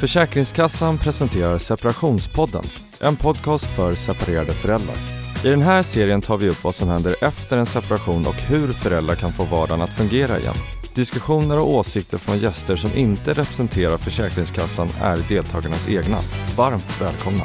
Försäkringskassan 0.00 0.98
presenterar 0.98 1.58
Separationspodden, 1.58 2.62
en 3.00 3.16
podcast 3.16 3.64
för 3.64 3.92
separerade 3.92 4.52
föräldrar. 4.52 4.96
I 5.44 5.48
den 5.48 5.62
här 5.62 5.82
serien 5.82 6.20
tar 6.20 6.36
vi 6.36 6.48
upp 6.48 6.64
vad 6.64 6.74
som 6.74 6.88
händer 6.88 7.16
efter 7.20 7.56
en 7.56 7.66
separation 7.66 8.26
och 8.26 8.34
hur 8.34 8.72
föräldrar 8.72 9.14
kan 9.14 9.32
få 9.32 9.44
vardagen 9.44 9.82
att 9.82 9.94
fungera 9.94 10.38
igen. 10.38 10.54
Diskussioner 10.94 11.58
och 11.58 11.74
åsikter 11.74 12.18
från 12.18 12.38
gäster 12.38 12.76
som 12.76 12.90
inte 12.94 13.30
representerar 13.30 13.96
Försäkringskassan 13.96 14.88
är 15.00 15.16
deltagarnas 15.28 15.88
egna. 15.88 16.20
Varmt 16.56 17.00
välkomna! 17.00 17.44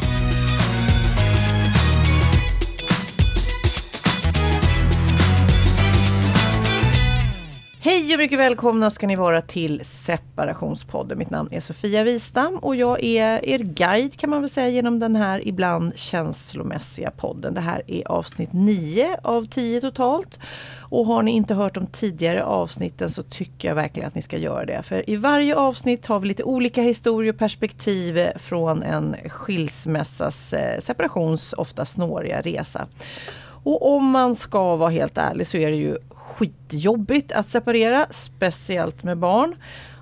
Och 8.16 8.20
mycket 8.20 8.40
välkomna 8.40 8.90
ska 8.90 9.08
ni 9.08 9.16
vara 9.16 9.42
till 9.42 9.80
Separationspodden. 9.84 11.18
Mitt 11.18 11.30
namn 11.30 11.50
är 11.52 11.60
Sofia 11.60 12.04
Wistam 12.04 12.56
och 12.56 12.76
jag 12.76 13.04
är 13.04 13.46
er 13.46 13.60
guide 13.60 14.18
kan 14.18 14.30
man 14.30 14.42
väl 14.42 14.50
säga 14.50 14.70
genom 14.70 15.00
den 15.00 15.16
här 15.16 15.48
ibland 15.48 15.98
känslomässiga 15.98 17.12
podden. 17.12 17.54
Det 17.54 17.62
här 17.62 17.82
är 17.88 18.08
avsnitt 18.08 18.50
9 18.54 19.18
av 19.23 19.46
10 19.46 19.82
totalt. 19.82 20.40
Och 20.80 21.06
har 21.06 21.23
ni 21.23 21.32
inte 21.32 21.54
hört 21.54 21.73
de 21.73 21.88
tidigare 21.88 22.44
avsnitten 22.44 23.12
så 23.12 23.23
tycker 23.23 23.68
jag 23.68 23.76
verkligen 23.76 24.08
att 24.08 24.16
ni 24.16 24.22
ska 24.22 24.38
göra 24.38 24.66
det. 24.66 24.84
För 24.84 25.09
i 25.09 25.16
varje 25.16 25.56
avsnitt 25.56 26.06
har 26.06 26.20
vi 26.20 26.28
lite 26.28 26.44
olika 26.44 26.82
historier 26.82 27.34
och 27.34 27.40
perspektiv 27.40 28.28
från 28.36 28.84
en 28.84 29.16
skilsmässas, 29.30 30.54
eh, 30.54 30.80
separations, 30.80 31.54
ofta 31.58 31.86
snåriga 31.86 32.42
resa. 32.42 32.88
Och 33.64 33.95
om 33.95 34.09
man 34.09 34.36
ska 34.36 34.76
vara 34.76 34.90
helt 34.90 35.18
ärlig 35.18 35.48
så 35.48 35.58
är 35.58 35.72
det 35.72 35.78
ju 35.78 35.98
skitjobbigt 36.35 37.31
att 37.31 37.49
separera, 37.49 38.07
speciellt 38.09 39.03
med 39.03 39.17
barn. 39.17 39.55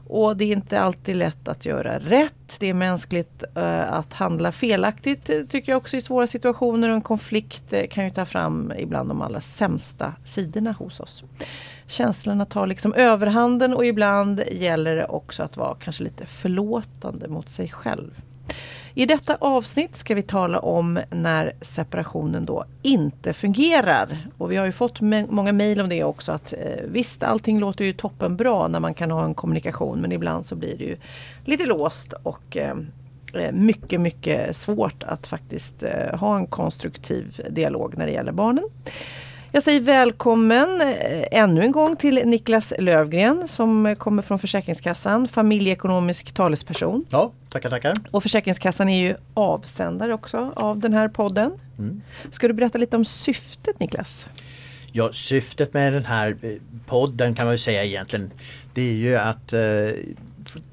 Och 0.08 0.38
det 0.38 0.46
är 0.46 0.52
inte 0.52 0.82
alltid 0.82 1.16
lätt 1.16 1.48
att 1.48 1.66
göra 1.66 2.00
rätt. 2.00 2.58
Det 2.60 2.70
är 2.70 2.74
mänskligt 2.74 3.44
uh, 3.58 3.94
att 3.94 4.14
handla 4.14 4.52
felaktigt 4.52 5.30
eh, 5.30 5.42
tycker 5.50 5.72
jag 5.72 5.78
också 5.78 5.98
i 5.98 6.02
svåra 6.02 6.28
situationer 6.28 6.90
och 6.90 6.96
en 6.96 7.02
konflikt 7.02 7.74
uh, 7.74 7.80
kan 7.90 8.04
ju 8.04 8.10
ta 8.10 8.26
fram 8.26 8.74
ibland 8.78 9.10
de 9.10 9.22
allra 9.22 9.42
sämsta 9.42 10.14
sidorna 10.24 10.72
hos 10.72 11.00
oss. 11.00 11.24
Känslorna 11.88 12.46
tar 12.46 12.68
liksom 12.68 12.94
överhanden 12.94 13.74
och 13.74 13.86
ibland 13.86 14.44
gäller 14.52 14.96
det 14.96 15.06
också 15.06 15.44
att 15.44 15.58
vara 15.58 15.76
kanske 15.76 16.04
lite 16.04 16.26
förlåtande 16.26 17.28
mot 17.28 17.50
sig 17.50 17.70
själv. 17.70 18.22
I 18.96 19.06
detta 19.06 19.38
avsnitt 19.40 19.96
ska 19.96 20.16
vi 20.16 20.22
tala 20.22 20.60
om 20.60 21.00
när 21.10 21.52
separationen 21.62 22.46
då 22.46 22.66
inte 22.82 23.34
fungerar. 23.34 24.18
Och 24.38 24.52
vi 24.52 24.56
har 24.56 24.66
ju 24.66 24.72
fått 24.72 25.02
många 25.30 25.52
mejl 25.52 25.82
om 25.82 25.90
det 25.90 26.04
också 26.04 26.32
att 26.32 26.54
eh, 26.54 26.84
visst 26.88 27.24
allting 27.24 27.60
låter 27.60 27.86
ju 27.86 27.94
toppenbra 27.94 28.68
när 28.68 28.80
man 28.80 28.94
kan 28.94 29.12
ha 29.12 29.26
en 29.26 29.34
kommunikation 29.34 30.02
men 30.02 30.12
ibland 30.12 30.46
så 30.46 30.56
blir 30.56 30.78
det 30.78 30.84
ju 30.84 30.98
lite 31.46 31.66
låst 31.66 32.14
och 32.24 32.58
eh, 32.58 32.78
eh 33.34 33.52
mycket, 33.52 34.02
mycket 34.02 34.56
svårt 34.56 35.04
att 35.04 35.28
faktiskt 35.28 35.84
eh, 35.84 36.20
ha 36.20 36.38
en 36.38 36.48
konstruktiv 36.48 37.42
dialog 37.50 37.98
när 37.98 38.06
det 38.06 38.12
gäller 38.12 38.32
barnen. 38.32 38.64
Jag 39.56 39.64
säger 39.64 39.82
välkommen 39.82 40.82
eh, 40.82 41.28
ännu 41.32 41.62
en 41.62 41.72
gång 41.72 41.96
till 41.96 42.22
Niklas 42.26 42.74
Lövgren 42.80 43.48
som 43.48 43.96
kommer 43.98 44.22
från 44.22 44.40
Försäkringskassan, 44.40 45.28
familjeekonomisk 45.28 46.32
talesperson. 46.32 47.06
Ja, 47.10 47.32
tackar, 47.50 47.70
tackar. 47.70 47.94
Och 48.12 48.24
Försäkringskassan 48.24 48.90
är 48.90 49.08
ju 49.08 49.16
avsändare 49.34 50.14
också 50.14 50.54
av 50.56 50.80
den 50.80 50.94
här 50.94 51.08
podden. 51.08 51.52
Mm. 51.80 52.02
Ska 52.32 52.48
du 52.48 52.54
berätta 52.54 52.78
lite 52.78 52.98
om 52.98 53.06
syftet 53.06 53.80
Niklas? 53.80 54.28
Ja, 54.92 55.10
syftet 55.12 55.74
med 55.74 55.94
den 55.94 56.06
här 56.06 56.38
eh, 56.42 56.52
podden 56.86 57.36
kan 57.36 57.46
man 57.46 57.54
ju 57.54 57.58
säga 57.58 57.84
egentligen 57.84 58.32
det 58.74 58.82
är 58.82 58.96
ju 58.96 59.16
att 59.16 59.54
eh, 59.54 59.60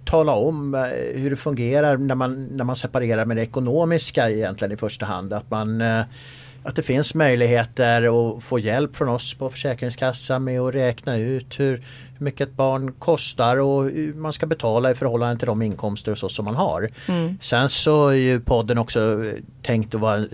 tala 0.04 0.32
om 0.32 0.74
eh, 0.74 0.80
hur 1.20 1.30
det 1.30 1.36
fungerar 1.36 1.96
när 1.96 2.14
man, 2.14 2.44
när 2.44 2.64
man 2.64 2.76
separerar 2.76 3.24
med 3.24 3.36
det 3.36 3.42
ekonomiska 3.42 4.30
egentligen 4.30 4.72
i 4.72 4.76
första 4.76 5.06
hand. 5.06 5.32
Att 5.32 5.50
man 5.50 5.80
eh, 5.80 6.04
att 6.62 6.76
det 6.76 6.82
finns 6.82 7.14
möjligheter 7.14 8.02
att 8.36 8.44
få 8.44 8.58
hjälp 8.58 8.96
från 8.96 9.08
oss 9.08 9.34
på 9.34 9.50
Försäkringskassan 9.50 10.44
med 10.44 10.60
att 10.60 10.74
räkna 10.74 11.16
ut 11.16 11.60
hur 11.60 11.84
mycket 12.20 12.48
ett 12.48 12.56
barn 12.56 12.92
kostar 12.92 13.56
och 13.56 13.84
hur 13.84 14.14
man 14.14 14.32
ska 14.32 14.46
betala 14.46 14.90
i 14.90 14.94
förhållande 14.94 15.38
till 15.38 15.46
de 15.46 15.62
inkomster 15.62 16.12
och 16.12 16.18
så 16.18 16.28
som 16.28 16.44
man 16.44 16.54
har. 16.54 16.90
Mm. 17.08 17.38
Sen 17.40 17.68
så 17.68 18.08
är 18.08 18.14
ju 18.14 18.40
podden 18.40 18.78
också 18.78 19.24
tänkt 19.62 19.94
att, 19.94 20.00
vara, 20.00 20.24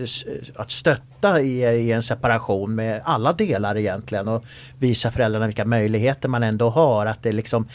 att 0.55 0.71
stötta 0.71 1.41
i, 1.41 1.61
i 1.61 1.91
en 1.91 2.03
separation 2.03 2.75
med 2.75 3.01
alla 3.05 3.31
delar 3.31 3.77
egentligen 3.77 4.27
och 4.27 4.43
visa 4.79 5.11
föräldrarna 5.11 5.45
vilka 5.45 5.65
möjligheter 5.65 6.29
man 6.29 6.43
ändå 6.43 6.69
har. 6.69 7.05
Att 7.05 7.23
det 7.23 7.31
liksom 7.31 7.67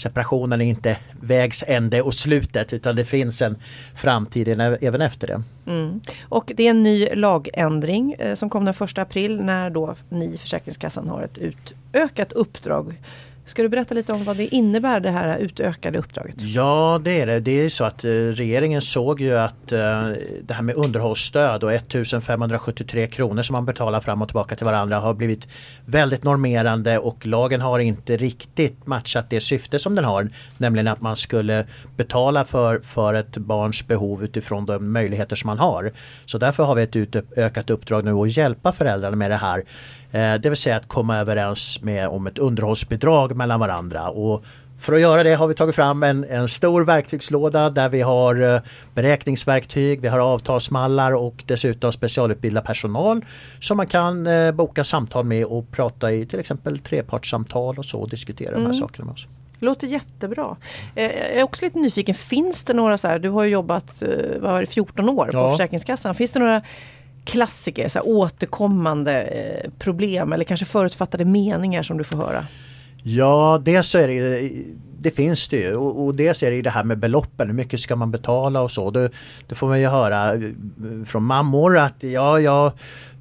separationen 0.00 0.60
är 0.60 0.64
inte 0.64 0.96
vägs 1.20 1.64
ände 1.66 2.02
och 2.02 2.14
slutet 2.14 2.72
utan 2.72 2.96
det 2.96 3.04
finns 3.04 3.42
en 3.42 3.56
framtid 3.94 4.48
även 4.80 5.00
efter 5.00 5.26
det. 5.26 5.42
Mm. 5.66 6.00
Och 6.22 6.52
det 6.56 6.66
är 6.66 6.70
en 6.70 6.82
ny 6.82 7.08
lagändring 7.14 8.12
eh, 8.12 8.34
som 8.34 8.50
kom 8.50 8.64
den 8.64 8.74
1 8.80 8.98
april 8.98 9.40
när 9.40 9.70
då 9.70 9.94
ni 10.08 10.38
Försäkringskassan 10.38 11.08
har 11.08 11.22
ett 11.22 11.38
utökat 11.38 12.32
uppdrag 12.32 12.94
Ska 13.50 13.62
du 13.62 13.68
berätta 13.68 13.94
lite 13.94 14.12
om 14.12 14.24
vad 14.24 14.36
det 14.36 14.54
innebär 14.54 15.00
det 15.00 15.10
här 15.10 15.38
utökade 15.38 15.98
uppdraget? 15.98 16.34
Ja 16.38 17.00
det 17.04 17.20
är 17.20 17.26
det. 17.26 17.40
Det 17.40 17.64
är 17.64 17.68
så 17.68 17.84
att 17.84 18.04
eh, 18.04 18.10
regeringen 18.10 18.82
såg 18.82 19.20
ju 19.20 19.38
att 19.38 19.72
eh, 19.72 19.78
det 20.42 20.54
här 20.54 20.62
med 20.62 20.74
underhållsstöd 20.74 21.64
och 21.64 21.72
1573 21.72 23.06
kronor 23.06 23.42
som 23.42 23.52
man 23.52 23.64
betalar 23.64 24.00
fram 24.00 24.22
och 24.22 24.28
tillbaka 24.28 24.56
till 24.56 24.64
varandra 24.64 24.98
har 24.98 25.14
blivit 25.14 25.48
väldigt 25.84 26.22
normerande 26.22 26.98
och 26.98 27.26
lagen 27.26 27.60
har 27.60 27.78
inte 27.78 28.16
riktigt 28.16 28.86
matchat 28.86 29.30
det 29.30 29.40
syfte 29.40 29.78
som 29.78 29.94
den 29.94 30.04
har. 30.04 30.28
Nämligen 30.58 30.88
att 30.88 31.00
man 31.00 31.16
skulle 31.16 31.66
betala 31.96 32.44
för, 32.44 32.78
för 32.78 33.14
ett 33.14 33.36
barns 33.36 33.86
behov 33.86 34.24
utifrån 34.24 34.66
de 34.66 34.92
möjligheter 34.92 35.36
som 35.36 35.46
man 35.46 35.58
har. 35.58 35.92
Så 36.26 36.38
därför 36.38 36.64
har 36.64 36.74
vi 36.74 36.82
ett 36.82 36.96
utökat 36.96 37.70
uppdrag 37.70 38.04
nu 38.04 38.12
att 38.12 38.36
hjälpa 38.36 38.72
föräldrarna 38.72 39.16
med 39.16 39.30
det 39.30 39.36
här. 39.36 39.64
Eh, 40.12 40.34
det 40.34 40.48
vill 40.48 40.56
säga 40.56 40.76
att 40.76 40.88
komma 40.88 41.16
överens 41.16 41.82
med, 41.82 42.08
om 42.08 42.26
ett 42.26 42.38
underhållsbidrag 42.38 43.36
mellan 43.36 43.60
varandra. 43.60 44.08
Och 44.08 44.44
för 44.78 44.92
att 44.92 45.00
göra 45.00 45.22
det 45.22 45.34
har 45.34 45.46
vi 45.46 45.54
tagit 45.54 45.74
fram 45.74 46.02
en, 46.02 46.24
en 46.24 46.48
stor 46.48 46.84
verktygslåda 46.84 47.70
där 47.70 47.88
vi 47.88 48.00
har 48.00 48.54
eh, 48.54 48.60
beräkningsverktyg, 48.94 50.00
vi 50.00 50.08
har 50.08 50.18
avtalsmallar 50.18 51.12
och 51.12 51.44
dessutom 51.46 51.92
specialutbildad 51.92 52.64
personal 52.64 53.24
som 53.60 53.76
man 53.76 53.86
kan 53.86 54.26
eh, 54.26 54.52
boka 54.52 54.84
samtal 54.84 55.24
med 55.24 55.44
och 55.44 55.70
prata 55.70 56.12
i 56.12 56.26
till 56.26 56.40
exempel 56.40 56.78
trepartssamtal 56.78 57.78
och 57.78 57.84
så 57.84 58.00
och 58.00 58.08
diskutera 58.08 58.48
mm. 58.48 58.60
de 58.60 58.66
här 58.66 58.74
mm. 58.74 58.80
sakerna 58.88 59.04
med 59.04 59.12
oss. 59.12 59.26
Låter 59.58 59.86
jättebra. 59.86 60.56
Jag 60.94 61.04
är 61.14 61.42
också 61.42 61.64
lite 61.64 61.78
nyfiken, 61.78 62.14
finns 62.14 62.64
det 62.64 62.72
några 62.72 62.98
så 62.98 63.08
här, 63.08 63.18
du 63.18 63.28
har 63.28 63.44
ju 63.44 63.50
jobbat 63.50 64.02
vad 64.38 64.68
14 64.68 65.08
år 65.08 65.26
på 65.26 65.36
ja. 65.36 65.50
Försäkringskassan, 65.50 66.14
finns 66.14 66.32
det 66.32 66.38
några 66.38 66.62
klassiker, 67.24 67.88
så 67.88 67.98
här, 67.98 68.08
återkommande 68.08 69.22
eh, 69.22 69.70
problem 69.78 70.32
eller 70.32 70.44
kanske 70.44 70.66
förutfattade 70.66 71.24
meningar 71.24 71.82
som 71.82 71.98
du 71.98 72.04
får 72.04 72.16
höra? 72.16 72.46
Ja, 73.02 73.60
dels 73.64 73.88
så 73.88 73.98
är 73.98 74.08
det 74.08 74.50
det 75.02 75.10
finns 75.10 75.48
det 75.48 75.56
ju 75.56 75.76
och, 75.76 76.04
och 76.04 76.14
dels 76.14 76.42
är 76.42 76.50
det 76.50 76.62
det 76.62 76.70
här 76.70 76.84
med 76.84 76.98
beloppen, 76.98 77.48
hur 77.48 77.54
mycket 77.54 77.80
ska 77.80 77.96
man 77.96 78.10
betala 78.10 78.62
och 78.62 78.70
så. 78.70 78.90
Det, 78.90 79.10
det 79.46 79.54
får 79.54 79.68
man 79.68 79.80
ju 79.80 79.86
höra 79.86 80.34
eh, 80.34 80.40
från 81.06 81.24
mammor 81.24 81.78
att 81.78 82.02
ja, 82.02 82.40
ja 82.40 82.72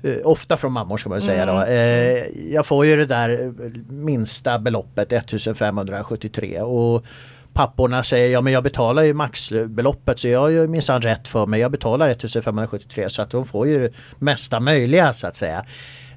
eh, 0.03 0.15
ofta 0.23 0.57
från 0.57 0.71
mammor 0.71 0.97
ska 0.97 1.09
man 1.09 1.21
säga 1.21 1.45
då. 1.45 1.51
Mm. 1.51 1.69
Eh, 1.69 2.53
jag 2.53 2.65
får 2.65 2.85
ju 2.85 2.95
det 2.95 3.05
där 3.05 3.53
minsta 3.91 4.59
beloppet 4.59 5.11
1573 5.11 6.61
och 6.61 7.05
papporna 7.53 8.03
säger 8.03 8.29
ja 8.29 8.41
men 8.41 8.53
jag 8.53 8.63
betalar 8.63 9.03
ju 9.03 9.13
maxbeloppet 9.13 10.19
så 10.19 10.27
jag 10.27 10.39
har 10.39 10.49
ju 10.49 10.67
minsann 10.67 11.01
rätt 11.01 11.27
för 11.27 11.45
mig. 11.45 11.59
Jag 11.59 11.71
betalar 11.71 12.09
1573 12.09 13.09
så 13.09 13.21
att 13.21 13.29
de 13.29 13.45
får 13.45 13.67
ju 13.67 13.79
det 13.79 13.91
mesta 14.19 14.59
möjliga 14.59 15.13
så 15.13 15.27
att 15.27 15.35
säga. 15.35 15.65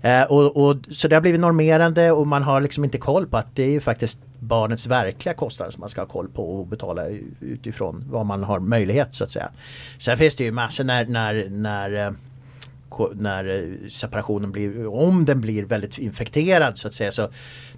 Eh, 0.03 0.23
och, 0.23 0.57
och, 0.57 0.77
så 0.91 1.09
det 1.09 1.17
har 1.17 1.21
blivit 1.21 1.41
normerande 1.41 2.13
och 2.13 2.27
man 2.27 2.43
har 2.43 2.61
liksom 2.61 2.85
inte 2.85 2.99
koll 2.99 3.27
på 3.27 3.37
att 3.37 3.57
det 3.57 3.63
är 3.63 3.71
ju 3.71 3.81
faktiskt 3.81 4.19
barnets 4.39 4.87
verkliga 4.87 5.35
kostnader 5.35 5.73
som 5.73 5.81
man 5.81 5.89
ska 5.89 6.01
ha 6.01 6.09
koll 6.09 6.29
på 6.29 6.59
och 6.59 6.67
betala 6.67 7.03
utifrån 7.41 8.05
vad 8.11 8.27
man 8.27 8.43
har 8.45 8.61
möjlighet 8.61 9.09
så 9.15 9.25
att 9.25 9.31
säga. 9.31 9.49
Sen 9.99 10.19
finns 10.19 10.37
det 10.37 10.45
ju 10.45 10.53
massor 10.53 10.85
när, 10.85 11.05
när, 11.05 11.49
när 11.49 12.07
eh, 12.07 12.13
när 13.15 13.59
eh, 13.59 13.89
separationen 13.89 14.53
blir, 14.53 14.87
om 14.87 15.25
den 15.25 15.41
blir 15.41 15.65
väldigt 15.65 15.99
infekterad 15.99 16.79
så 16.79 16.89
att 16.89 16.95
säga. 16.95 17.13
Så 17.13 17.29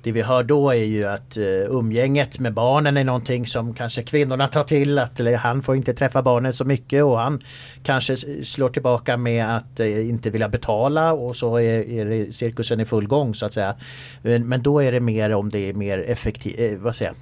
det 0.03 0.13
vi 0.13 0.23
hör 0.23 0.43
då 0.43 0.71
är 0.71 0.85
ju 0.85 1.05
att 1.05 1.37
uh, 1.37 1.45
umgänget 1.69 2.39
med 2.39 2.55
barnen 2.55 2.97
är 2.97 3.05
någonting 3.05 3.47
som 3.47 3.75
kanske 3.75 4.03
kvinnorna 4.03 4.49
tar 4.49 4.65
till. 4.65 4.99
Att 4.99 5.21
eller, 5.21 5.37
han 5.37 5.63
får 5.63 5.77
inte 5.77 5.95
träffa 5.95 6.23
barnen 6.23 6.53
så 6.53 6.65
mycket 6.65 7.05
och 7.05 7.19
han 7.19 7.43
kanske 7.83 8.17
slår 8.45 8.69
tillbaka 8.69 9.17
med 9.17 9.57
att 9.57 9.81
uh, 9.81 10.09
inte 10.09 10.31
vilja 10.31 10.49
betala 10.49 11.13
och 11.13 11.37
så 11.37 11.57
är, 11.57 11.91
är 11.91 12.31
cirkusen 12.31 12.81
i 12.81 12.85
full 12.85 13.07
gång 13.07 13.35
så 13.35 13.47
att 13.47 13.53
säga. 13.53 13.75
Men, 14.23 14.63
då 14.63 14.83
är 14.83 14.93
det 14.93 15.01
mer 15.01 15.35
om 15.35 15.49
det 15.49 15.69
är 15.69 15.75
mer 15.75 15.99
effektiv, 15.99 16.79
vad 16.79 16.97
säger 16.97 17.11
jag, 17.11 17.17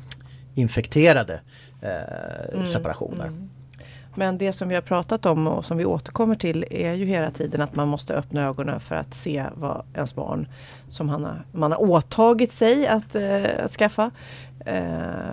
infekterade 0.55 1.41
mm, 2.53 2.67
separationer. 2.67 3.27
Mm. 3.27 3.49
Men 4.15 4.39
det 4.39 4.53
som 4.53 4.69
vi 4.69 4.75
har 4.75 4.83
pratat 4.83 5.27
om 5.27 5.47
och 5.47 5.65
som 5.65 5.77
vi 5.77 5.85
återkommer 5.85 6.35
till 6.35 6.65
är 6.71 6.93
ju 6.93 7.05
hela 7.05 7.31
tiden 7.31 7.61
att 7.61 7.75
man 7.75 7.89
måste 7.89 8.15
öppna 8.15 8.47
ögonen 8.47 8.81
för 8.81 8.95
att 8.95 9.15
se 9.15 9.45
vad 9.55 9.85
ens 9.95 10.15
barn 10.15 10.49
som 10.89 11.09
han 11.09 11.25
har, 11.25 11.45
man 11.53 11.73
har 11.73 11.83
åtagit 11.83 12.53
sig 12.53 12.87
att, 12.87 13.15
eh, 13.15 13.65
att 13.65 13.73
skaffa 13.73 14.11
eh, 14.67 14.83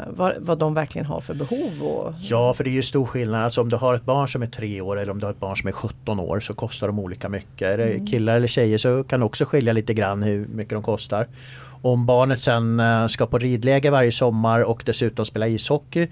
vad, 0.10 0.34
vad 0.40 0.58
de 0.58 0.74
verkligen 0.74 1.06
har 1.06 1.22
för 1.22 1.34
behov. 1.34 1.84
Och... 1.84 2.14
Ja, 2.20 2.54
för 2.54 2.64
det 2.64 2.70
är 2.70 2.72
ju 2.72 2.82
stor 2.82 3.06
skillnad. 3.06 3.44
Alltså 3.44 3.62
om 3.62 3.70
du 3.70 3.76
har 3.76 3.96
ett 3.96 4.06
barn 4.06 4.28
som 4.28 4.42
är 4.42 4.48
tre 4.48 4.82
år 4.82 5.00
eller 5.00 5.12
om 5.12 5.20
du 5.20 5.26
har 5.26 5.32
ett 5.32 5.40
barn 5.40 5.58
som 5.58 5.68
är 5.68 5.72
17 5.72 6.20
år 6.20 6.40
så 6.40 6.54
kostar 6.54 6.88
de 6.88 7.00
olika 7.00 7.30
mycket. 7.30 7.68
Är 7.68 7.78
det 7.78 7.94
mm. 7.94 8.08
killar 8.08 8.36
eller 8.36 8.48
tjejer 8.48 8.78
så 8.78 9.04
kan 9.04 9.20
det 9.20 9.26
också 9.26 9.46
skilja 9.46 9.74
lite 9.74 9.94
grann 9.94 10.24
hur 10.24 10.48
mycket 10.48 10.74
de 10.74 10.84
kostar. 10.84 11.28
Om 11.82 12.06
barnet 12.06 12.40
sen 12.40 12.80
eh, 12.80 13.08
ska 13.08 13.26
på 13.26 13.38
ridläger 13.38 13.92
varje 13.92 14.12
sommar 14.12 14.64
och 14.64 14.84
dessutom 14.86 15.26
spela 15.26 15.48
ishockey 15.48 16.08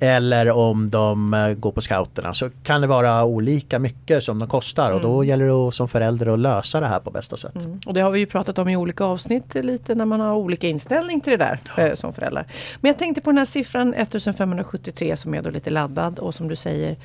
eller 0.00 0.50
om 0.50 0.90
de 0.90 1.34
eh, 1.34 1.54
går 1.54 1.72
på 1.72 1.80
scouterna 1.80 2.34
så 2.34 2.50
kan 2.62 2.80
det 2.80 2.86
vara 2.86 3.24
olika 3.24 3.78
mycket 3.78 4.24
som 4.24 4.38
de 4.38 4.48
kostar 4.48 4.92
och 4.92 5.00
då 5.00 5.14
mm. 5.14 5.28
gäller 5.28 5.66
det 5.66 5.72
som 5.72 5.88
förälder 5.88 6.26
att 6.26 6.38
lösa 6.38 6.80
det 6.80 6.86
här 6.86 7.00
på 7.00 7.10
bästa 7.10 7.36
sätt. 7.36 7.54
Mm. 7.54 7.80
Och 7.86 7.94
det 7.94 8.00
har 8.00 8.10
vi 8.10 8.18
ju 8.18 8.26
pratat 8.26 8.58
om 8.58 8.68
i 8.68 8.76
olika 8.76 9.04
avsnitt 9.04 9.54
lite 9.54 9.94
när 9.94 10.04
man 10.04 10.20
har 10.20 10.34
olika 10.34 10.68
inställning 10.68 11.20
till 11.20 11.30
det 11.30 11.36
där. 11.36 11.60
Eh, 11.76 11.94
som 11.94 12.12
förälder. 12.12 12.46
Men 12.80 12.88
jag 12.88 12.98
tänkte 12.98 13.20
på 13.20 13.30
den 13.30 13.38
här 13.38 13.44
siffran 13.44 13.94
1573 13.94 15.16
som 15.16 15.34
är 15.34 15.42
då 15.42 15.50
lite 15.50 15.70
laddad 15.70 16.18
och 16.18 16.34
som 16.34 16.48
du 16.48 16.56
säger 16.56 16.96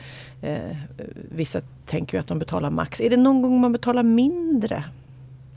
eh, 0.42 0.58
Vissa 1.32 1.62
tänker 1.86 2.18
ju 2.18 2.20
att 2.20 2.28
de 2.28 2.40
betalar 2.40 2.70
max. 2.70 3.02
Är 3.02 3.10
det 3.10 3.18
någon 3.18 3.42
gång 3.42 3.62
man 3.62 3.72
betalar 3.72 4.04
mindre 4.04 4.84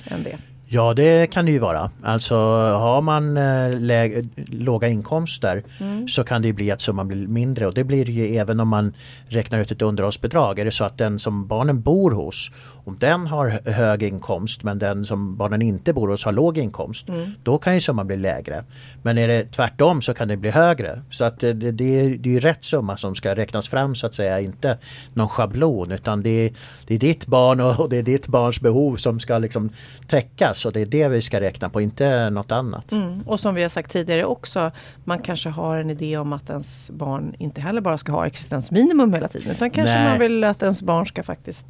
än 0.04 0.22
det? 0.22 0.36
Ja 0.72 0.94
det 0.94 1.30
kan 1.30 1.44
det 1.44 1.52
ju 1.52 1.58
vara. 1.58 1.90
Alltså 2.02 2.36
har 2.36 3.02
man 3.02 3.36
äh, 3.36 4.24
låga 4.46 4.88
inkomster 4.88 5.62
mm. 5.80 6.08
så 6.08 6.24
kan 6.24 6.42
det 6.42 6.52
bli 6.52 6.70
att 6.70 6.80
summan 6.80 7.08
blir 7.08 7.26
mindre 7.26 7.66
och 7.66 7.74
det 7.74 7.84
blir 7.84 8.04
det 8.04 8.12
ju 8.12 8.36
även 8.36 8.60
om 8.60 8.68
man 8.68 8.94
räknar 9.28 9.60
ut 9.60 9.70
ett 9.70 9.82
underhållsbidrag. 9.82 10.58
Är 10.58 10.64
det 10.64 10.70
så 10.70 10.84
att 10.84 10.98
den 10.98 11.18
som 11.18 11.46
barnen 11.46 11.80
bor 11.80 12.10
hos, 12.10 12.50
om 12.84 12.96
den 12.98 13.26
har 13.26 13.70
hög 13.70 14.02
inkomst 14.02 14.62
men 14.62 14.78
den 14.78 15.04
som 15.04 15.36
barnen 15.36 15.62
inte 15.62 15.92
bor 15.92 16.08
hos 16.08 16.24
har 16.24 16.32
låg 16.32 16.58
inkomst, 16.58 17.08
mm. 17.08 17.30
då 17.42 17.58
kan 17.58 17.74
ju 17.74 17.80
summan 17.80 18.06
bli 18.06 18.16
lägre. 18.16 18.64
Men 19.02 19.18
är 19.18 19.28
det 19.28 19.44
tvärtom 19.44 20.02
så 20.02 20.14
kan 20.14 20.28
det 20.28 20.36
bli 20.36 20.50
högre. 20.50 21.02
Så 21.10 21.24
att 21.24 21.40
det, 21.40 21.52
det, 21.52 21.72
det 21.72 22.00
är, 22.00 22.08
det 22.08 22.36
är 22.36 22.40
rätt 22.40 22.64
summa 22.64 22.96
som 22.96 23.14
ska 23.14 23.34
räknas 23.34 23.68
fram 23.68 23.94
så 23.94 24.06
att 24.06 24.14
säga, 24.14 24.40
inte 24.40 24.78
någon 25.14 25.28
schablon 25.28 25.90
utan 25.92 26.22
det 26.22 26.30
är, 26.30 26.52
det 26.86 26.94
är 26.94 26.98
ditt 26.98 27.26
barn 27.26 27.60
och 27.60 27.88
det 27.88 27.98
är 27.98 28.02
ditt 28.02 28.28
barns 28.28 28.60
behov 28.60 28.96
som 28.96 29.20
ska 29.20 29.38
liksom 29.38 29.70
täckas 30.08 30.59
så 30.60 30.70
det 30.70 30.80
är 30.80 30.86
det 30.86 31.08
vi 31.08 31.22
ska 31.22 31.40
räkna 31.40 31.68
på, 31.68 31.80
inte 31.80 32.30
något 32.30 32.52
annat. 32.52 32.92
Mm. 32.92 33.20
Och 33.20 33.40
som 33.40 33.54
vi 33.54 33.62
har 33.62 33.68
sagt 33.68 33.92
tidigare 33.92 34.24
också, 34.24 34.70
man 35.04 35.18
kanske 35.18 35.48
har 35.48 35.76
en 35.78 35.90
idé 35.90 36.16
om 36.16 36.32
att 36.32 36.50
ens 36.50 36.90
barn 36.90 37.34
inte 37.38 37.60
heller 37.60 37.80
bara 37.80 37.98
ska 37.98 38.12
ha 38.12 38.26
existensminimum 38.26 39.14
hela 39.14 39.28
tiden. 39.28 39.50
Utan 39.50 39.70
kanske 39.70 39.94
Nej. 39.94 40.10
man 40.10 40.18
vill 40.18 40.44
att 40.44 40.62
ens 40.62 40.82
barn 40.82 41.06
ska 41.06 41.22
faktiskt 41.22 41.66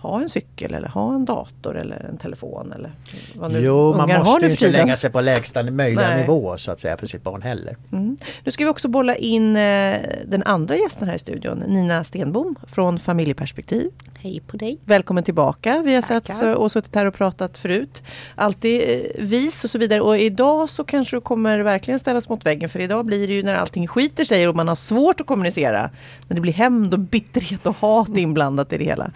ha 0.00 0.20
en 0.20 0.28
cykel 0.28 0.74
eller 0.74 0.88
ha 0.88 1.14
en 1.14 1.24
dator 1.24 1.78
eller 1.78 2.06
en 2.10 2.16
telefon 2.16 2.72
eller 2.72 2.90
vad 3.34 3.52
nu 3.52 3.58
Jo, 3.58 3.94
man 3.96 4.08
måste 4.18 4.46
ju 4.46 4.50
inte 4.50 4.70
lägga 4.70 4.96
sig 4.96 5.10
på 5.10 5.20
lägsta 5.20 5.62
möjliga 5.62 6.08
Nej. 6.08 6.20
nivå 6.20 6.56
så 6.56 6.72
att 6.72 6.80
säga 6.80 6.96
för 6.96 7.06
sitt 7.06 7.22
barn 7.22 7.42
heller. 7.42 7.76
Mm. 7.92 8.16
Nu 8.44 8.50
ska 8.50 8.64
vi 8.64 8.70
också 8.70 8.88
bolla 8.88 9.16
in 9.16 9.56
eh, 9.56 10.00
den 10.26 10.42
andra 10.42 10.76
gästen 10.76 11.08
här 11.08 11.14
i 11.14 11.18
studion, 11.18 11.58
Nina 11.58 12.04
Stenbom 12.04 12.56
från 12.66 12.98
Familjeperspektiv. 12.98 13.90
Hej 14.18 14.42
på 14.46 14.56
dig! 14.56 14.78
Välkommen 14.84 15.24
tillbaka. 15.24 15.82
Vi 15.84 15.94
har 15.94 16.02
sett 16.02 16.56
och 16.56 16.72
suttit 16.72 16.94
här 16.94 17.06
och 17.06 17.14
pratat 17.14 17.58
förut. 17.58 18.02
Alltid 18.34 18.82
eh, 18.82 19.24
vis 19.24 19.64
och 19.64 19.70
så 19.70 19.78
vidare 19.78 20.00
och 20.00 20.18
idag 20.18 20.68
så 20.68 20.84
kanske 20.84 21.16
du 21.16 21.20
kommer 21.20 21.60
verkligen 21.60 21.98
ställas 21.98 22.28
mot 22.28 22.46
väggen 22.46 22.68
för 22.68 22.80
idag 22.80 23.06
blir 23.06 23.28
det 23.28 23.34
ju 23.34 23.42
när 23.42 23.54
allting 23.54 23.86
skiter 23.86 24.24
sig 24.24 24.48
och 24.48 24.56
man 24.56 24.68
har 24.68 24.74
svårt 24.74 25.20
att 25.20 25.26
kommunicera. 25.26 25.90
När 26.28 26.34
det 26.34 26.40
blir 26.40 26.52
hämnd 26.52 26.94
och 26.94 27.00
bitterhet 27.00 27.66
och 27.66 27.76
hat 27.76 28.16
inblandat 28.16 28.72
i 28.72 28.78
det 28.78 28.84
hela. 28.84 29.10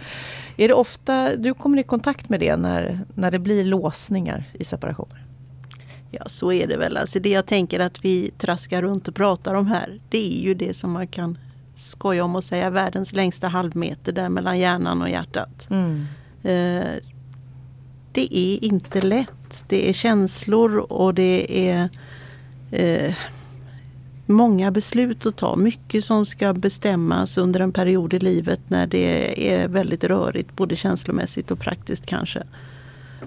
Är 0.60 0.68
det 0.68 0.74
ofta 0.74 1.36
du 1.36 1.54
kommer 1.54 1.78
i 1.78 1.82
kontakt 1.82 2.28
med 2.28 2.40
det 2.40 2.56
när, 2.56 3.00
när 3.14 3.30
det 3.30 3.38
blir 3.38 3.64
låsningar 3.64 4.44
i 4.52 4.64
separationer? 4.64 5.24
Ja 6.10 6.24
så 6.26 6.52
är 6.52 6.66
det 6.66 6.76
väl. 6.76 6.96
Alltså 6.96 7.20
det 7.20 7.28
jag 7.28 7.46
tänker 7.46 7.80
att 7.80 8.04
vi 8.04 8.30
traskar 8.38 8.82
runt 8.82 9.08
och 9.08 9.14
pratar 9.14 9.54
om 9.54 9.66
här 9.66 10.00
det 10.08 10.38
är 10.38 10.42
ju 10.42 10.54
det 10.54 10.74
som 10.74 10.92
man 10.92 11.06
kan 11.06 11.38
skoja 11.76 12.24
om 12.24 12.36
och 12.36 12.44
säga 12.44 12.70
världens 12.70 13.12
längsta 13.12 13.48
halvmeter 13.48 14.12
där 14.12 14.28
mellan 14.28 14.58
hjärnan 14.58 15.02
och 15.02 15.10
hjärtat. 15.10 15.70
Mm. 15.70 16.06
Eh, 16.42 16.94
det 18.12 18.36
är 18.38 18.64
inte 18.64 19.00
lätt. 19.00 19.64
Det 19.68 19.88
är 19.88 19.92
känslor 19.92 20.76
och 20.76 21.14
det 21.14 21.68
är 21.68 21.88
eh, 22.70 23.14
många 24.30 24.70
beslut 24.70 25.26
att 25.26 25.36
ta. 25.36 25.56
Mycket 25.56 26.04
som 26.04 26.26
ska 26.26 26.52
bestämmas 26.52 27.38
under 27.38 27.60
en 27.60 27.72
period 27.72 28.14
i 28.14 28.18
livet 28.18 28.60
när 28.68 28.86
det 28.86 29.52
är 29.52 29.68
väldigt 29.68 30.04
rörigt, 30.04 30.56
både 30.56 30.76
känslomässigt 30.76 31.50
och 31.50 31.58
praktiskt 31.58 32.06
kanske. 32.06 32.42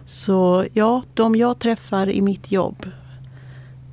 Så 0.05 0.65
ja, 0.73 1.03
de 1.13 1.35
jag 1.35 1.59
träffar 1.59 2.09
i 2.09 2.21
mitt 2.21 2.51
jobb 2.51 2.85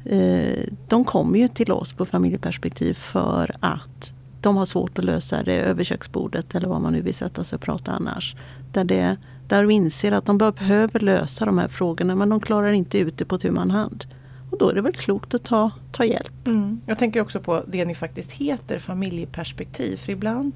eh, 0.05 0.65
de 0.89 1.05
kommer 1.05 1.39
ju 1.39 1.49
till 1.49 1.73
oss 1.73 1.93
på 1.93 2.07
familjeperspektiv 2.07 2.95
för 2.95 3.55
att 3.61 4.12
de 4.41 4.57
har 4.57 4.67
svårt 4.67 4.99
att 4.99 5.05
lösa 5.05 5.43
det 5.43 5.61
över 5.61 5.85
köksbordet 5.85 6.55
eller 6.55 6.69
vad 6.69 6.81
man 6.81 6.93
nu 6.93 7.01
vill 7.01 7.15
sätta 7.15 7.45
sig 7.45 7.57
och 7.57 7.62
prata 7.62 7.91
annars. 7.93 8.37
Där, 8.73 8.85
det, 8.85 9.17
där 9.49 9.62
de 9.62 9.71
inser 9.71 10.12
att 10.12 10.27
de 10.27 10.39
behöver 10.39 11.01
lösa 11.01 11.45
de 11.45 11.59
här 11.59 11.69
frågorna 11.69 12.15
men 12.15 12.29
de 12.29 12.41
klarar 12.41 12.73
inte 12.73 12.99
ut 12.99 13.19
det 13.19 13.25
på 13.25 13.39
tu 13.39 13.51
man 13.51 13.71
hand. 13.71 14.05
Och 14.50 14.58
då 14.58 14.69
är 14.69 14.75
det 14.75 14.81
väl 14.81 14.93
klokt 14.93 15.35
att 15.35 15.44
ta, 15.44 15.70
ta 15.93 16.05
hjälp. 16.05 16.47
Mm. 16.47 16.81
Jag 16.87 16.99
tänker 16.99 17.20
också 17.20 17.41
på 17.41 17.62
det 17.67 17.85
ni 17.85 17.94
faktiskt 17.94 18.32
heter, 18.32 18.79
familjeperspektiv. 18.79 19.97
För 19.97 20.12
ibland 20.12 20.52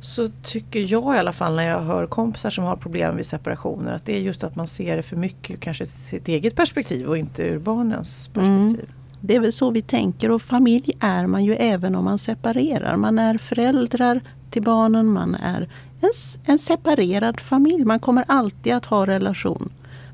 så 0.00 0.28
tycker 0.42 0.80
jag 0.92 1.14
i 1.14 1.18
alla 1.18 1.32
fall 1.32 1.56
när 1.56 1.66
jag 1.66 1.80
hör 1.80 2.06
kompisar 2.06 2.50
som 2.50 2.64
har 2.64 2.76
problem 2.76 3.16
vid 3.16 3.26
separationer 3.26 3.92
att 3.92 4.06
det 4.06 4.16
är 4.16 4.20
just 4.20 4.44
att 4.44 4.56
man 4.56 4.66
ser 4.66 4.96
det 4.96 5.02
för 5.02 5.16
mycket 5.16 5.60
kanske 5.60 5.86
sitt 5.86 6.28
eget 6.28 6.56
perspektiv 6.56 7.08
och 7.08 7.18
inte 7.18 7.42
ur 7.42 7.58
barnens 7.58 8.30
mm. 8.34 8.58
perspektiv. 8.58 8.90
Mm. 8.90 8.94
Det 9.20 9.36
är 9.36 9.40
väl 9.40 9.52
så 9.52 9.70
vi 9.70 9.82
tänker 9.82 10.30
och 10.30 10.42
familj 10.42 10.92
är 11.00 11.26
man 11.26 11.44
ju 11.44 11.54
även 11.54 11.94
om 11.94 12.04
man 12.04 12.18
separerar. 12.18 12.96
Man 12.96 13.18
är 13.18 13.38
föräldrar 13.38 14.20
till 14.50 14.62
barnen, 14.62 15.06
man 15.06 15.34
är 15.34 15.68
en, 16.00 16.10
en 16.44 16.58
separerad 16.58 17.40
familj. 17.40 17.84
Man 17.84 18.00
kommer 18.00 18.24
alltid 18.28 18.74
att 18.74 18.84
ha 18.84 19.06
relation. 19.06 19.68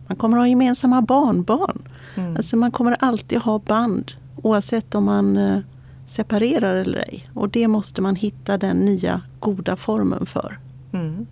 Man 0.06 0.16
kommer 0.16 0.36
ha 0.36 0.48
gemensamma 0.48 1.02
barnbarn. 1.02 1.82
Mm. 2.14 2.36
Alltså 2.36 2.56
man 2.56 2.70
kommer 2.70 2.96
alltid 3.00 3.38
ha 3.38 3.58
band 3.58 4.12
oavsett 4.42 4.94
om 4.94 5.04
man 5.04 5.36
eh, 5.36 5.58
separerar 6.06 6.76
eller 6.76 6.98
ej. 6.98 7.24
Och 7.34 7.48
det 7.48 7.68
måste 7.68 8.02
man 8.02 8.16
hitta 8.16 8.58
den 8.58 8.76
nya 8.76 9.22
goda 9.40 9.76
formen 9.76 10.26
för. 10.26 10.58
Mm. 10.92 11.26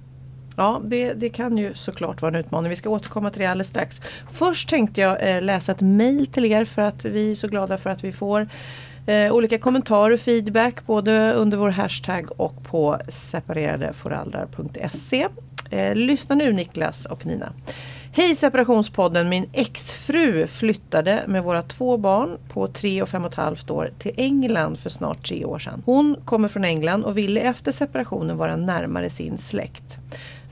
Ja, 0.56 0.80
det, 0.84 1.12
det, 1.12 1.28
kan 1.28 1.58
ju 1.58 1.74
såklart 1.74 2.22
vara 2.22 2.34
en 2.34 2.40
utmaning. 2.40 2.70
Vi 2.70 2.76
ska 2.76 2.90
återkomma 2.90 3.30
till 3.30 3.40
det 3.40 3.46
alldeles 3.46 3.68
strax. 3.68 4.00
Först 4.32 4.68
tänkte 4.68 5.00
jag 5.00 5.30
eh, 5.30 5.42
läsa 5.42 5.72
ett 5.72 5.80
mail 5.80 6.26
till 6.26 6.44
er 6.44 6.64
för 6.64 6.82
att 6.82 7.04
vi 7.04 7.30
är 7.30 7.34
så 7.34 7.48
glada 7.48 7.78
för 7.78 7.90
att 7.90 8.04
vi 8.04 8.12
får 8.12 8.48
eh, 9.06 9.32
olika 9.32 9.58
kommentarer 9.58 10.14
och 10.14 10.20
feedback 10.20 10.86
både 10.86 11.32
under 11.32 11.58
vår 11.58 11.70
hashtag 11.70 12.28
och 12.36 12.64
på 12.64 12.98
separeradeföräldrar.se. 13.08 15.28
Eh, 15.70 15.94
lyssna 15.94 16.34
nu 16.34 16.52
Niklas 16.52 17.06
och 17.06 17.26
Nina. 17.26 17.52
Hej 18.14 18.34
separationspodden! 18.34 19.28
Min 19.28 19.48
exfru 19.52 20.46
flyttade 20.46 21.24
med 21.28 21.42
våra 21.42 21.62
två 21.62 21.96
barn 21.96 22.38
på 22.48 22.68
tre 22.68 23.02
och 23.02 23.08
fem 23.08 23.24
och 23.24 23.30
ett 23.30 23.36
halvt 23.36 23.70
år 23.70 23.90
till 23.98 24.12
England 24.16 24.78
för 24.78 24.90
snart 24.90 25.28
tre 25.28 25.44
år 25.44 25.58
sedan. 25.58 25.82
Hon 25.86 26.16
kommer 26.24 26.48
från 26.48 26.64
England 26.64 27.04
och 27.04 27.18
ville 27.18 27.40
efter 27.40 27.72
separationen 27.72 28.36
vara 28.36 28.56
närmare 28.56 29.10
sin 29.10 29.38
släkt. 29.38 29.98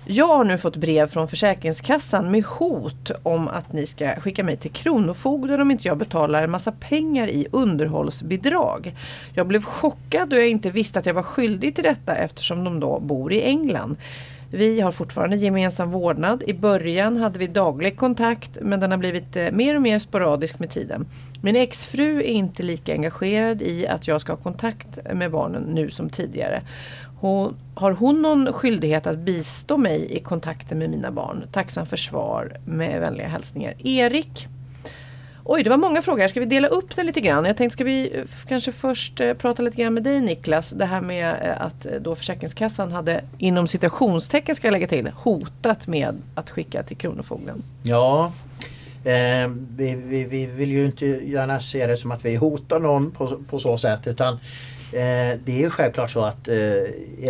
Jag 0.05 0.27
har 0.27 0.45
nu 0.45 0.59
fått 0.59 0.77
brev 0.77 1.07
från 1.07 1.29
Försäkringskassan 1.29 2.31
med 2.31 2.45
hot 2.45 3.11
om 3.23 3.49
att 3.49 3.73
ni 3.73 3.87
ska 3.87 4.21
skicka 4.21 4.45
mig 4.45 4.57
till 4.57 4.71
Kronofogden 4.71 5.61
om 5.61 5.71
inte 5.71 5.89
jag 5.89 5.99
betalar 5.99 6.43
en 6.43 6.51
massa 6.51 6.73
pengar 6.73 7.29
i 7.29 7.47
underhållsbidrag. 7.53 8.95
Jag 9.35 9.47
blev 9.47 9.65
chockad 9.65 10.29
då 10.29 10.37
jag 10.37 10.49
inte 10.49 10.71
visste 10.71 10.99
att 10.99 11.07
jag 11.07 11.15
var 11.15 11.23
skyldig 11.23 11.75
till 11.75 11.85
detta 11.85 12.17
eftersom 12.17 12.65
de 12.65 12.81
då 12.81 13.01
bor 13.01 13.33
i 13.33 13.43
England. 13.43 13.97
Vi 14.53 14.81
har 14.81 14.93
fortfarande 14.93 15.37
gemensam 15.37 15.91
vårdnad. 15.91 16.43
I 16.47 16.53
början 16.53 17.17
hade 17.17 17.39
vi 17.39 17.47
daglig 17.47 17.97
kontakt 17.97 18.59
men 18.61 18.81
den 18.81 18.91
har 18.91 18.99
blivit 18.99 19.37
eh, 19.37 19.51
mer 19.53 19.77
och 19.77 19.83
mer 19.83 19.99
sporadisk 19.99 20.59
med 20.59 20.71
tiden. 20.71 21.07
Min 21.43 21.57
exfru 21.57 22.19
är 22.19 22.25
inte 22.25 22.63
lika 22.63 22.93
engagerad 22.93 23.63
i 23.63 23.87
att 23.87 24.09
jag 24.09 24.21
ska 24.21 24.33
ha 24.33 24.37
kontakt 24.37 24.99
med 25.15 25.31
barnen 25.31 25.63
nu 25.63 25.91
som 25.91 26.11
tidigare. 26.11 26.63
Hon, 27.21 27.55
har 27.75 27.93
hon 27.93 28.23
någon 28.23 28.53
skyldighet 28.53 29.07
att 29.07 29.19
bistå 29.19 29.77
mig 29.77 30.17
i 30.17 30.21
kontakten 30.21 30.79
med 30.79 30.91
mina 30.91 31.11
barn? 31.11 31.45
Tacksam 31.53 31.87
för 31.87 31.97
svar 31.97 32.57
med 32.65 33.01
vänliga 33.01 33.29
hälsningar. 33.29 33.75
Erik 33.79 34.49
Oj, 35.53 35.63
det 35.63 35.71
var 35.71 35.77
många 35.77 36.03
frågor. 36.03 36.29
Ska 36.29 36.41
vi 36.41 36.47
dela 36.47 36.69
upp 36.69 36.97
det 36.97 37.03
lite 37.03 37.21
grann? 37.21 37.45
Jag 37.45 37.57
tänkte, 37.57 37.73
ska 37.73 37.85
vi 37.85 38.19
eh, 38.19 38.25
kanske 38.49 38.73
först 38.73 39.21
eh, 39.21 39.35
prata 39.35 39.63
lite 39.63 39.77
grann 39.77 39.95
med 39.95 40.03
dig 40.03 40.21
Niklas. 40.21 40.71
Det 40.71 40.85
här 40.85 41.01
med 41.01 41.49
eh, 41.49 41.63
att 41.67 41.87
då 42.01 42.17
Försäkringskassan 42.17 42.93
hade, 42.93 43.25
inom 43.39 43.69
citationstecken 43.69 44.55
ska 44.55 44.67
jag 44.67 44.73
lägga 44.73 44.89
till, 44.89 45.11
hotat 45.17 45.87
med 45.87 46.23
att 46.35 46.51
skicka 46.51 46.83
till 46.83 46.97
Kronofogden. 46.97 47.63
Ja, 47.83 48.33
eh, 49.05 49.49
vi, 49.77 49.95
vi, 49.95 50.25
vi, 50.25 50.47
vill 50.47 50.73
ju 50.73 50.85
inte 50.85 51.07
gärna 51.07 51.61
se 51.61 51.87
det 51.87 51.97
som 51.97 52.11
att 52.11 52.25
vi 52.25 52.37
hotar 52.37 52.81
någon 52.81 53.11
på, 53.11 53.39
på 53.51 53.59
så 53.59 53.79
sätt 53.79 54.07
utan 54.07 54.39
Eh, 54.93 55.39
det 55.45 55.65
är 55.65 55.71
självklart 55.71 56.11
så 56.11 56.25
att 56.25 56.49
eh, 56.49 56.55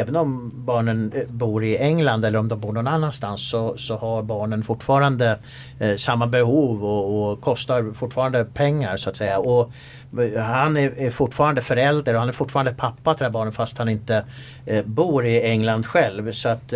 även 0.00 0.16
om 0.16 0.52
barnen 0.54 1.12
eh, 1.14 1.22
bor 1.28 1.64
i 1.64 1.76
England 1.76 2.24
eller 2.24 2.38
om 2.38 2.48
de 2.48 2.60
bor 2.60 2.72
någon 2.72 2.86
annanstans 2.86 3.50
så, 3.50 3.76
så 3.78 3.96
har 3.96 4.22
barnen 4.22 4.62
fortfarande 4.62 5.38
eh, 5.78 5.96
samma 5.96 6.26
behov 6.26 6.84
och, 6.84 7.32
och, 7.32 7.40
kostar 7.40 7.92
fortfarande 7.92 8.44
pengar 8.44 8.96
så 8.96 9.10
att 9.10 9.16
säga. 9.16 9.38
Och 9.38 9.72
eh, 10.18 10.42
han 10.42 10.76
är, 10.76 11.00
är, 11.00 11.10
fortfarande 11.10 11.62
förälder 11.62 12.14
och 12.14 12.20
han 12.20 12.28
är 12.28 12.32
fortfarande 12.32 12.74
pappa 12.74 13.14
till 13.14 13.18
det 13.18 13.24
här 13.24 13.32
barnet 13.32 13.54
fast 13.54 13.78
han 13.78 13.88
inte 13.88 14.24
eh, 14.66 14.84
bor 14.84 15.26
i 15.26 15.42
England 15.42 15.86
själv. 15.86 16.32
Så 16.32 16.48
att 16.48 16.72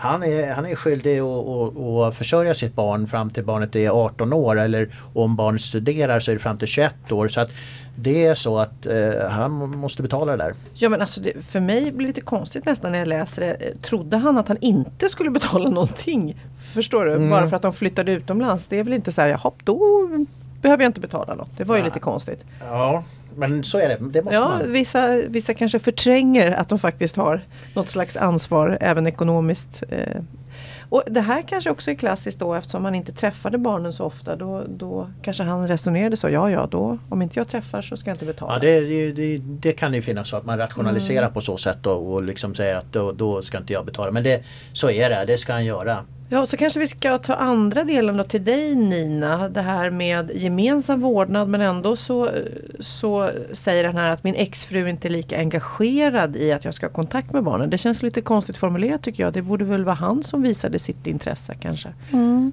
han 0.00 0.22
är, 0.22 0.52
han 0.52 0.66
är 0.66 0.74
skyldig 0.74 1.18
att, 1.18 1.26
att, 1.26 1.76
att 1.76 2.16
försörja 2.16 2.54
sitt 2.54 2.74
barn 2.74 3.06
fram 3.06 3.30
till 3.30 3.44
barnet 3.44 3.76
är 3.76 3.90
18 3.90 4.32
år 4.32 4.60
eller 4.60 4.88
om 5.14 5.36
barnet 5.36 5.60
studerar 5.60 6.20
så 6.20 6.30
är 6.30 6.34
det 6.34 6.38
fram 6.38 6.58
till 6.58 6.68
21 6.68 7.12
år. 7.12 7.28
Så 7.28 7.40
att 7.40 7.50
det 7.96 8.26
är 8.26 8.34
så 8.34 8.58
att 8.58 8.86
eh, 8.86 9.28
han 9.30 9.52
måste 9.78 10.02
betala 10.02 10.36
det 10.36 10.44
där. 10.44 10.54
Ja 10.74 10.88
men 10.88 11.00
alltså 11.00 11.20
det, 11.20 11.32
för 11.42 11.60
mig 11.60 11.92
blir 11.92 12.06
det 12.06 12.06
lite 12.06 12.20
konstigt 12.20 12.66
nästan 12.66 12.92
när 12.92 12.98
jag 12.98 13.08
läser 13.08 13.40
det. 13.40 13.82
Trodde 13.82 14.16
han 14.16 14.38
att 14.38 14.48
han 14.48 14.56
inte 14.60 15.08
skulle 15.08 15.30
betala 15.40 15.70
någonting? 15.70 16.36
Förstår 16.74 17.04
du? 17.04 17.12
Mm. 17.12 17.30
Bara 17.30 17.48
för 17.48 17.56
att 17.56 17.62
de 17.62 17.72
flyttade 17.72 18.12
utomlands. 18.12 18.66
Det 18.66 18.78
är 18.78 18.84
väl 18.84 18.92
inte 18.92 19.12
så 19.12 19.20
här, 19.20 19.28
jaha 19.28 19.52
då 19.64 20.08
behöver 20.62 20.84
jag 20.84 20.88
inte 20.88 21.00
betala 21.00 21.34
något. 21.34 21.56
Det 21.56 21.64
var 21.64 21.76
ju 21.76 21.80
ja. 21.80 21.84
lite 21.84 22.00
konstigt. 22.00 22.44
Ja 22.60 23.04
men 23.38 23.64
så 23.64 23.78
är 23.78 23.88
det. 23.88 23.98
det 24.10 24.22
måste 24.22 24.34
ja, 24.34 24.48
man. 24.48 24.72
Vissa, 24.72 25.16
vissa 25.28 25.54
kanske 25.54 25.78
förtränger 25.78 26.52
att 26.52 26.68
de 26.68 26.78
faktiskt 26.78 27.16
har 27.16 27.40
något 27.74 27.88
slags 27.88 28.16
ansvar 28.16 28.78
även 28.80 29.06
ekonomiskt. 29.06 29.82
Eh, 29.88 30.22
och 30.90 31.02
det 31.06 31.20
här 31.20 31.42
kanske 31.42 31.70
också 31.70 31.90
är 31.90 31.94
klassiskt 31.94 32.38
då 32.38 32.54
eftersom 32.54 32.84
han 32.84 32.94
inte 32.94 33.12
träffade 33.12 33.58
barnen 33.58 33.92
så 33.92 34.04
ofta. 34.04 34.36
Då, 34.36 34.64
då 34.68 35.10
kanske 35.22 35.42
han 35.42 35.68
resonerade 35.68 36.16
så, 36.16 36.28
ja 36.28 36.50
ja 36.50 36.68
då 36.70 36.98
om 37.08 37.22
inte 37.22 37.38
jag 37.38 37.48
träffar 37.48 37.82
så 37.82 37.96
ska 37.96 38.10
jag 38.10 38.14
inte 38.14 38.24
betala. 38.24 38.52
Ja, 38.54 38.58
det, 38.60 39.12
det, 39.12 39.38
det 39.38 39.72
kan 39.72 39.94
ju 39.94 40.02
finnas 40.02 40.28
så 40.28 40.36
att 40.36 40.46
man 40.46 40.58
rationaliserar 40.58 41.22
mm. 41.22 41.32
på 41.32 41.40
så 41.40 41.56
sätt 41.56 41.86
och, 41.86 42.12
och 42.12 42.22
liksom 42.22 42.54
säger 42.54 42.76
att 42.76 42.92
då, 42.92 43.12
då 43.12 43.42
ska 43.42 43.58
inte 43.58 43.72
jag 43.72 43.84
betala. 43.84 44.10
Men 44.10 44.22
det, 44.22 44.42
så 44.72 44.90
är 44.90 45.10
det, 45.10 45.24
det 45.26 45.38
ska 45.38 45.52
han 45.52 45.64
göra. 45.64 46.04
Ja, 46.30 46.46
så 46.46 46.56
kanske 46.56 46.80
vi 46.80 46.86
ska 46.86 47.18
ta 47.18 47.34
andra 47.34 47.84
delen 47.84 48.16
då 48.16 48.24
till 48.24 48.44
dig 48.44 48.74
Nina. 48.74 49.48
Det 49.48 49.60
här 49.60 49.90
med 49.90 50.30
gemensam 50.34 51.00
vårdnad 51.00 51.48
men 51.48 51.60
ändå 51.60 51.96
så, 51.96 52.30
så 52.80 53.30
säger 53.52 53.84
han 53.84 53.96
här 53.96 54.10
att 54.10 54.24
min 54.24 54.34
exfru 54.34 54.88
inte 54.88 55.08
är 55.08 55.10
lika 55.10 55.38
engagerad 55.38 56.36
i 56.36 56.52
att 56.52 56.64
jag 56.64 56.74
ska 56.74 56.86
ha 56.86 56.92
kontakt 56.92 57.32
med 57.32 57.44
barnen. 57.44 57.70
Det 57.70 57.78
känns 57.78 58.02
lite 58.02 58.20
konstigt 58.20 58.56
formulerat 58.56 59.02
tycker 59.02 59.22
jag. 59.22 59.32
Det 59.32 59.42
borde 59.42 59.64
väl 59.64 59.84
vara 59.84 59.94
han 59.94 60.22
som 60.22 60.42
visade 60.42 60.78
sitt 60.78 61.06
intresse 61.06 61.54
kanske. 61.54 61.88
Mm. 62.12 62.52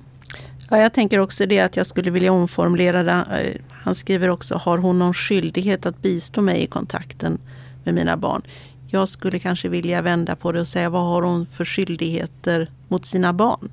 Ja, 0.69 0.77
jag 0.77 0.93
tänker 0.93 1.19
också 1.19 1.45
det 1.45 1.59
att 1.59 1.77
jag 1.77 1.87
skulle 1.87 2.11
vilja 2.11 2.31
omformulera 2.31 3.03
det. 3.03 3.25
Han 3.69 3.95
skriver 3.95 4.29
också, 4.29 4.55
har 4.55 4.77
hon 4.77 4.99
någon 4.99 5.13
skyldighet 5.13 5.85
att 5.85 6.01
bistå 6.01 6.41
mig 6.41 6.63
i 6.63 6.67
kontakten 6.67 7.37
med 7.83 7.93
mina 7.93 8.17
barn? 8.17 8.41
Jag 8.87 9.09
skulle 9.09 9.39
kanske 9.39 9.69
vilja 9.69 10.01
vända 10.01 10.35
på 10.35 10.51
det 10.51 10.59
och 10.59 10.67
säga 10.67 10.89
vad 10.89 11.05
har 11.05 11.21
hon 11.21 11.45
för 11.45 11.65
skyldigheter 11.65 12.69
mot 12.87 13.05
sina 13.05 13.33
barn? 13.33 13.69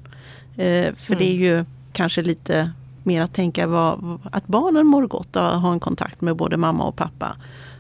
Eh, 0.57 0.95
för 0.95 1.14
mm. 1.14 1.19
det 1.19 1.25
är 1.25 1.37
ju 1.37 1.64
kanske 1.92 2.23
lite 2.23 2.73
mer 3.02 3.21
att 3.21 3.35
tänka 3.35 3.66
vad, 3.66 4.19
att 4.33 4.47
barnen 4.47 4.87
mår 4.87 5.07
gott 5.07 5.37
av 5.37 5.52
att 5.52 5.62
ha 5.62 5.73
en 5.73 5.81
kontakt 5.81 6.21
med 6.21 6.37
både 6.37 6.57
mamma 6.57 6.85
och 6.85 6.97
pappa. 6.97 7.37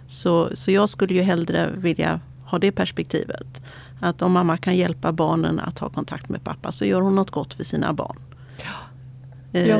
Så, 0.06 0.56
så 0.56 0.70
jag 0.70 0.88
skulle 0.88 1.14
ju 1.14 1.22
hellre 1.22 1.70
vilja 1.76 2.20
ha 2.44 2.58
det 2.58 2.72
perspektivet. 2.72 3.62
Att 4.00 4.22
om 4.22 4.32
mamma 4.32 4.56
kan 4.56 4.76
hjälpa 4.76 5.12
barnen 5.12 5.58
att 5.58 5.78
ha 5.78 5.88
kontakt 5.88 6.28
med 6.28 6.44
pappa 6.44 6.72
så 6.72 6.84
gör 6.84 7.00
hon 7.00 7.14
något 7.14 7.30
gott 7.30 7.54
för 7.54 7.64
sina 7.64 7.92
barn. 7.92 8.16
Ja. 8.58 9.58
Eh, 9.58 9.68
ja. 9.68 9.78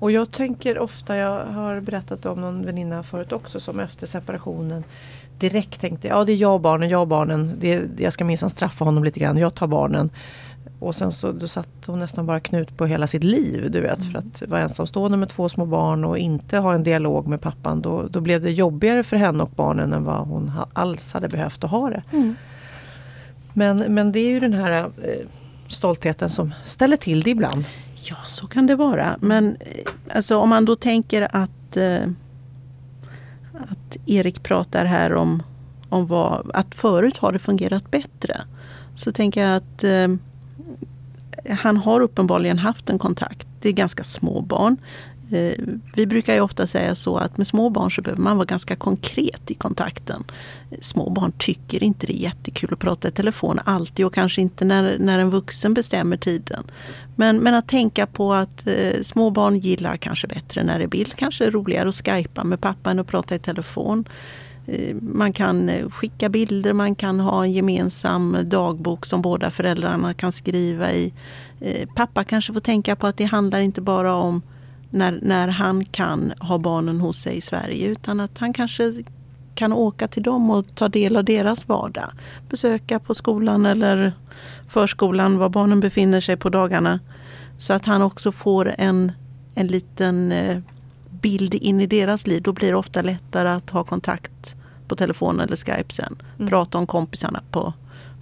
Och 0.00 0.12
jag 0.12 0.30
tänker 0.30 0.78
ofta, 0.78 1.16
jag 1.16 1.46
har 1.46 1.80
berättat 1.80 2.26
om 2.26 2.40
någon 2.40 2.66
väninna 2.66 3.02
förut 3.02 3.32
också 3.32 3.60
som 3.60 3.80
efter 3.80 4.06
separationen 4.06 4.84
direkt 5.38 5.80
tänkte 5.80 6.08
ja 6.08 6.24
det 6.24 6.32
är 6.32 6.36
jag 6.36 6.54
och 6.54 6.60
barnen, 6.60 6.88
jag 6.88 7.00
och 7.00 7.08
barnen. 7.08 7.56
Det, 7.60 7.82
jag 7.96 8.12
ska 8.12 8.24
minsann 8.24 8.50
straffa 8.50 8.84
honom 8.84 9.04
lite 9.04 9.20
grann, 9.20 9.36
jag 9.36 9.54
tar 9.54 9.66
barnen. 9.66 10.10
Och 10.80 10.94
sen 10.94 11.12
så 11.12 11.32
då 11.32 11.48
satt 11.48 11.68
hon 11.86 11.98
nästan 11.98 12.26
bara 12.26 12.40
knut 12.40 12.76
på 12.76 12.86
hela 12.86 13.06
sitt 13.06 13.24
liv. 13.24 13.70
Du 13.70 13.80
vet, 13.80 13.98
mm. 14.00 14.12
För 14.12 14.18
att 14.18 14.50
vara 14.50 14.60
ensamstående 14.60 15.16
med 15.18 15.28
två 15.28 15.48
små 15.48 15.66
barn 15.66 16.04
och 16.04 16.18
inte 16.18 16.58
ha 16.58 16.74
en 16.74 16.82
dialog 16.82 17.26
med 17.26 17.40
pappan. 17.40 17.80
Då, 17.80 18.08
då 18.10 18.20
blev 18.20 18.42
det 18.42 18.50
jobbigare 18.50 19.02
för 19.02 19.16
henne 19.16 19.42
och 19.42 19.50
barnen 19.50 19.92
än 19.92 20.04
vad 20.04 20.26
hon 20.26 20.52
alls 20.72 21.12
hade 21.12 21.28
behövt 21.28 21.64
att 21.64 21.70
ha 21.70 21.90
det. 21.90 22.02
Mm. 22.12 22.34
Men, 23.52 23.78
men 23.78 24.12
det 24.12 24.18
är 24.18 24.28
ju 24.28 24.40
den 24.40 24.52
här 24.52 24.72
eh, 24.72 25.26
stoltheten 25.68 26.30
som 26.30 26.54
ställer 26.64 26.96
till 26.96 27.22
det 27.22 27.30
ibland. 27.30 27.64
Ja, 28.02 28.16
så 28.26 28.46
kan 28.46 28.66
det 28.66 28.74
vara. 28.74 29.16
Men 29.20 29.56
eh, 29.60 30.16
alltså, 30.16 30.38
om 30.38 30.48
man 30.48 30.64
då 30.64 30.76
tänker 30.76 31.28
att 31.36 31.76
eh, 31.76 32.06
att 33.70 33.96
Erik 34.06 34.42
pratar 34.42 34.84
här 34.84 35.14
om, 35.14 35.42
om 35.88 36.06
vad, 36.06 36.50
att 36.54 36.74
förut 36.74 37.16
har 37.16 37.32
det 37.32 37.38
fungerat 37.38 37.90
bättre. 37.90 38.36
Så 38.94 39.12
tänker 39.12 39.46
jag 39.46 39.56
att 39.56 39.84
eh, 39.84 40.08
han 41.48 41.76
har 41.76 42.00
uppenbarligen 42.00 42.58
haft 42.58 42.90
en 42.90 42.98
kontakt. 42.98 43.48
Det 43.60 43.68
är 43.68 43.72
ganska 43.72 44.04
små 44.04 44.40
barn. 44.40 44.76
Eh, 45.32 45.64
vi 45.94 46.06
brukar 46.06 46.34
ju 46.34 46.40
ofta 46.40 46.66
säga 46.66 46.94
så 46.94 47.16
att 47.16 47.36
med 47.36 47.46
små 47.46 47.70
barn 47.70 47.90
så 47.90 48.02
behöver 48.02 48.22
man 48.22 48.36
vara 48.36 48.46
ganska 48.46 48.76
konkret 48.76 49.50
i 49.50 49.54
kontakten. 49.54 50.24
Små 50.80 51.10
barn 51.10 51.32
tycker 51.38 51.82
inte 51.82 52.06
det 52.06 52.12
är 52.12 52.22
jättekul 52.22 52.72
att 52.72 52.78
prata 52.78 53.08
i 53.08 53.10
telefon 53.10 53.60
alltid 53.64 54.06
och 54.06 54.14
kanske 54.14 54.40
inte 54.40 54.64
när, 54.64 54.98
när 54.98 55.18
en 55.18 55.30
vuxen 55.30 55.74
bestämmer 55.74 56.16
tiden. 56.16 56.64
Men, 57.16 57.36
men 57.36 57.54
att 57.54 57.68
tänka 57.68 58.06
på 58.06 58.32
att 58.32 58.66
eh, 58.66 59.02
små 59.02 59.30
barn 59.30 59.58
gillar 59.58 59.96
kanske 59.96 60.26
bättre 60.26 60.64
när 60.64 60.78
det 60.78 60.84
är 60.84 60.88
bild, 60.88 61.14
kanske 61.16 61.46
är 61.46 61.50
roligare 61.50 61.88
att 61.88 62.06
skypa 62.06 62.44
med 62.44 62.60
pappa 62.60 62.90
än 62.90 62.98
att 62.98 63.06
prata 63.06 63.34
i 63.34 63.38
telefon. 63.38 64.04
Eh, 64.70 64.96
man 65.02 65.32
kan 65.32 65.68
eh, 65.68 65.88
skicka 65.88 66.28
bilder, 66.28 66.72
man 66.72 66.94
kan 66.94 67.20
ha 67.20 67.44
en 67.44 67.52
gemensam 67.52 68.36
dagbok 68.44 69.06
som 69.06 69.22
båda 69.22 69.50
föräldrarna 69.50 70.14
kan 70.14 70.32
skriva 70.32 70.92
i. 70.92 71.12
Eh, 71.60 71.88
pappa 71.94 72.24
kanske 72.24 72.52
får 72.52 72.60
tänka 72.60 72.96
på 72.96 73.06
att 73.06 73.16
det 73.16 73.24
handlar 73.24 73.60
inte 73.60 73.80
bara 73.80 74.14
om 74.14 74.42
när, 74.90 75.18
när 75.22 75.48
han 75.48 75.84
kan 75.84 76.32
ha 76.40 76.58
barnen 76.58 77.00
hos 77.00 77.16
sig 77.16 77.36
i 77.36 77.40
Sverige 77.40 77.86
utan 77.86 78.20
att 78.20 78.38
han 78.38 78.52
kanske 78.52 78.94
kan 79.54 79.72
åka 79.72 80.08
till 80.08 80.22
dem 80.22 80.50
och 80.50 80.74
ta 80.74 80.88
del 80.88 81.16
av 81.16 81.24
deras 81.24 81.68
vardag. 81.68 82.10
Besöka 82.48 82.98
på 82.98 83.14
skolan 83.14 83.66
eller 83.66 84.12
förskolan 84.68 85.38
var 85.38 85.48
barnen 85.48 85.80
befinner 85.80 86.20
sig 86.20 86.36
på 86.36 86.48
dagarna. 86.48 87.00
Så 87.58 87.72
att 87.72 87.86
han 87.86 88.02
också 88.02 88.32
får 88.32 88.74
en, 88.78 89.12
en 89.54 89.66
liten 89.66 90.32
bild 91.10 91.54
in 91.54 91.80
i 91.80 91.86
deras 91.86 92.26
liv. 92.26 92.42
Då 92.42 92.52
blir 92.52 92.68
det 92.68 92.76
ofta 92.76 93.02
lättare 93.02 93.48
att 93.48 93.70
ha 93.70 93.84
kontakt 93.84 94.56
på 94.90 94.96
telefon 94.96 95.40
eller 95.40 95.56
Skype 95.56 95.92
sen. 95.92 96.16
Mm. 96.38 96.48
Prata 96.48 96.78
om 96.78 96.86
kompisarna 96.86 97.40
på, 97.50 97.72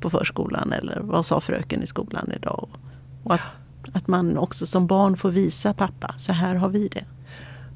på 0.00 0.10
förskolan 0.10 0.72
eller 0.72 1.00
vad 1.00 1.26
sa 1.26 1.40
fröken 1.40 1.82
i 1.82 1.86
skolan 1.86 2.32
idag. 2.36 2.68
Och 3.24 3.34
att 3.34 3.40
att 3.92 4.08
man 4.08 4.38
också 4.38 4.66
som 4.66 4.86
barn 4.86 5.16
får 5.16 5.30
visa 5.30 5.74
pappa, 5.74 6.14
så 6.16 6.32
här 6.32 6.54
har 6.54 6.68
vi 6.68 6.88
det. 6.88 7.04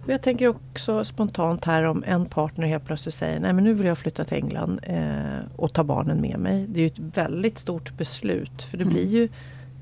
Jag 0.07 0.23
tänker 0.23 0.49
också 0.49 1.05
spontant 1.05 1.65
här 1.65 1.83
om 1.83 2.05
en 2.07 2.27
partner 2.27 2.67
helt 2.67 2.85
plötsligt 2.85 3.15
säger 3.15 3.41
nej 3.41 3.53
men 3.53 3.65
nu 3.65 3.75
vill 3.75 3.87
jag 3.87 3.99
flytta 3.99 4.25
till 4.25 4.37
England 4.37 4.81
eh, 4.83 5.39
och 5.57 5.73
ta 5.73 5.85
barnen 5.85 6.21
med 6.21 6.39
mig. 6.39 6.67
Det 6.69 6.81
är 6.81 6.83
ju 6.83 6.87
ett 6.87 7.17
väldigt 7.17 7.59
stort 7.59 7.97
beslut 7.97 8.63
för 8.63 8.77
det 8.77 8.85
mm. 8.85 8.95
blir 8.95 9.07
ju 9.07 9.29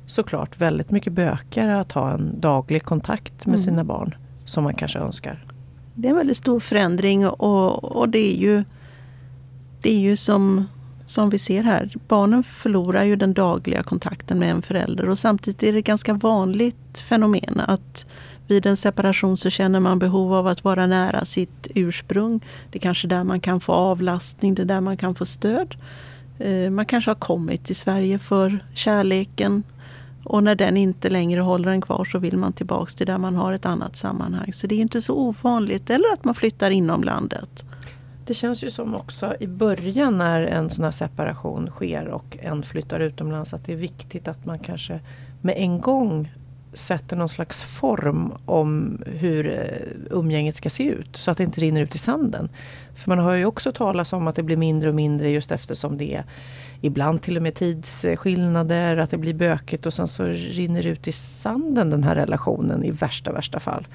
såklart 0.07 0.61
väldigt 0.61 0.91
mycket 0.91 1.13
bökigare 1.13 1.81
att 1.81 1.93
ha 1.93 2.13
en 2.13 2.41
daglig 2.41 2.83
kontakt 2.83 3.47
med 3.47 3.47
mm. 3.47 3.59
sina 3.59 3.85
barn 3.85 4.15
som 4.45 4.65
man 4.65 4.75
kanske 4.75 4.99
önskar. 4.99 5.45
Det 5.95 6.09
är 6.09 6.11
en 6.11 6.17
väldigt 6.17 6.37
stor 6.37 6.61
förändring 6.61 7.29
och, 7.29 7.85
och 7.85 8.09
det 8.09 8.35
är 8.35 8.37
ju 8.37 8.65
det 9.83 9.91
är 9.91 10.01
ju 10.01 10.17
som 10.17 10.67
som 11.07 11.31
vi 11.31 11.39
ser 11.39 11.63
här, 11.63 11.91
barnen 12.09 12.43
förlorar 12.43 13.05
ju 13.05 13.17
den 13.17 13.35
dagliga 13.35 13.83
kontakten 13.83 14.39
med 14.39 14.51
en 14.51 14.63
förälder 14.63 15.09
och 15.09 15.19
samtidigt 15.19 15.63
är 15.63 15.73
det 15.73 15.79
ett 15.79 15.85
ganska 15.85 16.13
vanligt 16.13 16.99
fenomen 17.09 17.61
att 17.61 18.05
vid 18.47 18.67
en 18.67 18.77
separation 18.77 19.37
så 19.37 19.51
känner 19.51 19.81
man 19.81 19.99
behov 19.99 20.35
av 20.35 20.47
att 20.47 20.65
vara 20.65 20.87
nära 20.87 21.25
sitt 21.25 21.67
ursprung. 21.75 22.41
Det 22.71 22.79
är 22.79 22.81
kanske 22.81 23.09
där 23.09 23.25
man 23.25 23.41
kan 23.41 23.61
få 23.61 23.73
avlastning, 23.73 24.55
det 24.55 24.63
är 24.63 24.67
där 24.67 24.81
man 24.81 24.97
kan 24.97 25.15
få 25.15 25.27
stöd. 25.27 25.77
Eh, 26.39 26.71
man 26.71 26.87
kanske 26.87 27.11
har 27.11 27.17
kommit 27.17 27.65
till 27.65 27.77
Sverige 27.77 28.19
för 28.19 28.65
kärleken 28.75 29.63
och 30.25 30.43
när 30.43 30.55
den 30.55 30.77
inte 30.77 31.11
längre 31.11 31.41
håller 31.41 31.71
en 31.71 31.81
kvar 31.81 32.05
så 32.05 32.19
vill 32.19 32.37
man 32.37 32.53
tillbaks 32.53 32.95
till 32.95 33.07
där 33.07 33.19
man 33.19 33.37
har 33.37 33.53
ett 33.53 33.67
annat 33.67 33.97
sammanhang. 33.97 34.53
Så 34.53 34.67
det 34.67 34.75
är 34.75 34.81
inte 34.81 35.03
så 35.03 35.15
ovanligt. 35.15 35.91
Eller 35.91 36.13
att 36.13 36.25
man 36.25 36.35
flyttar 36.35 36.71
inom 36.71 37.05
landet. 37.05 37.65
Det 38.31 38.35
känns 38.35 38.65
ju 38.65 38.71
som 38.71 38.95
också 38.95 39.35
i 39.41 39.47
början 39.47 40.19
när 40.19 40.43
en 40.43 40.71
sån 40.71 40.85
här 40.85 40.93
separation 40.93 41.71
sker 41.71 42.09
och 42.09 42.39
en 42.41 42.63
flyttar 42.63 43.01
utomlands 43.01 43.55
att 43.55 43.65
det 43.67 43.73
är 43.73 43.77
viktigt 43.77 44.29
att 44.29 44.45
man 44.45 44.59
kanske 44.59 45.01
med 45.41 45.55
en 45.57 45.81
gång 45.81 46.33
sätter 46.73 47.17
någon 47.17 47.29
slags 47.29 47.65
form 47.65 48.33
om 48.47 48.99
hur 49.07 49.47
eh, 49.47 50.17
umgänget 50.19 50.57
ska 50.57 50.71
se 50.71 50.85
ut. 50.85 51.17
Så 51.17 51.31
att 51.31 51.39
det 51.39 51.45
inte 51.45 51.61
rinner 51.61 51.81
ut 51.81 51.95
i 51.95 51.99
sanden. 51.99 52.49
För 52.95 53.09
man 53.11 53.19
har 53.19 53.35
ju 53.35 53.45
också 53.45 53.73
talat 53.73 54.13
om 54.13 54.29
att 54.29 54.37
det 54.37 54.43
blir 54.43 54.57
mindre 54.57 54.89
och 54.89 54.95
mindre 54.95 55.31
just 55.31 55.53
eftersom 55.53 55.99
det 55.99 56.15
är 56.15 56.25
ibland 56.81 57.23
till 57.23 57.37
och 57.37 57.43
med 57.43 57.55
tidsskillnader, 57.55 58.97
att 58.97 59.11
det 59.11 59.19
blir 59.19 59.35
bökigt 59.35 59.87
och 59.87 59.95
sen 59.95 60.09
så 60.09 60.25
rinner 60.25 60.83
det 60.83 60.89
ut 60.89 61.09
i 61.09 61.13
sanden 61.13 61.91
den 61.91 62.05
här 62.05 62.15
relationen 62.15 62.85
i 62.85 62.91
värsta, 62.91 63.33
värsta 63.33 63.61
fall. 63.61 63.87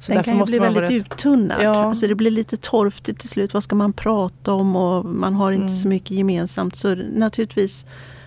Så 0.00 0.12
den 0.12 0.24
kan 0.24 0.38
ju 0.38 0.44
bli 0.44 0.58
väldigt 0.58 0.82
rätt... 0.82 0.90
uttunnad. 0.90 1.62
Ja. 1.62 1.84
Alltså 1.84 2.06
det 2.06 2.14
blir 2.14 2.30
lite 2.30 2.56
torftigt 2.56 3.20
till 3.20 3.28
slut. 3.28 3.54
Vad 3.54 3.62
ska 3.62 3.76
man 3.76 3.92
prata 3.92 4.52
om 4.52 4.76
och 4.76 5.04
man 5.04 5.34
har 5.34 5.52
inte 5.52 5.62
mm. 5.62 5.76
så 5.76 5.88
mycket 5.88 6.10
gemensamt. 6.10 6.76
Så 6.76 6.94
naturligtvis 6.94 7.86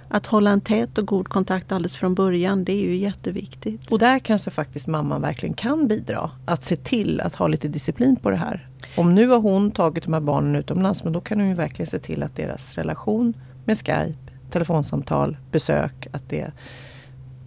att 0.10 0.25
hålla 0.25 0.50
en 0.50 0.62
tät 0.62 0.98
och 0.98 1.05
god 1.05 1.27
kontakt 1.27 1.72
alldeles 1.72 1.98
från 1.98 2.15
början, 2.15 2.63
det 2.63 2.74
är 2.74 2.86
ju 2.86 2.95
jätteviktigt. 2.95 3.91
Och 3.91 4.00
där 4.00 4.19
kanske 4.19 4.51
faktiskt 4.51 4.88
mamman 4.88 5.22
verkligen 5.22 5.53
kan 5.53 5.88
bidra. 5.88 6.31
Att 6.45 6.65
se 6.65 6.75
till 6.75 7.22
att 7.22 7.36
ha 7.36 7.48
lite 7.48 7.67
disciplin 7.67 8.15
på 8.15 8.29
det 8.29 8.38
här. 8.38 8.67
Om 8.98 9.15
nu 9.15 9.27
har 9.27 9.39
hon 9.39 9.72
tagit 9.72 10.03
de 10.03 10.13
här 10.13 10.22
barnen 10.22 10.55
utomlands, 10.55 11.03
men 11.03 11.13
då 11.13 11.22
kan 11.22 11.39
hon 11.39 11.50
ju 11.50 11.55
verkligen 11.55 11.88
se 11.88 12.00
till 12.00 12.24
att 12.24 12.36
deras 12.36 12.75
relation 12.75 13.34
med 13.65 13.77
Skype, 13.77 14.31
telefonsamtal, 14.51 15.38
besök, 15.51 16.07
att 16.12 16.29
det 16.29 16.51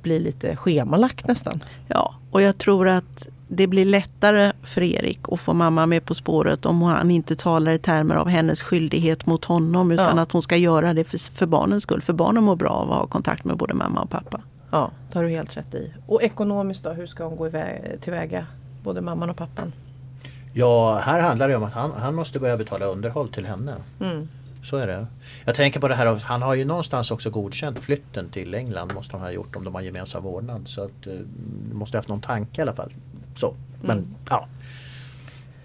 blir 0.02 0.20
lite 0.20 0.56
schemalagt 0.56 1.26
nästan. 1.26 1.64
Ja, 1.88 2.14
och 2.30 2.42
jag 2.42 2.58
tror 2.58 2.88
att 2.88 3.26
det 3.48 3.66
blir 3.66 3.84
lättare 3.84 4.52
för 4.62 4.82
Erik 4.82 5.20
att 5.32 5.40
få 5.40 5.54
mamma 5.54 5.86
med 5.86 6.04
på 6.04 6.14
spåret 6.14 6.66
om 6.66 6.82
han 6.82 7.10
inte 7.10 7.36
talar 7.36 7.72
i 7.72 7.78
termer 7.78 8.14
av 8.14 8.28
hennes 8.28 8.62
skyldighet 8.62 9.26
mot 9.26 9.44
honom 9.44 9.90
utan 9.90 10.16
ja. 10.16 10.22
att 10.22 10.32
hon 10.32 10.42
ska 10.42 10.56
göra 10.56 10.94
det 10.94 11.04
för, 11.04 11.18
för 11.34 11.46
barnens 11.46 11.82
skull. 11.82 12.02
För 12.02 12.12
barnen 12.12 12.44
mår 12.44 12.56
bra 12.56 12.70
av 12.70 12.92
att 12.92 12.98
ha 12.98 13.06
kontakt 13.06 13.44
med 13.44 13.56
både 13.56 13.74
mamma 13.74 14.00
och 14.00 14.10
pappa. 14.10 14.40
Ja, 14.70 14.90
det 15.12 15.18
har 15.18 15.24
du 15.24 15.30
helt 15.30 15.56
rätt 15.56 15.74
i. 15.74 15.92
Och 16.06 16.22
ekonomiskt 16.22 16.84
då, 16.84 16.90
hur 16.90 17.06
ska 17.06 17.24
hon 17.24 17.36
gå 17.36 17.46
iväg, 17.46 18.00
tillväga? 18.00 18.46
Både 18.82 19.00
mamman 19.00 19.30
och 19.30 19.36
pappan? 19.36 19.72
Ja, 20.52 21.00
här 21.04 21.22
handlar 21.22 21.48
det 21.48 21.56
om 21.56 21.64
att 21.64 21.72
han, 21.72 21.92
han 21.92 22.14
måste 22.14 22.38
börja 22.40 22.56
betala 22.56 22.86
underhåll 22.86 23.28
till 23.28 23.46
henne. 23.46 23.74
Mm. 24.00 24.28
Så 24.68 24.76
är 24.76 24.86
det. 24.86 25.06
Jag 25.44 25.54
tänker 25.54 25.80
på 25.80 25.88
det 25.88 25.94
här, 25.94 26.22
han 26.24 26.42
har 26.42 26.54
ju 26.54 26.64
någonstans 26.64 27.10
också 27.10 27.30
godkänt 27.30 27.80
flytten 27.80 28.28
till 28.28 28.54
England 28.54 28.94
måste 28.94 29.16
han 29.16 29.20
ha 29.20 29.30
gjort 29.30 29.56
om 29.56 29.64
de 29.64 29.74
har 29.74 29.82
gemensam 29.82 30.22
vårdnad. 30.22 30.68
Så 30.68 30.84
att, 30.84 31.06
uh, 31.06 31.12
måste 31.72 31.96
ha 31.96 31.98
haft 31.98 32.08
någon 32.08 32.20
tanke 32.20 32.60
i 32.60 32.62
alla 32.62 32.72
fall. 32.72 32.92
Så, 33.36 33.54
men 33.80 33.98
mm. 33.98 34.14
ja. 34.30 34.48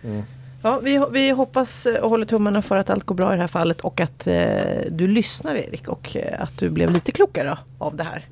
Mm. 0.04 0.24
Ja, 0.62 0.80
vi, 0.80 1.06
vi 1.12 1.30
hoppas 1.30 1.88
och 2.02 2.10
håller 2.10 2.26
tummarna 2.26 2.62
för 2.62 2.78
att 2.78 2.90
allt 2.90 3.04
går 3.04 3.16
bra 3.16 3.34
i 3.34 3.36
det 3.36 3.42
här 3.42 3.48
fallet 3.48 3.82
och 3.82 4.00
att 4.00 4.28
eh, 4.28 4.82
du 4.90 5.08
lyssnar 5.08 5.56
Erik 5.56 5.88
och 5.88 6.16
eh, 6.16 6.42
att 6.42 6.58
du 6.58 6.70
blev 6.70 6.92
lite 6.92 7.12
klokare 7.12 7.58
av 7.78 7.96
det 7.96 8.04
här. 8.04 8.26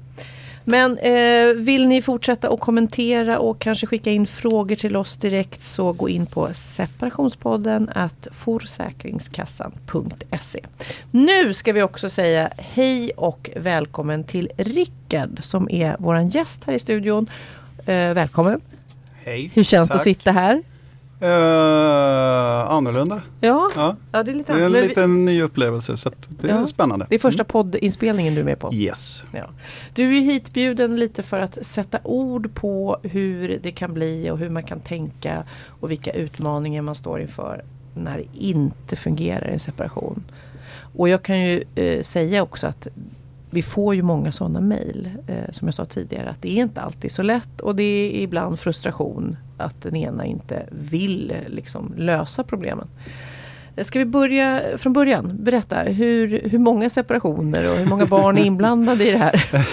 Men 0.72 0.98
eh, 0.98 1.48
vill 1.56 1.88
ni 1.88 2.02
fortsätta 2.02 2.50
att 2.50 2.60
kommentera 2.60 3.40
och 3.40 3.60
kanske 3.60 3.88
skicka 3.88 4.12
in 4.12 4.28
frågor 4.28 4.76
till 4.76 4.96
oss 4.96 5.18
direkt 5.18 5.64
så 5.64 5.94
gå 5.94 6.10
in 6.10 6.26
på 6.26 6.54
separationspodden 6.54 7.90
at 7.96 8.28
forsäkringskassan.se. 8.32 10.60
Nu 11.12 11.54
ska 11.54 11.74
vi 11.74 11.82
också 11.82 12.10
säga 12.10 12.50
hej 12.58 13.12
och 13.18 13.50
välkommen 13.56 14.24
till 14.24 14.52
Rickard 14.58 15.44
som 15.44 15.70
är 15.70 15.96
våran 16.00 16.30
gäst 16.30 16.64
här 16.64 16.74
i 16.74 16.80
studion. 16.80 17.30
Eh, 17.86 18.14
välkommen! 18.14 18.62
Hej! 19.24 19.52
Hur 19.54 19.64
känns 19.64 19.90
Tack. 19.90 19.96
det 19.96 20.00
att 20.00 20.04
sitta 20.04 20.32
här? 20.32 20.64
Uh, 21.24 22.72
annorlunda. 22.72 23.22
Ja, 23.40 23.72
ja. 23.76 23.96
ja 24.12 24.24
det 24.24 24.32
är 24.32 24.36
lite 24.36 24.54
Det 24.54 24.62
är 24.62 24.66
en 24.66 24.72
liten 24.72 25.26
ny 25.26 25.42
upplevelse 25.42 25.98
så 25.98 26.12
det 26.30 26.48
ja. 26.48 26.62
är 26.62 26.66
spännande. 26.66 27.06
Det 27.10 27.16
är 27.16 27.20
första 27.20 27.44
mm. 27.44 27.48
poddinspelningen 27.48 28.36
du 28.36 28.42
är 28.42 28.46
med 28.46 28.60
på? 28.60 28.74
Yes. 28.74 29.26
Ja. 29.32 29.50
Du 29.94 30.18
är 30.18 30.22
hitbjuden 30.22 31.00
lite 31.00 31.24
för 31.24 31.40
att 31.40 31.66
sätta 31.66 32.00
ord 32.04 32.54
på 32.54 32.98
hur 33.04 33.60
det 33.64 33.72
kan 33.72 33.94
bli 33.94 34.30
och 34.30 34.38
hur 34.38 34.50
man 34.50 34.64
kan 34.64 34.80
tänka 34.80 35.44
och 35.68 35.92
vilka 35.92 36.12
utmaningar 36.12 36.82
man 36.82 36.96
står 36.96 37.22
inför 37.22 37.64
när 37.96 38.18
det 38.18 38.46
inte 38.46 38.96
fungerar 38.96 39.50
i 39.50 39.54
en 39.54 39.60
separation. 39.60 40.24
Och 40.96 41.10
jag 41.10 41.24
kan 41.24 41.40
ju 41.40 41.64
eh, 41.76 42.02
säga 42.02 42.44
också 42.44 42.68
att 42.68 42.88
vi 43.50 43.62
får 43.62 43.96
ju 43.96 44.02
många 44.02 44.32
sådana 44.32 44.62
mejl. 44.62 45.10
Eh, 45.28 45.52
som 45.52 45.68
jag 45.68 45.76
sa 45.76 45.86
tidigare 45.86 46.30
att 46.30 46.42
det 46.42 46.52
är 46.52 46.62
inte 46.62 46.82
alltid 46.82 47.12
så 47.12 47.24
lätt 47.24 47.62
och 47.62 47.76
det 47.76 47.84
är 47.84 48.22
ibland 48.22 48.60
frustration 48.60 49.38
att 49.64 49.82
den 49.82 49.96
ena 49.96 50.26
inte 50.26 50.66
vill 50.72 51.34
liksom, 51.48 51.94
lösa 51.98 52.44
problemen. 52.44 52.88
Ska 53.78 54.00
vi 54.00 54.06
börja 54.06 54.78
från 54.78 54.94
början? 54.94 55.38
Berätta, 55.40 55.82
hur, 55.82 56.42
hur 56.50 56.60
många 56.60 56.90
separationer 56.90 57.72
och 57.72 57.78
hur 57.78 57.86
många 57.86 58.06
barn 58.06 58.38
är 58.38 58.44
inblandade 58.44 59.10
i 59.10 59.12
det 59.12 59.18
här? 59.18 59.68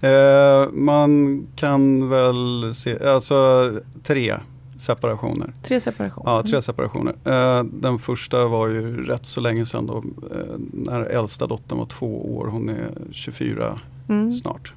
eh, 0.64 0.70
man 0.72 1.42
kan 1.56 2.08
väl 2.08 2.74
se, 2.74 3.08
alltså 3.08 3.70
tre 4.02 4.34
separationer. 4.78 5.52
Tre 5.62 5.80
separationer? 5.80 6.30
Ja, 6.30 6.42
tre 6.42 6.62
separationer. 6.62 7.14
Eh, 7.24 7.64
den 7.64 7.98
första 7.98 8.46
var 8.46 8.68
ju 8.68 9.02
rätt 9.02 9.26
så 9.26 9.40
länge 9.40 9.66
sedan 9.66 9.86
då, 9.86 9.96
eh, 9.96 10.58
när 10.72 11.00
äldsta 11.00 11.46
dottern 11.46 11.78
var 11.78 11.86
två 11.86 12.36
år. 12.36 12.46
Hon 12.46 12.68
är 12.68 12.90
24 13.10 13.80
mm. 14.08 14.32
snart. 14.32 14.72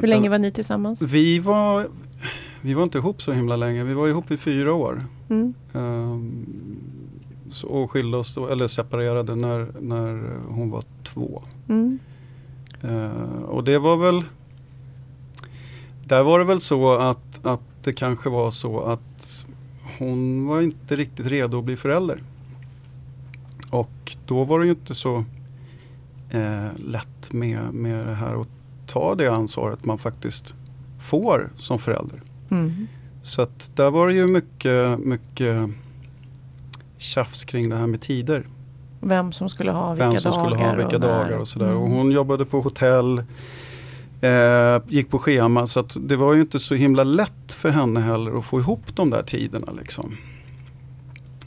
Hur 0.00 0.06
länge 0.06 0.28
var 0.28 0.38
ni 0.38 0.50
tillsammans? 0.50 1.02
Vi 1.02 1.38
var, 1.38 1.86
vi 2.66 2.74
var 2.74 2.82
inte 2.82 2.98
ihop 2.98 3.22
så 3.22 3.32
himla 3.32 3.56
länge. 3.56 3.84
Vi 3.84 3.94
var 3.94 4.08
ihop 4.08 4.30
i 4.30 4.36
fyra 4.36 4.72
år. 4.72 5.04
Mm. 5.28 5.54
Så, 7.48 7.68
och 7.68 7.90
skilde 7.90 8.16
oss, 8.16 8.34
då, 8.34 8.48
eller 8.48 8.66
separerade 8.66 9.34
när, 9.34 9.68
när 9.80 10.38
hon 10.48 10.70
var 10.70 10.84
två. 11.04 11.42
Mm. 11.68 11.98
och 13.46 13.64
det 13.64 13.78
var 13.78 13.96
väl 13.96 14.24
där 16.04 16.22
var 16.22 16.38
det 16.38 16.44
väl 16.44 16.60
så 16.60 16.94
att, 16.94 17.46
att 17.46 17.62
det 17.84 17.92
kanske 17.92 18.30
var 18.30 18.50
så 18.50 18.80
att 18.80 19.46
hon 19.98 20.46
var 20.46 20.62
inte 20.62 20.96
riktigt 20.96 21.26
redo 21.26 21.58
att 21.58 21.64
bli 21.64 21.76
förälder. 21.76 22.22
Och 23.70 24.16
då 24.26 24.44
var 24.44 24.58
det 24.60 24.64
ju 24.64 24.70
inte 24.70 24.94
så 24.94 25.24
eh, 26.30 26.66
lätt 26.76 27.32
med, 27.32 27.74
med 27.74 28.06
det 28.06 28.14
här 28.14 28.40
att 28.40 28.48
ta 28.86 29.14
det 29.14 29.28
ansvaret 29.28 29.84
man 29.84 29.98
faktiskt 29.98 30.54
får 31.00 31.50
som 31.58 31.78
förälder. 31.78 32.22
Mm. 32.50 32.86
Så 33.22 33.42
att 33.42 33.70
där 33.74 33.90
var 33.90 34.08
det 34.08 34.14
ju 34.14 34.26
mycket, 34.26 34.98
mycket 34.98 35.70
tjafs 36.98 37.44
kring 37.44 37.68
det 37.68 37.76
här 37.76 37.86
med 37.86 38.00
tider. 38.00 38.46
Vem 39.00 39.32
som 39.32 39.48
skulle 39.48 39.70
ha 39.70 39.90
vilka 39.90 40.10
Vem 40.10 40.18
som 40.18 40.32
dagar. 40.32 40.44
Skulle 40.44 40.64
ha 40.64 40.74
vilka 40.74 40.96
och 40.96 41.02
dagar 41.02 41.38
och 41.38 41.48
sådär. 41.48 41.66
Mm. 41.66 41.78
Och 41.78 41.88
hon 41.88 42.10
jobbade 42.10 42.44
på 42.44 42.60
hotell 42.60 43.22
Eh, 44.20 44.82
gick 44.88 45.10
på 45.10 45.18
schema 45.18 45.66
så 45.66 45.80
att 45.80 45.96
det 46.00 46.16
var 46.16 46.34
ju 46.34 46.40
inte 46.40 46.60
så 46.60 46.74
himla 46.74 47.04
lätt 47.04 47.52
för 47.52 47.70
henne 47.70 48.00
heller 48.00 48.38
att 48.38 48.44
få 48.44 48.60
ihop 48.60 48.96
de 48.96 49.10
där 49.10 49.22
tiderna. 49.22 49.72
Liksom. 49.78 50.16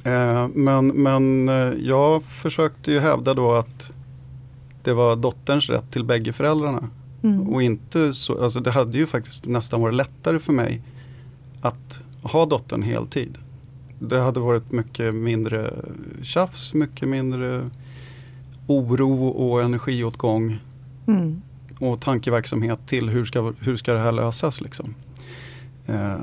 Eh, 0.03 0.47
men 0.53 0.87
men 0.87 1.49
eh, 1.49 1.73
jag 1.79 2.23
försökte 2.23 2.91
ju 2.91 2.99
hävda 2.99 3.33
då 3.33 3.51
att 3.51 3.91
det 4.83 4.93
var 4.93 5.15
dotterns 5.15 5.69
rätt 5.69 5.91
till 5.91 6.03
bägge 6.03 6.33
föräldrarna. 6.33 6.89
Mm. 7.23 7.49
Och 7.49 7.63
inte 7.63 8.13
så, 8.13 8.43
alltså 8.43 8.59
det 8.59 8.71
hade 8.71 8.97
ju 8.97 9.05
faktiskt 9.05 9.45
nästan 9.45 9.81
varit 9.81 9.95
lättare 9.95 10.39
för 10.39 10.53
mig 10.53 10.81
att 11.61 12.01
ha 12.23 12.45
dottern 12.45 12.81
heltid. 12.81 13.37
Det 13.99 14.19
hade 14.19 14.39
varit 14.39 14.71
mycket 14.71 15.15
mindre 15.15 15.73
tjafs, 16.21 16.73
mycket 16.73 17.07
mindre 17.07 17.69
oro 18.67 19.27
och 19.27 19.63
energiåtgång. 19.63 20.57
Mm 21.07 21.41
och 21.79 22.01
tankeverksamhet 22.01 22.79
till 22.85 23.09
hur 23.09 23.25
ska, 23.25 23.53
hur 23.59 23.77
ska 23.77 23.93
det 23.93 23.99
här 23.99 24.11
lösas. 24.11 24.61
Liksom. 24.61 24.95
Eh, 25.85 26.15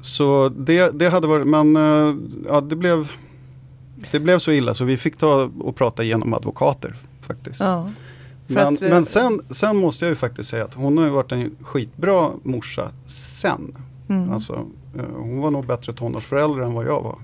så 0.00 0.48
det, 0.48 0.98
det 0.98 1.08
hade 1.08 1.26
varit, 1.26 1.46
men 1.46 1.76
eh, 1.76 2.14
ja, 2.46 2.60
det, 2.60 2.76
blev, 2.76 3.12
det 4.10 4.20
blev 4.20 4.38
så 4.38 4.52
illa 4.52 4.74
så 4.74 4.84
vi 4.84 4.96
fick 4.96 5.16
ta 5.16 5.50
och 5.60 5.76
prata 5.76 6.02
genom 6.02 6.34
advokater 6.34 6.96
faktiskt. 7.20 7.60
Ja, 7.60 7.90
men, 8.46 8.74
att, 8.74 8.80
men 8.80 9.04
sen, 9.04 9.40
sen 9.50 9.76
måste 9.76 10.04
jag 10.04 10.10
ju 10.10 10.16
faktiskt 10.16 10.50
säga 10.50 10.64
att 10.64 10.74
hon 10.74 10.98
har 10.98 11.04
ju 11.04 11.10
varit 11.10 11.32
en 11.32 11.56
skitbra 11.60 12.30
morsa 12.42 12.90
sen. 13.06 13.76
Mm. 14.08 14.32
Alltså, 14.32 14.66
eh, 14.98 15.04
hon 15.16 15.40
var 15.40 15.50
nog 15.50 15.66
bättre 15.66 15.92
tonårsförälder 15.92 16.60
än 16.60 16.74
vad 16.74 16.86
jag 16.86 17.02
var. 17.02 17.18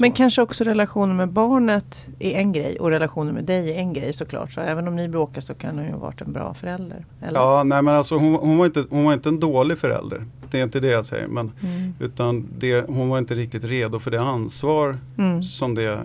Men 0.00 0.12
kanske 0.12 0.42
också 0.42 0.64
relationen 0.64 1.16
med 1.16 1.28
barnet 1.28 2.08
är 2.18 2.32
en 2.32 2.52
grej 2.52 2.80
och 2.80 2.90
relationen 2.90 3.34
med 3.34 3.44
dig 3.44 3.70
är 3.70 3.78
en 3.78 3.92
grej 3.92 4.12
såklart. 4.12 4.52
Så 4.52 4.60
även 4.60 4.88
om 4.88 4.96
ni 4.96 5.08
bråkar 5.08 5.40
så 5.40 5.54
kan 5.54 5.78
hon 5.78 5.86
ju 5.86 5.92
ha 5.92 5.98
varit 5.98 6.20
en 6.20 6.32
bra 6.32 6.54
förälder. 6.54 7.06
Eller? 7.22 7.40
Ja, 7.40 7.62
nej 7.64 7.82
men 7.82 7.96
alltså 7.96 8.16
hon, 8.16 8.34
hon, 8.34 8.58
var 8.58 8.66
inte, 8.66 8.84
hon 8.90 9.04
var 9.04 9.12
inte 9.12 9.28
en 9.28 9.40
dålig 9.40 9.78
förälder. 9.78 10.26
Det 10.50 10.58
är 10.58 10.64
inte 10.64 10.80
det 10.80 10.88
jag 10.88 11.06
säger. 11.06 11.26
Men, 11.28 11.52
mm. 11.62 11.94
Utan 12.00 12.48
det, 12.58 12.88
hon 12.88 13.08
var 13.08 13.18
inte 13.18 13.34
riktigt 13.34 13.64
redo 13.64 13.98
för 13.98 14.10
det 14.10 14.20
ansvar 14.20 14.98
mm. 15.18 15.42
som 15.42 15.74
det 15.74 15.98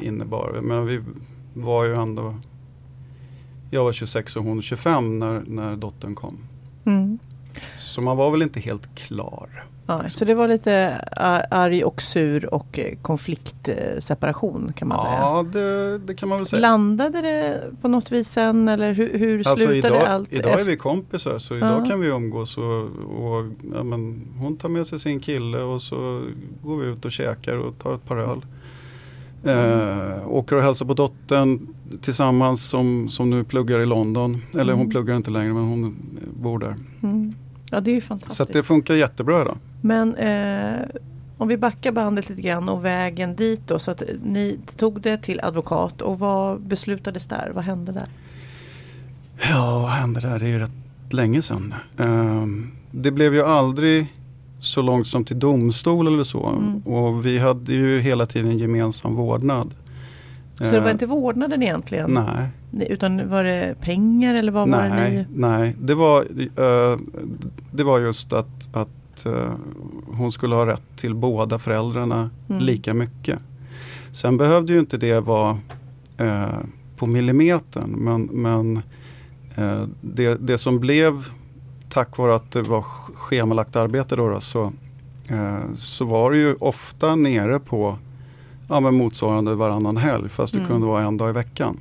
innebar. 0.00 0.60
Men 0.62 0.86
vi 0.86 1.00
var 1.54 1.84
ju 1.84 1.94
ändå 1.94 2.34
jag 3.70 3.84
var 3.84 3.92
26 3.92 4.36
och 4.36 4.44
hon 4.44 4.62
25 4.62 5.18
när, 5.18 5.42
när 5.46 5.76
dottern 5.76 6.14
kom. 6.14 6.38
Mm. 6.84 7.18
Så 7.76 8.00
man 8.00 8.16
var 8.16 8.30
väl 8.30 8.42
inte 8.42 8.60
helt 8.60 8.94
klar. 8.94 9.64
Ja, 9.90 10.08
så 10.08 10.24
det 10.24 10.34
var 10.34 10.48
lite 10.48 11.04
arg 11.50 11.84
och 11.84 12.02
sur 12.02 12.54
och 12.54 12.78
eh, 12.78 12.96
konfliktseparation 13.02 14.72
kan 14.76 14.88
man 14.88 14.98
ja, 14.98 15.04
säga? 15.04 15.18
Ja, 15.18 15.42
det, 15.42 15.98
det, 15.98 16.14
kan 16.14 16.28
man 16.28 16.38
väl 16.38 16.46
säga. 16.46 16.60
Landade 16.60 17.22
det 17.22 17.70
på 17.82 17.88
något 17.88 18.12
vis 18.12 18.28
sen 18.28 18.68
eller 18.68 18.92
hur, 18.92 19.18
hur 19.18 19.38
alltså 19.38 19.66
slutade 19.66 19.96
idag, 19.96 20.08
allt? 20.08 20.32
Idag 20.32 20.60
är 20.60 20.64
vi 20.64 20.76
kompisar 20.76 21.38
så 21.38 21.56
idag 21.56 21.82
Ja. 21.82 21.90
kan 21.90 22.00
vi 22.00 22.06
umgås 22.06 22.58
och, 22.58 22.82
och 22.82 23.46
ja, 23.74 23.82
men, 23.82 24.28
hon 24.38 24.56
tar 24.56 24.68
med 24.68 24.86
sig 24.86 24.98
sin 24.98 25.20
kille 25.20 25.58
och 25.58 25.82
så 25.82 26.22
går 26.62 26.76
vi 26.76 26.86
ut 26.86 27.04
och 27.04 27.12
käkar 27.12 27.56
och 27.56 27.78
tar 27.78 27.94
ett 27.94 28.04
par 28.04 28.16
öl. 28.16 28.44
Eh, 29.44 30.28
åker 30.28 30.56
och 30.56 30.62
hälsar 30.62 30.86
på 30.86 30.94
dottern 30.94 31.66
tillsammans 32.00 32.68
som, 32.68 33.08
som 33.08 33.30
nu 33.30 33.44
pluggar 33.44 33.78
i 33.80 33.86
London. 33.86 34.42
Eller 34.54 34.72
hon 34.72 34.80
Mm. 34.80 34.90
pluggar 34.90 35.16
inte 35.16 35.30
längre 35.30 35.52
men 35.52 35.62
hon 35.64 35.96
bor 36.42 36.58
där. 36.58 36.76
Mm. 37.02 37.34
Ja 37.70 37.80
det 37.80 37.90
är 37.90 37.94
ju 37.94 38.00
fantastiskt. 38.00 38.36
Så 38.36 38.44
det 38.44 38.62
funkar 38.62 38.94
jättebra 38.94 39.42
idag. 39.42 39.56
Men 39.80 40.14
eh, 40.14 40.76
om 41.38 41.48
vi 41.48 41.56
backar 41.56 41.92
bandet 41.92 42.28
lite 42.28 42.42
grann 42.42 42.68
och 42.68 42.84
vägen 42.84 43.36
dit 43.36 43.60
då. 43.66 43.78
Så 43.78 43.90
att 43.90 44.02
ni 44.24 44.58
tog 44.76 45.00
det 45.00 45.16
till 45.16 45.40
advokat 45.40 46.02
och 46.02 46.18
vad 46.18 46.60
beslutades 46.60 47.26
där? 47.26 47.52
Vad 47.54 47.64
hände 47.64 47.92
där? 47.92 48.08
Ja, 49.50 49.78
vad 49.78 49.90
hände 49.90 50.20
där? 50.20 50.38
Det 50.38 50.44
är 50.46 50.50
ju 50.50 50.58
rätt 50.58 50.70
länge 51.12 51.42
sedan. 51.42 51.74
Ehm, 51.98 52.70
det 52.90 53.10
blev 53.10 53.34
ju 53.34 53.42
aldrig 53.42 54.06
så 54.60 54.82
långt 54.82 55.06
som 55.06 55.24
till 55.24 55.38
domstol 55.38 56.06
eller 56.06 56.24
så. 56.24 56.46
Mm. 56.46 56.78
Och 56.80 57.26
vi 57.26 57.38
hade 57.38 57.72
ju 57.74 57.98
hela 57.98 58.26
tiden 58.26 58.58
gemensam 58.58 59.14
vårdnad. 59.14 59.74
Så 60.58 60.64
det 60.64 60.80
var 60.80 60.86
Eh, 60.86 60.92
inte 60.92 61.06
vårdnaden 61.06 61.62
egentligen? 61.62 62.10
Nej, 62.70 62.86
Utan 62.90 63.28
var 63.30 63.44
det 63.44 63.74
pengar 63.80 64.34
eller 64.34 64.52
vad 64.52 64.68
var 64.70 64.82
det 64.82 64.88
nej, 64.88 65.16
ni? 65.16 65.40
nej. 65.40 65.76
Det 65.80 65.94
var, 65.94 66.20
eh, 66.56 66.98
det 67.72 67.84
var 67.84 67.98
just 67.98 68.32
att, 68.32 68.68
att 68.76 69.26
eh, 69.26 69.52
hon 70.12 70.32
skulle 70.32 70.54
ha 70.54 70.66
rätt 70.66 70.82
till 70.96 71.14
båda 71.14 71.58
föräldrarna 71.58 72.30
Mm. 72.48 72.62
lika 72.62 72.94
mycket. 72.94 73.38
Sen 74.12 74.36
behövde 74.36 74.72
ju 74.72 74.78
inte 74.78 74.96
det 74.96 75.20
vara 75.20 75.58
på 76.96 77.06
millimetern 77.06 77.90
men, 77.90 78.22
men 78.22 78.82
det, 80.00 80.34
det 80.46 80.58
som 80.58 80.80
blev 80.80 81.24
tack 81.88 82.18
vare 82.18 82.34
att 82.34 82.50
det 82.50 82.62
var 82.62 82.80
sch- 82.80 83.14
schemalagt 83.14 83.76
arbete 83.76 84.16
då, 84.16 84.28
då 84.28 84.40
så, 84.40 84.72
så 85.74 86.04
var 86.04 86.30
det 86.30 86.36
ju 86.38 86.54
ofta 86.54 87.16
nere 87.16 87.58
på 87.58 87.98
ja, 88.68 88.80
men 88.80 88.94
motsvarande 88.94 89.54
varannan 89.54 89.96
helg 89.96 90.28
fast 90.28 90.52
det 90.54 90.58
Mm. 90.60 90.70
kunde 90.70 90.86
vara 90.86 91.02
en 91.04 91.16
dag 91.16 91.30
i 91.30 91.32
veckan. 91.32 91.76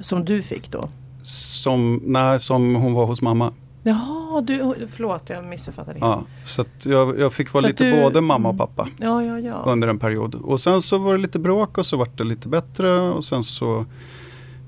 Som 0.00 0.24
du 0.24 0.42
fick 0.42 0.70
då? 0.70 0.88
Som, 1.22 2.00
nej, 2.04 2.40
som 2.40 2.74
hon 2.74 2.92
var 2.94 3.06
hos 3.06 3.22
mamma. 3.22 3.52
Jaha, 3.82 4.40
du, 4.40 4.86
förlåt 4.90 5.30
jag 5.30 5.44
missuppfattade. 5.44 5.98
Ja, 6.00 6.22
så 6.42 6.64
jag, 6.84 7.18
jag 7.20 7.32
fick 7.32 7.52
vara 7.52 7.62
Så 7.62 7.68
lite 7.68 7.84
du- 7.84 8.02
både 8.02 8.20
mamma 8.20 8.48
och 8.48 8.54
mm. 8.54 8.66
pappa 8.66 8.88
ja, 8.98 9.22
ja. 9.22 9.38
ja. 9.38 9.62
under 9.66 9.88
en 9.88 9.98
period. 9.98 10.34
Och 10.34 10.60
sen 10.60 10.82
så 10.82 10.98
var 10.98 11.12
det 11.12 11.18
lite 11.20 11.38
bråk 11.38 11.78
och 11.78 11.86
så 11.86 11.96
var 11.96 12.08
det 12.16 12.24
lite 12.24 12.48
bättre 12.48 13.00
och 13.00 13.24
sen 13.24 13.44
så 13.44 13.84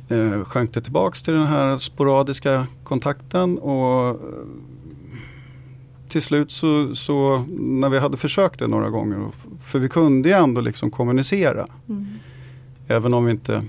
eh, 0.08 0.44
sjönk 0.44 0.74
det 0.74 0.80
tillbaks 0.80 1.22
till 1.22 1.34
den 1.34 1.46
här 1.46 1.76
sporadiska 1.76 2.66
kontakten 2.84 3.58
och 3.58 4.08
eh, 4.08 4.14
till 6.14 6.22
slut 6.22 6.50
så, 6.52 6.94
så 6.94 7.44
när 7.58 7.88
vi 7.88 7.98
hade 7.98 8.16
försökt 8.16 8.58
det 8.58 8.66
några 8.66 8.90
gånger, 8.90 9.28
för 9.64 9.78
vi 9.78 9.88
kunde 9.88 10.28
ju 10.28 10.34
ändå 10.34 10.60
liksom 10.60 10.90
kommunicera 10.90 11.66
Mm. 11.88 12.06
även 12.88 13.14
om 13.14 13.24
vi 13.24 13.30
inte 13.30 13.64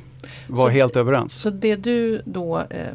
var 0.47 0.65
Så- 0.65 0.69
helt 0.71 0.95
överens. 0.95 1.33
Så 1.33 1.49
det 1.49 1.75
du 1.75 2.21
då 2.25 2.59
eh, 2.59 2.93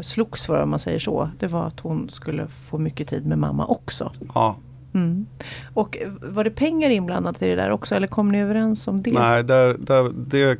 slogs 0.00 0.46
för 0.46 0.62
om 0.62 0.70
man 0.70 0.78
säger 0.78 0.98
så. 0.98 1.30
Det 1.38 1.46
var 1.46 1.66
att 1.66 1.80
hon 1.80 2.10
skulle 2.10 2.46
få 2.46 2.78
mycket 2.78 3.08
tid 3.08 3.26
med 3.26 3.38
mamma 3.38 3.66
också. 3.66 4.10
Ja, 4.34 4.56
Mm. 4.94 5.26
Och 5.74 5.98
var 6.22 6.44
det 6.44 6.50
pengar 6.50 6.90
inblandat 6.90 7.42
i 7.42 7.48
det 7.48 7.54
där 7.54 7.70
också 7.70 7.94
eller 7.94 8.06
kom 8.06 8.28
ni 8.32 8.38
överens 8.40 8.88
om 8.88 9.02
det? 9.02 9.12
nej, 9.14 9.44
där, 9.44 9.76
där, 9.78 10.12
det 10.14 10.58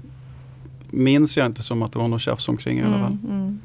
minns 0.90 1.36
jag 1.36 1.46
inte 1.46 1.62
som 1.62 1.82
att 1.82 1.92
det 1.92 1.98
var 1.98 2.08
något 2.08 2.20
tjafs 2.20 2.48
omkring 2.48 2.78
i 2.78 2.82
alla 2.82 2.98
fall. 2.98 3.18
Mm, 3.24 3.40
mm. 3.40 3.60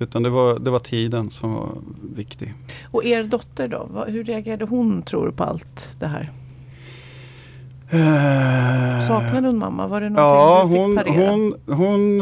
Utan 0.00 0.22
det 0.22 0.30
var, 0.30 0.58
det 0.58 0.70
var 0.70 0.78
tiden 0.78 1.30
som 1.30 1.54
var 1.54 1.68
viktig. 2.14 2.54
Och 2.90 3.04
er 3.04 3.24
dotter 3.24 3.68
då? 3.68 4.04
Hur 4.08 4.24
reagerade 4.24 4.64
hon 4.64 5.02
tror 5.02 5.26
du 5.26 5.32
på 5.32 5.44
allt 5.44 5.96
det 6.00 6.06
här? 6.06 6.30
Saknade 9.08 9.46
hon 9.46 9.58
mamma? 9.58 9.86
Var 9.86 10.00
det 10.00 10.08
någonting 10.08 10.24
Ja, 10.24 10.68
fick 10.68 10.78
hon, 10.78 10.96
parera? 10.96 11.30
hon, 11.30 11.54
hon, 11.66 12.20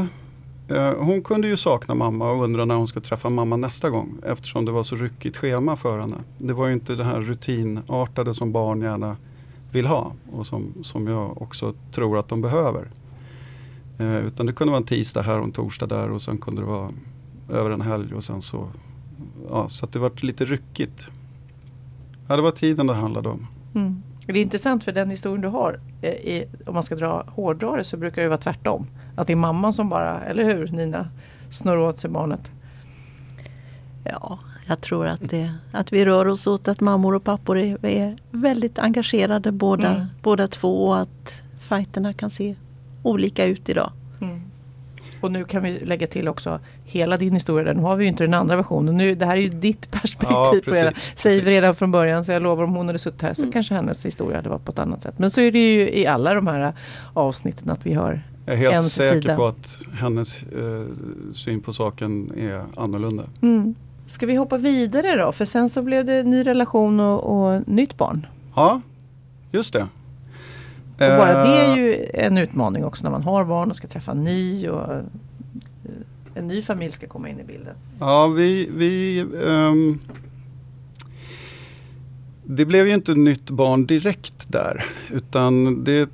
eh, 0.68 0.94
hon 0.98 1.22
kunde 1.22 1.48
ju 1.48 1.56
sakna 1.56 1.94
mamma 1.94 2.30
och 2.30 2.44
undra 2.44 2.64
när 2.64 2.74
hon 2.74 2.88
ska 2.88 3.00
träffa 3.00 3.28
mamma 3.30 3.56
nästa 3.56 3.90
gång. 3.90 4.16
Eftersom 4.26 4.64
det 4.64 4.72
var 4.72 4.82
så 4.82 4.96
ryckigt 4.96 5.36
schema 5.36 5.76
för 5.76 5.98
henne. 5.98 6.16
Det 6.38 6.52
var 6.52 6.66
ju 6.66 6.72
inte 6.72 6.94
det 6.94 7.04
här 7.04 7.20
rutinartade 7.20 8.34
som 8.34 8.52
barn 8.52 8.80
gärna 8.82 9.16
vill 9.72 9.86
ha. 9.86 10.12
Och 10.32 10.46
som, 10.46 10.74
som 10.82 11.06
jag 11.06 11.42
också 11.42 11.74
tror 11.92 12.18
att 12.18 12.28
de 12.28 12.42
behöver. 12.42 12.90
Eh, 13.98 14.16
utan 14.16 14.46
det 14.46 14.52
kunde 14.52 14.70
vara 14.70 14.80
en 14.80 14.86
tisdag 14.86 15.22
här 15.22 15.38
och 15.38 15.44
en 15.44 15.52
torsdag 15.52 15.86
där 15.86 16.10
och 16.10 16.22
sen 16.22 16.38
kunde 16.38 16.62
det 16.62 16.66
vara 16.66 16.90
över 17.48 17.70
en 17.70 17.80
helg 17.80 18.14
och 18.14 18.24
sen 18.24 18.42
så. 18.42 18.68
Ja, 19.50 19.68
så 19.68 19.84
att 19.84 19.92
det 19.92 19.98
var 19.98 20.12
lite 20.24 20.44
ryckigt. 20.44 21.08
Ja, 22.28 22.36
det 22.36 22.42
var 22.42 22.50
tiden 22.50 22.86
det 22.86 22.94
handlade 22.94 23.28
om. 23.28 23.46
Mm. 23.74 24.02
Det 24.26 24.32
är 24.32 24.42
intressant 24.42 24.84
för 24.84 24.92
den 24.92 25.10
historien 25.10 25.40
du 25.40 25.48
har. 25.48 25.80
eh, 26.02 26.10
I, 26.10 26.48
om 26.66 26.74
man 26.74 26.82
ska 26.82 26.94
dra 26.94 27.24
hårdra 27.28 27.76
det 27.76 27.84
så 27.84 27.96
brukar 27.96 28.22
det 28.22 28.28
vara 28.28 28.38
tvärtom. 28.38 28.86
Att 29.16 29.26
det 29.26 29.32
är 29.32 29.36
mamman 29.36 29.72
som 29.72 29.88
bara, 29.88 30.20
eller 30.24 30.44
hur 30.44 30.68
Nina, 30.68 31.08
snor 31.50 31.78
åt 31.78 31.98
sig 31.98 32.10
barnet. 32.10 32.50
Ja, 34.04 34.38
jag 34.66 34.80
tror 34.80 35.06
att, 35.06 35.30
det, 35.30 35.52
att 35.72 35.92
vi 35.92 36.04
rör 36.04 36.28
oss 36.28 36.46
åt 36.46 36.68
att 36.68 36.80
mammor 36.80 37.14
och 37.14 37.24
pappor 37.24 37.58
är, 37.58 37.86
är 37.86 38.16
väldigt 38.30 38.78
engagerade 38.78 39.52
båda, 39.52 39.94
Mm. 39.94 40.06
båda 40.22 40.48
två 40.48 40.86
och 40.88 40.98
att 41.00 41.42
fighterna 41.60 42.12
kan 42.12 42.30
se 42.30 42.54
olika 43.02 43.44
ut 43.46 43.68
idag. 43.68 43.92
Och 45.20 45.32
nu 45.32 45.44
kan 45.44 45.62
vi 45.62 45.78
lägga 45.78 46.06
till 46.06 46.28
också 46.28 46.60
hela 46.84 47.16
din 47.16 47.32
historia. 47.32 47.64
där. 47.64 47.74
Nu 47.74 47.82
har 47.82 47.96
vi 47.96 48.04
ju 48.04 48.08
inte 48.08 48.24
den 48.24 48.34
andra 48.34 48.56
versionen. 48.56 48.96
Nu, 48.96 49.14
det 49.14 49.26
här 49.26 49.36
är 49.36 49.40
ju 49.40 49.48
ditt 49.48 49.90
perspektiv 49.90 50.30
Ja, 50.30 50.48
på 50.50 50.54
det. 50.54 50.60
precis, 50.92 51.12
Säger 51.14 51.36
vi 51.36 51.42
precis. 51.42 51.54
redan 51.54 51.74
från 51.74 51.90
början. 51.90 52.24
Så 52.24 52.32
jag 52.32 52.42
lovar 52.42 52.64
om 52.64 52.74
hon 52.74 52.86
hade 52.86 52.98
suttit 52.98 53.22
här 53.22 53.34
så 53.34 53.42
Mm. 53.42 53.52
kanske 53.52 53.74
hennes 53.74 54.06
historia 54.06 54.36
hade 54.38 54.48
varit 54.48 54.64
på 54.64 54.72
ett 54.72 54.78
annat 54.78 55.02
sätt. 55.02 55.14
Men 55.18 55.30
så 55.30 55.40
är 55.40 55.52
det 55.52 55.72
ju 55.72 55.90
i 55.90 56.06
alla 56.06 56.34
de 56.34 56.46
här 56.46 56.72
avsnitten 57.14 57.70
att 57.70 57.86
vi 57.86 57.94
hör. 57.94 58.22
Jag 58.46 58.54
är 58.54 58.58
helt 58.70 58.82
säker 58.84 59.20
sida. 59.20 59.36
på 59.36 59.46
att 59.46 59.78
hennes 60.00 60.42
eh, 60.42 60.84
syn 61.32 61.60
på 61.60 61.72
saken 61.72 62.32
är 62.38 62.62
annorlunda. 62.76 63.24
Mm. 63.42 63.74
Ska 64.06 64.26
vi 64.26 64.34
hoppa 64.36 64.56
vidare 64.56 65.16
då? 65.16 65.32
För 65.32 65.44
sen 65.44 65.68
så 65.68 65.82
blev 65.82 66.04
det 66.04 66.22
ny 66.22 66.46
relation 66.46 67.00
och, 67.00 67.20
och 67.54 67.68
nytt 67.68 67.96
barn. 67.98 68.26
Ja, 68.54 68.80
just 69.52 69.72
det. 69.72 69.86
Och 71.00 71.18
bara 71.18 71.44
det 71.44 71.58
är 71.58 71.68
Eh, 71.68 71.76
ju 71.76 72.06
en 72.14 72.38
utmaning 72.38 72.84
också 72.84 73.04
när 73.04 73.10
man 73.10 73.22
har 73.22 73.44
barn 73.44 73.70
och 73.70 73.76
ska 73.76 73.88
träffa 73.88 74.12
en 74.12 74.24
ny. 74.24 74.68
Och, 74.68 74.94
eh, 74.94 75.02
en 76.34 76.46
ny 76.46 76.62
familj 76.62 76.92
ska 76.92 77.06
komma 77.06 77.28
in 77.28 77.40
i 77.40 77.44
bilden. 77.44 77.74
Ja, 77.98 78.26
vi... 78.26 78.70
vi 78.72 79.20
ehm, 79.46 79.98
det 82.50 82.64
blev 82.64 82.86
ju 82.86 82.94
inte 82.94 83.14
nytt 83.14 83.50
barn 83.50 83.86
direkt 83.86 84.52
där. 84.52 84.84
Utan 85.10 85.84
det... 85.84 86.10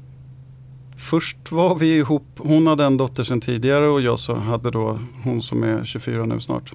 Först 0.96 1.52
var 1.52 1.74
vi 1.74 1.96
ihop. 1.96 2.26
Hon 2.36 2.66
hade 2.66 2.84
en 2.84 2.96
dotter 2.96 3.22
sedan 3.22 3.40
tidigare 3.40 3.88
och 3.88 4.00
jag 4.00 4.18
så 4.18 4.34
hade 4.34 4.70
då 4.70 4.98
hon 5.22 5.42
som 5.42 5.62
är 5.62 5.84
24 5.84 6.26
nu 6.26 6.40
snart. 6.40 6.72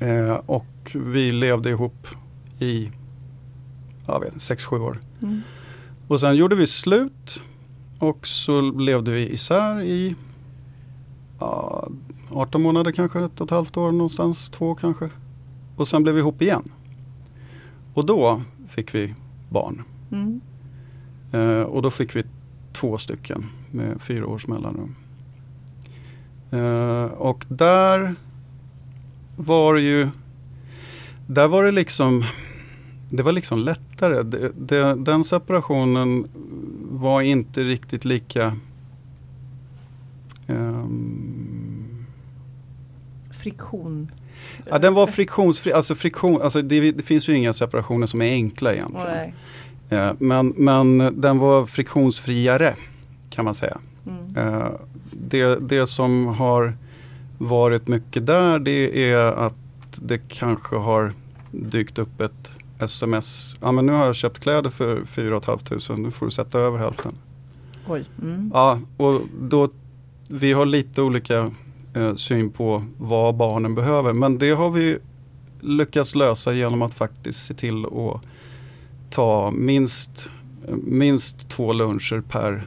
Eh, 0.00 0.34
och 0.46 0.92
vi 0.94 1.32
levde 1.32 1.70
ihop 1.70 2.06
i 2.58 2.90
jag 4.06 4.20
vet, 4.20 4.34
6-7 4.34 4.80
år. 4.80 4.98
Mm. 5.22 5.42
Och 6.12 6.20
sen 6.20 6.36
gjorde 6.36 6.56
vi 6.56 6.66
slut. 6.66 7.42
Och 7.98 8.26
så 8.26 8.60
levde 8.60 9.10
vi 9.10 9.32
isär 9.32 9.80
i 9.80 10.14
ja, 11.38 11.88
18 12.30 12.62
månader 12.62 12.92
kanske, 12.92 13.24
ett 13.24 13.40
och 13.40 13.46
ett 13.46 13.50
halvt 13.50 13.76
år 13.76 13.92
någonstans, 13.92 14.48
två 14.48 14.74
kanske. 14.74 15.10
Och 15.76 15.88
sen 15.88 16.02
blev 16.02 16.14
vi 16.14 16.20
ihop 16.20 16.42
igen. 16.42 16.62
Och 17.94 18.06
då 18.06 18.42
fick 18.68 18.94
vi 18.94 19.14
barn. 19.50 19.82
Mm. 20.10 20.40
Eh, 21.32 21.62
och 21.62 21.82
då 21.82 21.90
fick 21.90 22.16
vi 22.16 22.22
två 22.72 22.98
stycken 22.98 23.46
med 23.70 24.00
fyra 24.00 24.26
års 24.26 24.46
mellanrum. 24.46 24.96
Eh, 26.50 27.04
och 27.04 27.44
där 27.48 28.14
var 29.36 29.76
ju, 29.76 30.08
där 31.26 31.48
var 31.48 31.64
det 31.64 31.72
liksom, 31.72 32.24
det 33.12 33.22
var 33.22 33.32
liksom 33.32 33.58
lättare. 33.58 34.22
Det, 34.22 34.52
det, 34.56 34.94
den 34.94 35.24
separationen 35.24 36.26
var 36.90 37.20
inte 37.22 37.64
riktigt 37.64 38.04
lika 38.04 38.56
ehm, 40.46 42.04
Friktion. 43.30 44.10
Ja, 44.68 44.78
den 44.78 44.94
var 44.94 45.06
friktionsfri. 45.06 45.72
Alltså 45.72 45.94
friktion, 45.94 46.42
alltså 46.42 46.62
det, 46.62 46.92
det 46.92 47.02
finns 47.02 47.28
ju 47.28 47.36
inga 47.36 47.52
separationer 47.52 48.06
som 48.06 48.22
är 48.22 48.32
enkla 48.32 48.74
egentligen. 48.74 49.32
Eh, 49.90 50.12
Men, 50.18 50.48
men 50.56 51.20
den 51.20 51.38
var 51.38 51.66
friktionsfriare 51.66 52.74
kan 53.30 53.44
man 53.44 53.54
säga. 53.54 53.78
Mm. 54.06 54.36
Eh, 54.54 54.70
Det, 55.10 55.68
det 55.68 55.86
som 55.86 56.26
har 56.26 56.76
varit 57.38 57.88
mycket 57.88 58.26
där 58.26 58.58
det 58.58 59.10
är 59.12 59.32
att 59.32 59.54
det 60.02 60.18
kanske 60.28 60.76
har 60.76 61.12
dykt 61.50 61.98
upp 61.98 62.20
ett 62.20 62.52
sms. 62.82 63.56
Ja 63.60 63.72
men 63.72 63.86
nu 63.86 63.92
har 63.92 64.06
jag 64.06 64.14
köpt 64.14 64.38
kläder 64.38 64.70
för 64.70 65.04
4 65.04 65.40
500 65.40 65.96
nu 65.96 66.10
får 66.10 66.26
du 66.26 66.32
sätta 66.32 66.58
över 66.58 66.78
hälften. 66.78 67.12
Oj. 67.88 68.04
Mm. 68.22 68.50
Ja, 68.54 68.80
och 68.96 69.20
då, 69.40 69.68
vi 70.28 70.52
har 70.52 70.66
lite 70.66 71.02
olika 71.02 71.50
eh, 71.94 72.14
syn 72.14 72.50
på 72.50 72.84
vad 72.98 73.36
barnen 73.36 73.74
behöver. 73.74 74.12
Men 74.12 74.38
det 74.38 74.50
har 74.50 74.70
vi 74.70 74.98
lyckats 75.60 76.14
lösa 76.14 76.52
genom 76.52 76.82
att 76.82 76.94
faktiskt 76.94 77.46
se 77.46 77.54
till 77.54 77.86
att 77.86 78.20
ta 79.10 79.50
minst, 79.50 80.30
minst 80.82 81.48
två 81.48 81.72
luncher 81.72 82.22
per 82.28 82.66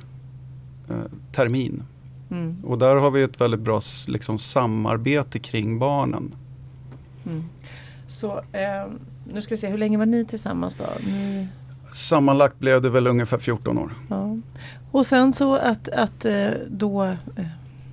eh, 0.90 0.96
termin. 1.32 1.84
Mm. 2.32 2.64
Och 2.64 2.78
där 2.78 2.96
har 2.96 3.12
vi 3.12 3.24
ett 3.24 3.42
väldigt 3.42 3.60
bra 3.60 3.82
liksom, 4.08 4.38
samarbete 4.38 5.40
kring 5.40 5.80
barnen. 5.80 6.36
Mm. 7.26 7.44
Så 8.08 8.38
eh, 8.52 8.88
nu 9.34 9.42
ska 9.42 9.54
vi 9.54 9.58
se, 9.58 9.68
hur 9.68 9.78
länge 9.78 9.98
var 9.98 10.06
ni 10.06 10.26
tillsammans 10.26 10.76
då? 10.76 10.86
Ni... 11.06 11.48
Sammanlagt 11.94 12.60
blev 12.60 12.82
det 12.82 12.90
väl 12.90 13.08
ungefär 13.08 13.38
14 13.38 13.78
år. 13.78 13.94
Ja. 14.10 14.38
Och 14.92 15.06
sen 15.06 15.34
så 15.34 15.56
att, 15.56 15.90
att 15.90 16.26
eh, 16.26 16.50
då 16.68 17.04
eh, 17.04 17.16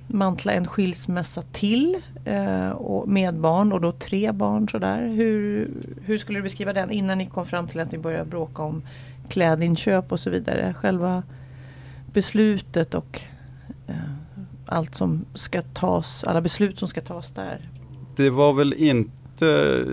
mantla 0.07 0.51
en 0.53 0.67
skilsmässa 0.67 1.41
till 1.41 1.97
eh, 2.25 2.69
och 2.69 3.07
med 3.07 3.35
barn 3.39 3.73
och 3.73 3.81
då 3.81 3.91
tre 3.91 4.31
barn 4.31 4.69
sådär. 4.69 5.07
Hur, 5.07 5.69
hur 6.01 6.17
skulle 6.17 6.39
du 6.39 6.43
beskriva 6.43 6.73
den 6.73 6.91
innan 6.91 7.17
ni 7.17 7.25
kom 7.25 7.45
fram 7.45 7.67
till 7.67 7.79
att 7.79 7.91
ni 7.91 7.97
började 7.97 8.29
bråka 8.29 8.63
om 8.63 8.81
klädinköp 9.29 10.11
och 10.11 10.19
så 10.19 10.29
vidare? 10.29 10.73
Själva 10.73 11.23
beslutet 12.13 12.93
och 12.93 13.21
allt 14.65 14.95
som 14.95 15.25
ska 15.33 15.61
tas, 15.61 16.23
alla 16.23 16.41
beslut 16.41 16.79
som 16.79 16.87
ska 16.87 17.01
tas 17.01 17.31
där. 17.31 17.69
Det 18.15 18.29
var 18.29 18.53
väl 18.53 18.73
inte 18.73 19.22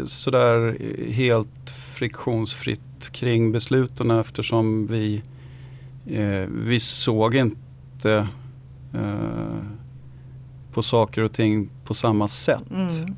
sådär 0.04 0.76
helt 1.10 1.70
friktionsfritt 1.70 3.08
kring 3.12 3.52
besluten 3.52 4.10
eftersom 4.10 4.86
vi, 4.86 5.22
eh, 6.06 6.48
vi 6.48 6.80
såg 6.80 7.34
inte 7.34 8.28
eh, 8.94 9.64
på 10.72 10.82
saker 10.82 11.22
och 11.22 11.32
ting 11.32 11.68
på 11.84 11.94
samma 11.94 12.28
sätt. 12.28 12.70
Mm. 12.70 13.14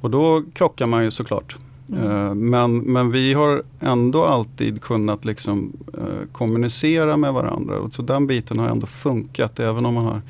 Och 0.00 0.10
då 0.10 0.42
krockar 0.52 0.86
man 0.86 1.04
ju 1.04 1.10
såklart. 1.10 1.56
Mm. 1.88 2.04
Eh, 2.04 2.34
men, 2.34 2.78
men 2.78 3.10
vi 3.10 3.34
har 3.34 3.62
ändå 3.80 4.24
alltid 4.24 4.82
kunnat 4.82 5.24
liksom, 5.24 5.72
eh, 5.98 6.28
kommunicera 6.32 7.16
med 7.16 7.32
varandra. 7.32 7.78
Och 7.78 7.92
så 7.92 8.02
den 8.02 8.26
biten 8.26 8.58
har 8.58 8.68
ändå 8.68 8.86
funkat. 8.86 9.60
Även 9.60 9.86
om 9.86 9.94
man 9.94 10.04
har 10.04 10.22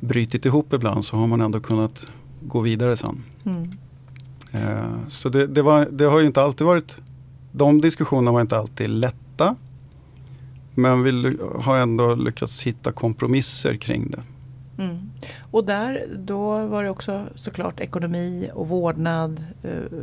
brytit 0.00 0.46
ihop 0.46 0.72
ibland 0.72 1.04
så 1.04 1.16
har 1.16 1.26
man 1.26 1.40
ändå 1.40 1.60
kunnat 1.60 2.06
gå 2.42 2.60
vidare 2.60 2.96
sen. 2.96 3.22
Mm. 3.44 3.70
Eh, 4.54 5.08
så 5.08 5.28
det, 5.28 5.46
det, 5.46 5.62
var, 5.62 5.88
det 5.90 6.04
har 6.04 6.20
ju 6.20 6.26
inte 6.26 6.42
alltid 6.42 6.66
varit, 6.66 6.98
de 7.52 7.80
diskussionerna 7.80 8.32
var 8.32 8.40
inte 8.40 8.58
alltid 8.58 8.88
lätta. 8.88 9.56
Men 10.74 11.02
vi 11.02 11.38
har 11.60 11.76
ändå 11.76 12.14
lyckats 12.14 12.62
hitta 12.62 12.92
kompromisser 12.92 13.76
kring 13.76 14.10
det. 14.10 14.22
Mm. 14.82 15.10
Och 15.50 15.64
där 15.64 16.04
då 16.16 16.66
var 16.66 16.84
det 16.84 16.90
också 16.90 17.26
såklart 17.34 17.80
ekonomi 17.80 18.50
och 18.54 18.68
vårdnad. 18.68 19.44
Eh, 19.62 19.98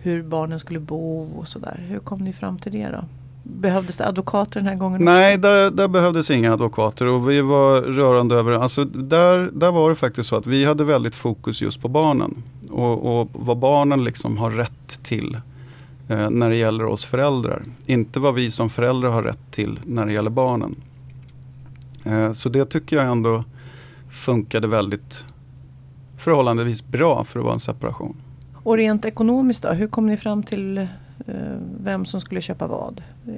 hur 0.00 0.22
barnen 0.22 0.58
skulle 0.58 0.80
bo 0.80 1.22
och 1.22 1.48
sådär. 1.48 1.84
Hur 1.88 1.98
kom 1.98 2.24
ni 2.24 2.32
fram 2.32 2.58
till 2.58 2.72
det 2.72 2.88
då? 2.88 3.04
Behövdes 3.42 3.96
det 3.96 4.06
advokater 4.06 4.60
den 4.60 4.68
här 4.68 4.74
gången? 4.74 5.04
Nej, 5.04 5.38
där, 5.38 5.70
där 5.70 5.88
behövdes 5.88 6.30
inga 6.30 6.52
advokater 6.52 7.06
och 7.06 7.30
vi 7.30 7.40
var 7.40 7.80
rörande 7.80 8.34
över 8.34 8.52
alltså 8.52 8.84
där, 8.84 9.50
där 9.52 9.70
var 9.70 9.88
det 9.88 9.96
faktiskt 9.96 10.28
så 10.28 10.36
att 10.36 10.46
vi 10.46 10.64
hade 10.64 10.84
väldigt 10.84 11.14
fokus 11.14 11.62
just 11.62 11.82
på 11.82 11.88
barnen. 11.88 12.42
Och, 12.70 13.20
och 13.20 13.28
vad 13.32 13.56
barnen 13.58 14.04
liksom 14.04 14.36
har 14.38 14.50
rätt 14.50 15.02
till 15.02 15.38
eh, 16.08 16.30
när 16.30 16.50
det 16.50 16.56
gäller 16.56 16.84
oss 16.84 17.04
föräldrar. 17.04 17.62
Inte 17.86 18.20
vad 18.20 18.34
vi 18.34 18.50
som 18.50 18.70
föräldrar 18.70 19.10
har 19.10 19.22
rätt 19.22 19.50
till 19.50 19.80
när 19.84 20.06
det 20.06 20.12
gäller 20.12 20.30
barnen. 20.30 20.76
Eh, 22.04 22.32
så 22.32 22.48
det 22.48 22.64
tycker 22.64 22.96
jag 22.96 23.06
ändå 23.06 23.44
funkade 24.10 24.66
väldigt 24.68 25.26
förhållandevis 26.16 26.82
bra 26.86 27.24
för 27.24 27.38
att 27.38 27.44
vara 27.44 27.54
en 27.54 27.60
separation. 27.60 28.16
Och 28.54 28.76
rent 28.76 29.04
ekonomiskt 29.04 29.62
då? 29.62 29.68
Hur 29.72 29.88
kom 29.88 30.06
ni 30.06 30.16
fram 30.16 30.42
till 30.42 30.78
eh, 30.78 30.86
vem 31.80 32.04
som 32.04 32.20
skulle 32.20 32.40
köpa 32.40 32.66
vad? 32.66 33.02
Eh, 33.26 33.32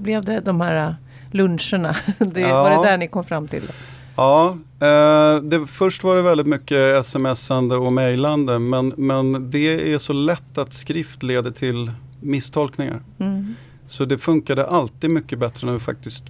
Blev 0.00 0.24
det 0.24 0.40
de 0.40 0.60
här 0.60 0.96
luncherna? 1.30 1.96
Det, 2.18 2.40
Ja. 2.40 2.62
Var 2.62 2.70
det 2.70 2.90
där 2.90 2.96
ni 2.96 3.08
kom 3.08 3.24
fram 3.24 3.48
till? 3.48 3.70
Ja, 4.16 4.56
eh, 4.80 5.42
det, 5.42 5.66
först 5.66 6.04
var 6.04 6.16
det 6.16 6.22
väldigt 6.22 6.46
mycket 6.46 7.06
smsande 7.06 7.76
och 7.76 7.92
mejlande 7.92 8.58
men, 8.58 8.94
men 8.96 9.50
det 9.50 9.92
är 9.92 9.98
så 9.98 10.12
lätt 10.12 10.58
att 10.58 10.72
skrift 10.72 11.22
leder 11.22 11.50
till 11.50 11.90
misstolkningar. 12.20 13.02
Mm. 13.18 13.54
Så 13.86 14.04
det 14.04 14.18
funkade 14.18 14.66
alltid 14.66 15.10
mycket 15.10 15.38
bättre 15.38 15.66
när 15.66 15.72
vi 15.72 15.78
faktiskt 15.78 16.24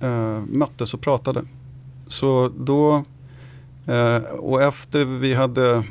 eh, 0.00 0.40
möttes 0.46 0.94
och 0.94 1.00
pratade. 1.00 1.42
Så 2.06 2.52
då, 2.58 3.04
eh, 3.86 4.16
och 4.22 4.62
efter 4.62 5.04
vi 5.04 5.34
hade 5.34 5.84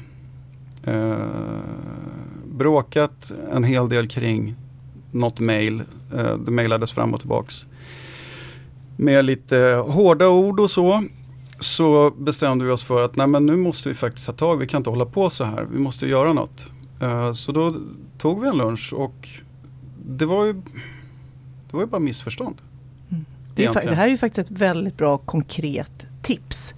bråkat 2.46 3.32
en 3.52 3.64
hel 3.64 3.90
del 3.90 4.08
kring 4.08 4.56
något 5.12 5.40
mejl, 5.40 5.84
det 6.46 6.52
mejlades 6.52 6.92
fram 6.92 7.14
och 7.14 7.20
tillbaks. 7.20 7.66
Med 8.98 9.26
lite 9.26 9.84
hårda 9.88 10.28
ord 10.28 10.60
och 10.60 10.72
så. 10.72 11.04
Så 11.62 12.12
bestämde 12.18 12.66
vi 12.66 12.72
oss 12.72 12.84
för 12.84 13.02
att 13.02 13.16
nej 13.16 13.28
men 13.28 13.46
nu 13.46 13.56
måste 13.56 13.90
vi 13.90 13.96
faktiskt 13.96 14.26
ta 14.26 14.32
tag, 14.34 14.58
vi 14.58 14.68
kan 14.68 14.78
inte 14.78 14.90
hålla 14.90 15.06
på 15.06 15.30
så 15.30 15.44
här, 15.44 15.68
vi 15.72 15.80
måste 15.80 16.08
göra 16.08 16.34
något. 16.34 16.68
Eh, 17.02 17.32
så 17.34 17.52
då 17.52 17.76
tog 18.18 18.42
vi 18.42 18.48
en 18.48 18.58
lunch 18.58 18.94
och 18.94 19.30
det 20.06 20.26
var 20.26 20.46
ju, 20.46 20.54
det 20.54 21.74
var 21.74 21.82
ju 21.82 21.88
bara 21.88 22.00
missförstånd. 22.00 22.56
Det, 23.56 23.66
är, 23.66 23.74
det 23.74 23.96
här 23.96 24.06
är 24.06 24.10
ju 24.10 24.18
faktiskt 24.18 24.50
ett 24.52 24.58
väldigt 24.58 24.98
bra 24.98 25.18
konkret 25.18 26.08
tips. 26.22 26.74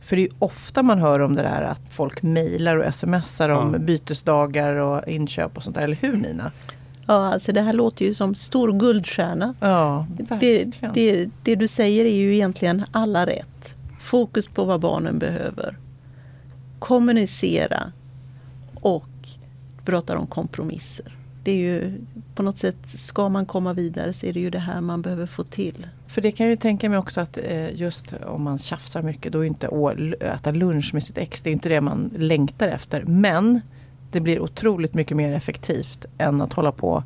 För 0.00 0.16
det 0.16 0.22
är 0.22 0.24
ju 0.24 0.32
ofta 0.38 0.82
man 0.82 0.98
hör 0.98 1.20
om 1.20 1.34
det 1.34 1.42
där 1.42 1.62
att 1.62 1.80
folk 1.90 2.22
mejlar 2.22 2.76
och 2.76 2.94
smsar 2.94 3.48
om 3.48 3.72
Ja. 3.72 3.78
bytesdagar 3.78 4.74
och 4.74 5.08
inköp 5.08 5.56
och 5.56 5.62
sånt 5.62 5.76
där. 5.76 5.82
Eller 5.82 5.96
hur 5.96 6.16
Nina? 6.16 6.50
Ja, 7.06 7.14
alltså 7.32 7.52
det 7.52 7.60
här 7.60 7.72
låter 7.72 8.04
ju 8.04 8.14
som 8.14 8.34
stor 8.34 8.72
guldstjärna. 8.72 9.54
Ja, 9.60 10.06
Det, 10.40 10.64
det, 10.94 11.30
det 11.42 11.54
du 11.54 11.68
säger 11.68 12.04
är 12.04 12.14
ju 12.16 12.34
egentligen 12.34 12.84
alla 12.90 13.26
rätt. 13.26 13.74
Fokus 14.08 14.48
på 14.48 14.64
vad 14.64 14.80
barnen 14.80 15.18
behöver. 15.18 15.78
Kommunicera 16.78 17.92
och 18.74 19.08
pratar 19.84 20.16
om 20.16 20.26
kompromisser. 20.26 21.16
Det 21.44 21.50
är 21.50 21.56
ju 21.56 21.92
på 22.34 22.42
något 22.42 22.58
sätt, 22.58 22.76
ska 22.84 23.28
man 23.28 23.46
komma 23.46 23.72
vidare 23.72 24.12
så 24.12 24.26
är 24.26 24.32
det 24.32 24.40
ju 24.40 24.50
det 24.50 24.58
här 24.58 24.80
man 24.80 25.02
behöver 25.02 25.26
få 25.26 25.44
till. 25.44 25.86
För 26.06 26.20
det 26.20 26.30
kan 26.30 26.46
jag 26.46 26.50
ju 26.50 26.56
tänka 26.56 26.88
mig 26.88 26.98
också 26.98 27.20
att 27.20 27.38
eh, 27.38 27.74
just 27.74 28.12
om 28.12 28.42
man 28.42 28.58
tjafsar 28.58 29.02
mycket 29.02 29.32
då 29.32 29.40
är 29.40 29.44
inte 29.44 29.68
att 29.68 30.22
äta 30.22 30.50
lunch 30.50 30.90
med 30.94 31.02
sitt 31.02 31.18
ex, 31.18 31.42
det 31.42 31.50
är 31.50 31.52
inte 31.52 31.68
det 31.68 31.80
man 31.80 32.10
längtar 32.16 32.68
efter. 32.68 33.04
Men 33.04 33.60
det 34.12 34.20
blir 34.20 34.40
otroligt 34.40 34.94
mycket 34.94 35.16
mer 35.16 35.32
effektivt 35.32 36.06
än 36.18 36.40
att 36.40 36.52
hålla 36.52 36.72
på 36.72 37.04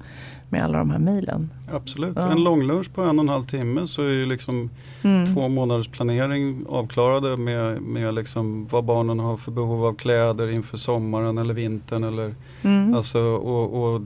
med 0.53 0.65
alla 0.65 0.79
de 0.79 0.91
här 0.91 0.99
mejlen. 0.99 1.51
Absolut, 1.73 2.13
Ja. 2.17 2.31
en 2.33 2.45
långlunch 2.45 2.93
på 2.95 3.03
en 3.03 3.19
och 3.19 3.23
en 3.25 3.29
halv 3.29 3.45
timme 3.45 3.87
så 3.87 4.03
är 4.03 4.09
ju 4.13 4.27
liksom 4.27 4.71
Mm. 5.05 5.35
två 5.35 5.49
månaders 5.49 5.89
planering 5.89 6.65
avklarade 6.69 7.37
med, 7.37 7.83
med 7.83 8.15
liksom 8.15 8.67
vad 8.67 8.85
barnen 8.85 9.19
har 9.19 9.37
för 9.37 9.53
behov 9.53 9.85
av 9.87 9.95
kläder 9.95 10.49
inför 10.49 10.77
sommaren 10.77 11.39
eller 11.39 11.55
vintern. 11.55 12.05
Eller, 12.05 12.35
Mm. 12.63 12.95
alltså, 12.95 13.21
och, 13.21 13.95
och 13.95 14.01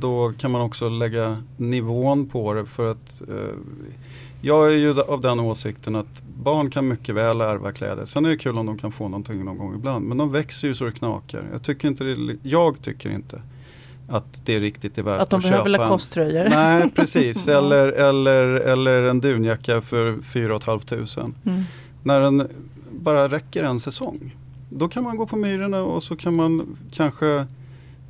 då 0.00 0.32
kan 0.38 0.50
man 0.50 0.60
också 0.62 0.88
lägga 0.88 1.36
nivån 1.56 2.26
på 2.26 2.54
det 2.54 2.66
för 2.66 2.90
att 2.90 3.22
eh, 3.28 3.54
jag 4.40 4.66
är 4.72 4.76
ju 4.76 5.00
av 5.00 5.20
den 5.20 5.40
åsikten 5.40 5.96
att 5.96 6.22
barn 6.42 6.70
kan 6.70 6.88
mycket 6.88 7.14
väl 7.14 7.40
ärva 7.40 7.72
kläder. 7.72 8.04
Sen 8.04 8.24
är 8.24 8.28
det 8.30 8.36
kul 8.36 8.58
om 8.58 8.66
de 8.66 8.78
kan 8.78 8.92
få 8.92 9.08
någonting 9.08 9.44
någon 9.44 9.58
gång 9.58 9.74
ibland. 9.74 10.04
Men 10.04 10.18
de 10.18 10.32
växer 10.32 10.68
ju 10.68 10.74
så 10.74 10.84
det 10.84 10.92
knakar. 10.92 11.44
Jag 11.52 11.62
tycker 11.62 11.88
inte, 11.88 12.04
det, 12.04 12.36
jag 12.42 12.82
tycker 12.82 13.10
inte 13.10 13.42
att 14.16 14.46
det 14.46 14.60
riktigt 14.60 14.98
är 14.98 15.02
värt 15.02 15.20
Att 15.20 15.30
de 15.30 15.36
att 15.36 15.42
behöver 15.42 15.64
köpa 15.64 15.82
en- 15.84 15.88
lacoste-tröjor. 15.90 16.48
Nej 16.50 16.90
precis, 16.94 17.48
eller, 17.48 17.88
eller, 17.88 18.44
eller 18.44 19.02
en 19.02 19.20
dunjacka 19.20 19.80
för 19.80 20.22
4 20.22 20.60
500. 20.60 21.32
Mm. 21.46 21.62
När 22.02 22.20
den 22.20 22.48
bara 22.90 23.28
räcker 23.28 23.62
en 23.62 23.80
säsong. 23.80 24.36
Då 24.70 24.88
kan 24.88 25.04
man 25.04 25.16
gå 25.16 25.26
på 25.26 25.36
Myrorna 25.36 25.82
och 25.82 26.02
så 26.02 26.16
kan 26.16 26.34
man 26.36 26.76
kanske 26.92 27.46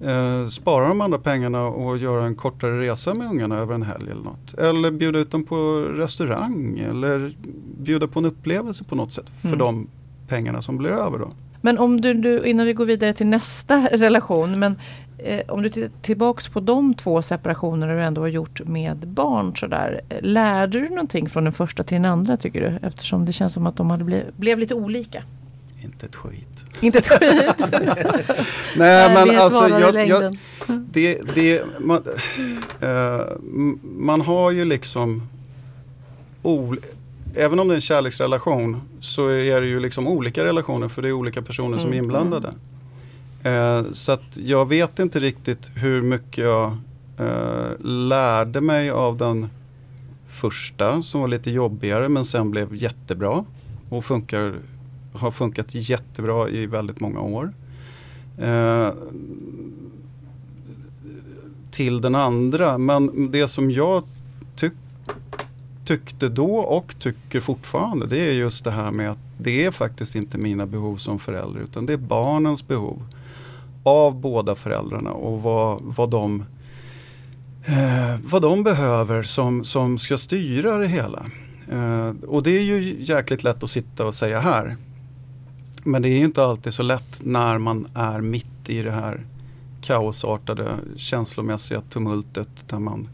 eh, 0.00 0.46
spara 0.50 0.88
de 0.88 1.00
andra 1.00 1.18
pengarna 1.18 1.66
och 1.66 1.98
göra 1.98 2.24
en 2.26 2.34
kortare 2.34 2.80
resa 2.80 3.14
med 3.14 3.26
ungarna 3.26 3.58
över 3.58 3.74
en 3.74 3.82
helg 3.82 4.10
eller 4.10 4.22
något. 4.22 4.54
Eller 4.54 4.90
bjuda 4.90 5.18
ut 5.18 5.30
dem 5.30 5.44
på 5.44 5.80
restaurang 5.80 6.78
eller 6.90 7.34
bjuda 7.78 8.06
på 8.08 8.18
en 8.18 8.24
upplevelse 8.24 8.84
på 8.84 8.94
något 8.94 9.12
sätt 9.12 9.26
för 9.40 9.48
Mm. 9.48 9.58
de 9.58 9.86
pengarna 10.28 10.62
som 10.62 10.76
blir 10.76 10.90
över 10.90 11.18
då. 11.18 11.30
Men 11.60 11.78
om 11.78 12.00
du, 12.00 12.14
du, 12.14 12.42
innan 12.44 12.66
vi 12.66 12.72
går 12.72 12.84
vidare 12.86 13.12
till 13.12 13.26
nästa 13.26 13.88
relation, 13.92 14.58
men 14.58 14.76
eh, 15.18 15.40
om 15.48 15.62
du 15.62 15.68
tittar 15.70 15.90
tillbaks 16.02 16.48
på 16.48 16.60
de 16.60 16.94
två 16.94 17.22
separationer 17.22 17.88
du 17.88 18.02
ändå 18.02 18.20
har 18.20 18.28
gjort 18.28 18.60
med 18.66 18.96
barn 18.96 19.56
sådär. 19.56 20.00
eh, 20.08 20.16
Lärde 20.22 20.80
du 20.80 20.88
någonting 20.88 21.28
från 21.28 21.44
den 21.44 21.52
första 21.52 21.82
till 21.82 21.94
den 21.94 22.04
andra 22.04 22.36
tycker 22.36 22.60
du? 22.60 22.86
Eftersom 22.86 23.24
det 23.26 23.32
känns 23.32 23.52
som 23.52 23.66
att 23.66 23.76
de 23.76 23.90
hade 23.90 24.04
ble, 24.04 24.22
blev 24.36 24.58
lite 24.58 24.74
olika. 24.74 25.22
Inte 25.82 26.06
ett 26.06 26.16
skit. 26.16 26.64
Inte 26.80 26.98
ett 26.98 27.06
skit. 27.08 27.64
Nej 28.76 29.14
men 29.14 29.38
alltså 29.38 29.68
jag, 29.68 30.08
jag, 30.08 30.36
det, 30.68 31.20
det, 31.34 31.62
man, 31.80 32.02
eh, 32.80 33.20
man 33.82 34.20
har 34.20 34.50
ju 34.50 34.64
liksom 34.64 35.28
ol, 36.42 36.80
Även 37.36 37.60
om 37.60 37.68
det 37.68 37.74
är 37.74 37.76
en 37.76 37.80
kärleksrelation 37.80 38.80
så 39.00 39.28
är 39.28 39.60
det 39.60 39.66
ju 39.66 39.80
liksom 39.80 40.08
olika 40.08 40.44
relationer 40.44 40.88
för 40.88 41.02
det 41.02 41.08
är 41.08 41.12
olika 41.12 41.42
personer 41.42 41.78
som 41.78 41.92
är 41.92 41.98
Mm. 41.98 42.54
Eh, 43.44 43.82
så 43.92 44.12
att 44.12 44.36
jag 44.36 44.68
vet 44.68 44.98
inte 44.98 45.20
riktigt 45.20 45.70
hur 45.74 46.02
mycket 46.02 46.44
jag 46.44 46.76
eh, 47.18 47.80
lärde 47.80 48.60
mig 48.60 48.90
av 48.90 49.16
den 49.16 49.48
första 50.28 51.02
som 51.02 51.20
var 51.20 51.28
lite 51.28 51.50
jobbigare 51.50 52.08
men 52.08 52.24
sen 52.24 52.50
blev 52.50 52.74
jättebra 52.74 53.44
och 53.88 54.04
funkar, 54.04 54.54
har 55.12 55.30
funkat 55.30 55.66
jättebra 55.70 56.48
i 56.48 56.66
väldigt 56.66 57.00
många 57.00 57.20
år. 57.20 57.52
Eh, 58.38 58.90
till 61.70 62.00
den 62.00 62.14
andra. 62.14 62.78
Men 62.78 63.30
det 63.30 63.48
som 63.48 63.70
jag 63.70 64.02
tyck, 64.56 64.72
tyckte 65.84 66.28
då 66.28 66.56
och 66.56 66.94
tycker 66.98 67.40
fortfarande 67.40 68.06
det 68.06 68.18
är 68.18 68.32
just 68.32 68.64
det 68.64 68.70
här 68.70 68.90
med 68.90 69.10
att 69.10 69.18
det 69.38 69.64
är 69.64 69.70
faktiskt 69.70 70.14
inte 70.14 70.38
mina 70.38 70.66
behov 70.66 70.96
som 70.96 71.18
förälder 71.18 71.60
utan 71.60 71.86
det 71.86 71.92
är 71.92 71.96
barnens 71.96 72.68
behov 72.68 73.02
av 73.84 74.20
båda 74.20 74.54
föräldrarna 74.54 75.12
och 75.12 75.42
vad, 75.42 75.82
vad, 75.82 76.10
de, 76.10 76.44
eh, 77.64 78.16
vad 78.24 78.42
de 78.42 78.62
behöver 78.62 79.22
som, 79.22 79.64
som 79.64 79.98
ska 79.98 80.18
styra 80.18 80.78
det 80.78 80.86
hela. 80.86 81.26
Eh, 81.70 82.10
och 82.28 82.42
det 82.42 82.50
är 82.50 82.62
ju 82.62 82.96
jäkligt 83.00 83.44
lätt 83.44 83.62
att 83.62 83.70
sitta 83.70 84.06
och 84.06 84.14
säga 84.14 84.40
här. 84.40 84.76
Men 85.84 86.02
det 86.02 86.08
är 86.08 86.20
inte 86.20 86.44
alltid 86.44 86.74
så 86.74 86.82
lätt 86.82 87.20
när 87.22 87.58
man 87.58 87.88
är 87.94 88.20
mitt 88.20 88.70
i 88.70 88.82
det 88.82 88.90
här 88.90 89.26
kaosartade 89.82 90.68
känslomässiga 90.96 91.80
tumultet 91.80 92.48
där 92.68 92.78
man 92.78 93.08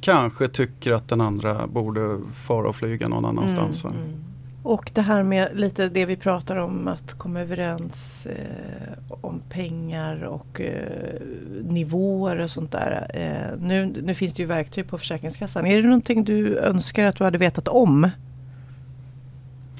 kanske 0.00 0.48
tycker 0.48 0.92
att 0.92 1.08
den 1.08 1.20
andra 1.20 1.66
borde 1.66 2.18
fara 2.34 2.68
och 2.68 2.76
flyga 2.76 3.08
någon 3.08 3.24
annanstans. 3.24 3.84
va? 3.84 3.90
Mm. 3.90 4.25
Och 4.66 4.90
det 4.94 5.02
här 5.02 5.22
med 5.22 5.48
lite 5.54 5.88
det 5.88 6.06
vi 6.06 6.16
pratar 6.16 6.56
om 6.56 6.88
att 6.88 7.12
komma 7.12 7.40
överens 7.40 8.26
eh, 8.26 8.98
om 9.20 9.40
pengar 9.48 10.24
och 10.24 10.60
eh, 10.60 11.20
nivåer 11.62 12.38
och 12.38 12.50
sånt 12.50 12.72
där. 12.72 13.06
Eh, 13.14 13.60
nu, 13.66 13.94
nu 14.02 14.14
finns 14.14 14.34
det 14.34 14.42
ju 14.42 14.46
verktyg 14.46 14.88
på 14.88 14.98
Försäkringskassan. 14.98 15.66
Är 15.66 15.76
det 15.76 15.82
någonting 15.82 16.24
du 16.24 16.58
önskar 16.58 17.04
att 17.04 17.16
du 17.16 17.24
hade 17.24 17.38
vetat 17.38 17.68
om? 17.68 18.10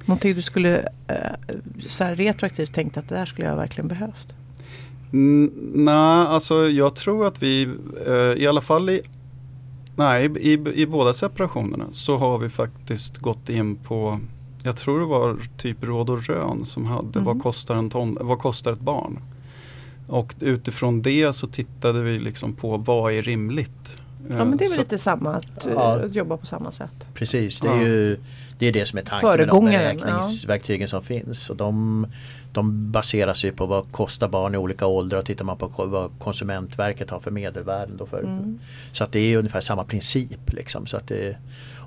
Någonting 0.05 0.35
du 0.35 0.43
skulle 0.43 0.79
eh, 1.09 1.17
så 1.89 2.05
här 2.05 2.17
retroaktivt 2.17 2.75
tänkt 2.75 2.97
att 2.97 3.09
det 3.09 3.15
där 3.15 3.27
skulle 3.27 3.47
jag 3.47 3.57
verkligen 3.57 3.89
behövt? 3.89 4.35
Mm, 5.13 5.53
nej, 5.75 6.27
alltså 6.27 6.55
jag 6.55 6.97
tror 6.97 7.27
att 7.27 7.43
vi 7.43 7.69
eh, 8.07 8.43
i 8.43 8.47
alla 8.47 8.61
fall 8.61 8.91
i, 8.91 9.01
nej, 9.97 10.25
i, 10.25 10.53
i, 10.53 10.83
i 10.83 10.87
båda 10.87 11.13
separationerna 11.13 11.87
så 11.93 12.17
har 12.17 12.39
vi 12.39 12.49
faktiskt 12.49 13.19
gått 13.19 13.49
in 13.49 13.77
på 13.77 14.21
jag 14.67 14.77
tror 14.77 15.01
det 15.01 15.07
var 15.07 15.37
typ 15.57 15.85
Råd 15.85 16.11
och 16.11 16.23
Rön 16.27 16.65
som 16.65 16.87
hade 16.87 17.19
Mhm. 17.19 17.25
vad, 17.25 17.43
kostar 17.43 17.77
en 17.77 17.91
ton, 17.91 18.19
vad 18.21 18.39
kostar 18.39 18.73
ett 18.73 18.81
barn? 18.81 19.19
Och 20.09 20.35
utifrån 20.41 21.03
det 21.03 21.33
så 21.37 21.47
tittade 21.47 22.03
vi 22.03 22.19
liksom 22.19 22.53
på 22.55 22.77
vad 22.77 23.13
är 23.13 23.23
rimligt? 23.23 23.99
Ja 24.29 24.45
men 24.45 24.57
det 24.57 24.65
är 24.65 24.69
väl 24.69 24.75
Så- 24.75 24.81
lite 24.81 24.99
samma 24.99 25.35
att, 25.35 25.67
eh, 25.67 25.73
Ja. 25.75 25.97
att 26.05 26.15
jobba 26.15 26.37
på 26.37 26.47
samma 26.47 26.73
sätt. 26.73 27.07
Precis, 27.15 27.61
det 27.61 27.69
är 27.69 27.77
Ja. 27.77 27.83
ju 27.87 28.19
det, 28.59 28.67
är 28.67 28.73
det 28.73 28.87
som 28.87 28.99
är 28.99 29.03
tanken 29.03 29.29
med 29.29 29.49
de 29.49 29.65
beräkningsverktygen 29.65 30.89
som 30.89 31.03
finns. 31.03 31.51
Och 31.51 31.57
de, 31.57 32.07
de 32.53 32.93
baseras 32.93 33.45
ju 33.45 33.53
på 33.53 33.67
vad 33.67 33.93
kostar 33.93 34.29
barn 34.29 34.55
i 34.55 34.59
olika 34.59 34.87
åldrar 34.87 35.19
och 35.19 35.25
tittar 35.25 35.45
man 35.45 35.57
på 35.57 35.69
vad 35.87 36.11
Konsumentverket 36.19 37.11
har 37.11 37.21
för 37.21 37.31
medelvärden. 37.31 37.97
Då 37.97 38.07
för, 38.07 38.23
Mm. 38.23 38.59
Så 38.93 39.05
att 39.05 39.13
det 39.13 39.19
är 39.21 39.39
ungefär 39.39 39.61
samma 39.61 39.85
princip. 39.85 40.53
Liksom, 40.53 40.87
så 40.87 40.97
att 40.97 41.09
det, 41.09 41.37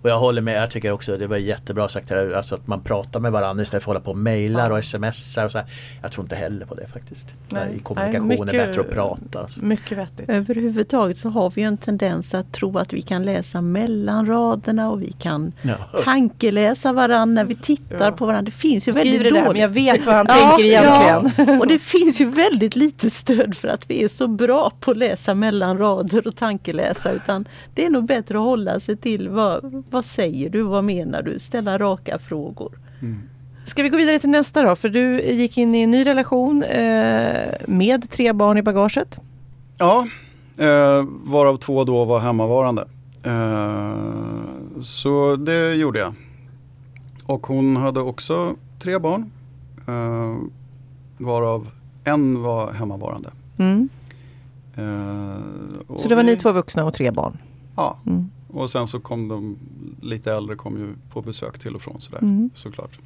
och 0.02 0.10
jag 0.10 0.20
håller 0.20 0.42
med, 0.42 0.62
jag 0.62 0.72
tycker 0.72 0.92
också 0.92 1.18
det 1.18 1.28
var 1.28 1.38
jättebra 1.38 1.90
sagt 1.90 2.10
här, 2.10 2.34
alltså 2.36 2.56
att 2.56 2.68
man 2.68 2.82
pratar 2.82 3.20
med 3.20 3.32
varandra 3.32 3.64
istället 3.64 3.84
för 3.84 3.92
att 3.92 3.96
hålla 3.96 4.06
på 4.06 4.12
och 4.12 4.18
mejlar 4.18 4.70
och 4.72 4.86
smsar. 4.86 5.46
Och 5.46 5.52
så 5.52 5.58
här. 5.58 5.68
Jag 6.02 6.12
tror 6.12 6.26
inte 6.26 6.36
heller 6.36 6.66
på 6.66 6.76
det 6.76 6.88
faktiskt. 6.88 7.28
Nej. 7.52 7.76
I 7.76 7.80
kommunikation 7.80 8.28
Nej, 8.28 8.38
är 8.38 8.44
mycket- 8.46 8.68
bättre 8.68 8.82
att 8.82 8.92
prata. 8.92 9.40
Alltså. 9.40 9.60
Mycket 9.62 9.98
vettigt. 9.98 10.30
Överhuvudtaget 10.30 11.18
så 11.18 11.30
har 11.30 11.50
vi 11.56 11.62
en 11.62 11.78
tendens 11.78 12.34
att 12.34 12.52
tro 12.54 12.78
att 12.78 12.94
vi 12.94 13.02
kan 13.02 13.24
läsa 13.24 13.62
mellan 13.62 14.26
raderna 14.26 14.90
och 14.92 15.02
vi 15.02 15.12
kan 15.12 15.52
Ja. 15.62 15.76
tankeläsa 16.04 16.94
varandra 16.94 17.26
när 17.26 17.46
vi 17.46 17.56
tittar 17.56 18.06
Ja. 18.06 18.12
på 18.12 18.26
varandra. 18.26 18.46
Det 18.46 18.52
finns 18.58 18.88
ju 18.88 18.94
Skriver 18.94 19.12
det 19.12 19.18
väldigt 19.24 19.34
där 19.34 19.40
men 19.42 19.48
dåligt. 19.48 19.62
jag 19.62 19.70
vet 19.70 20.06
vad 20.06 20.16
han 20.16 20.26
Ja, 20.30 20.36
tänker 20.36 20.64
egentligen. 20.66 21.48
Ja, 21.48 21.60
och 21.60 21.68
det 21.68 21.80
finns 21.80 22.22
ju 22.22 22.30
väldigt 22.30 22.76
lite 22.76 23.10
stöd 23.10 23.56
för 23.56 23.68
att 23.68 23.84
vi 23.90 24.04
är 24.04 24.08
så 24.08 24.28
bra 24.28 24.72
på 24.80 24.92
att 24.92 24.98
läsa 24.98 25.34
mellan 25.36 25.78
rader 25.78 26.28
och 26.28 26.36
tankeläsa. 26.36 27.12
Utan 27.12 27.48
det 27.76 27.86
är 27.86 27.90
nog 27.90 28.06
bättre 28.06 28.38
att 28.38 28.44
hålla 28.44 28.80
sig 28.80 28.98
till 28.98 29.30
vad, 29.30 29.84
vad 29.92 30.06
säger 30.06 30.50
du, 30.50 30.62
vad 30.62 30.84
menar 30.84 31.22
du, 31.22 31.40
ställa 31.40 31.78
raka 31.78 32.20
frågor. 32.20 32.72
Ska 33.66 33.84
vi 33.84 33.90
gå 33.90 33.98
vidare 33.98 34.20
till 34.20 34.30
nästa 34.30 34.64
då? 34.64 34.76
För 34.76 34.90
du 34.90 35.22
gick 35.22 35.58
in 35.58 35.76
i 35.76 35.82
en 35.82 35.92
ny 35.92 36.06
relation 36.06 36.64
eh, 36.64 37.52
med 37.68 38.10
tre 38.10 38.34
barn 38.34 38.58
i 38.58 38.62
bagaget. 38.62 39.18
Ja, 39.78 40.08
eh, 40.60 41.06
varav 41.24 41.58
två 41.58 41.84
då 41.84 42.06
var 42.06 42.20
hemmavarande. 42.20 42.86
Eh, 43.24 43.96
så 44.82 45.36
det 45.36 45.74
gjorde 45.74 46.00
jag. 46.00 46.14
Och 47.26 47.48
hon 47.48 47.78
hade 47.78 48.00
också 48.00 48.56
tre 48.80 49.00
barn. 49.00 49.32
Eh, 49.88 50.36
varav 51.18 51.68
en 52.04 52.42
var 52.42 52.72
hemmavarande. 52.74 53.30
Mm. 53.58 53.90
Eh, 54.76 55.98
Så 55.98 56.08
det 56.08 56.16
var 56.16 56.24
vi- 56.24 56.30
ni 56.32 56.38
två 56.38 56.52
vuxna 56.52 56.86
och 56.86 56.94
tre 56.94 57.12
barn. 57.12 57.38
Ja, 57.76 57.98
Mm. 58.06 58.30
Och 58.54 58.70
sen 58.70 58.88
så 58.88 59.00
kom 59.00 59.28
de 59.28 59.58
lite 60.02 60.34
äldre 60.34 60.56
kom 60.56 60.78
ju 60.78 60.88
på 61.14 61.22
besök 61.22 61.60
till 61.60 61.76
och 61.76 61.82
från 61.82 62.02
sådär 62.02 62.20
Mm. 62.22 62.50
såklart. 62.56 63.00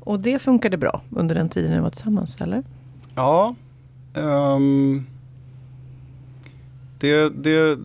Och 0.00 0.20
det 0.20 0.38
funkade 0.38 0.76
bra 0.76 1.02
under 1.10 1.34
den 1.34 1.48
tiden 1.48 1.70
ni 1.70 1.80
var 1.80 1.90
tillsammans 1.90 2.40
eller? 2.40 2.62
Ja. 3.14 3.54
ehm, 4.14 5.06
det, 6.98 7.28
det, 7.44 7.78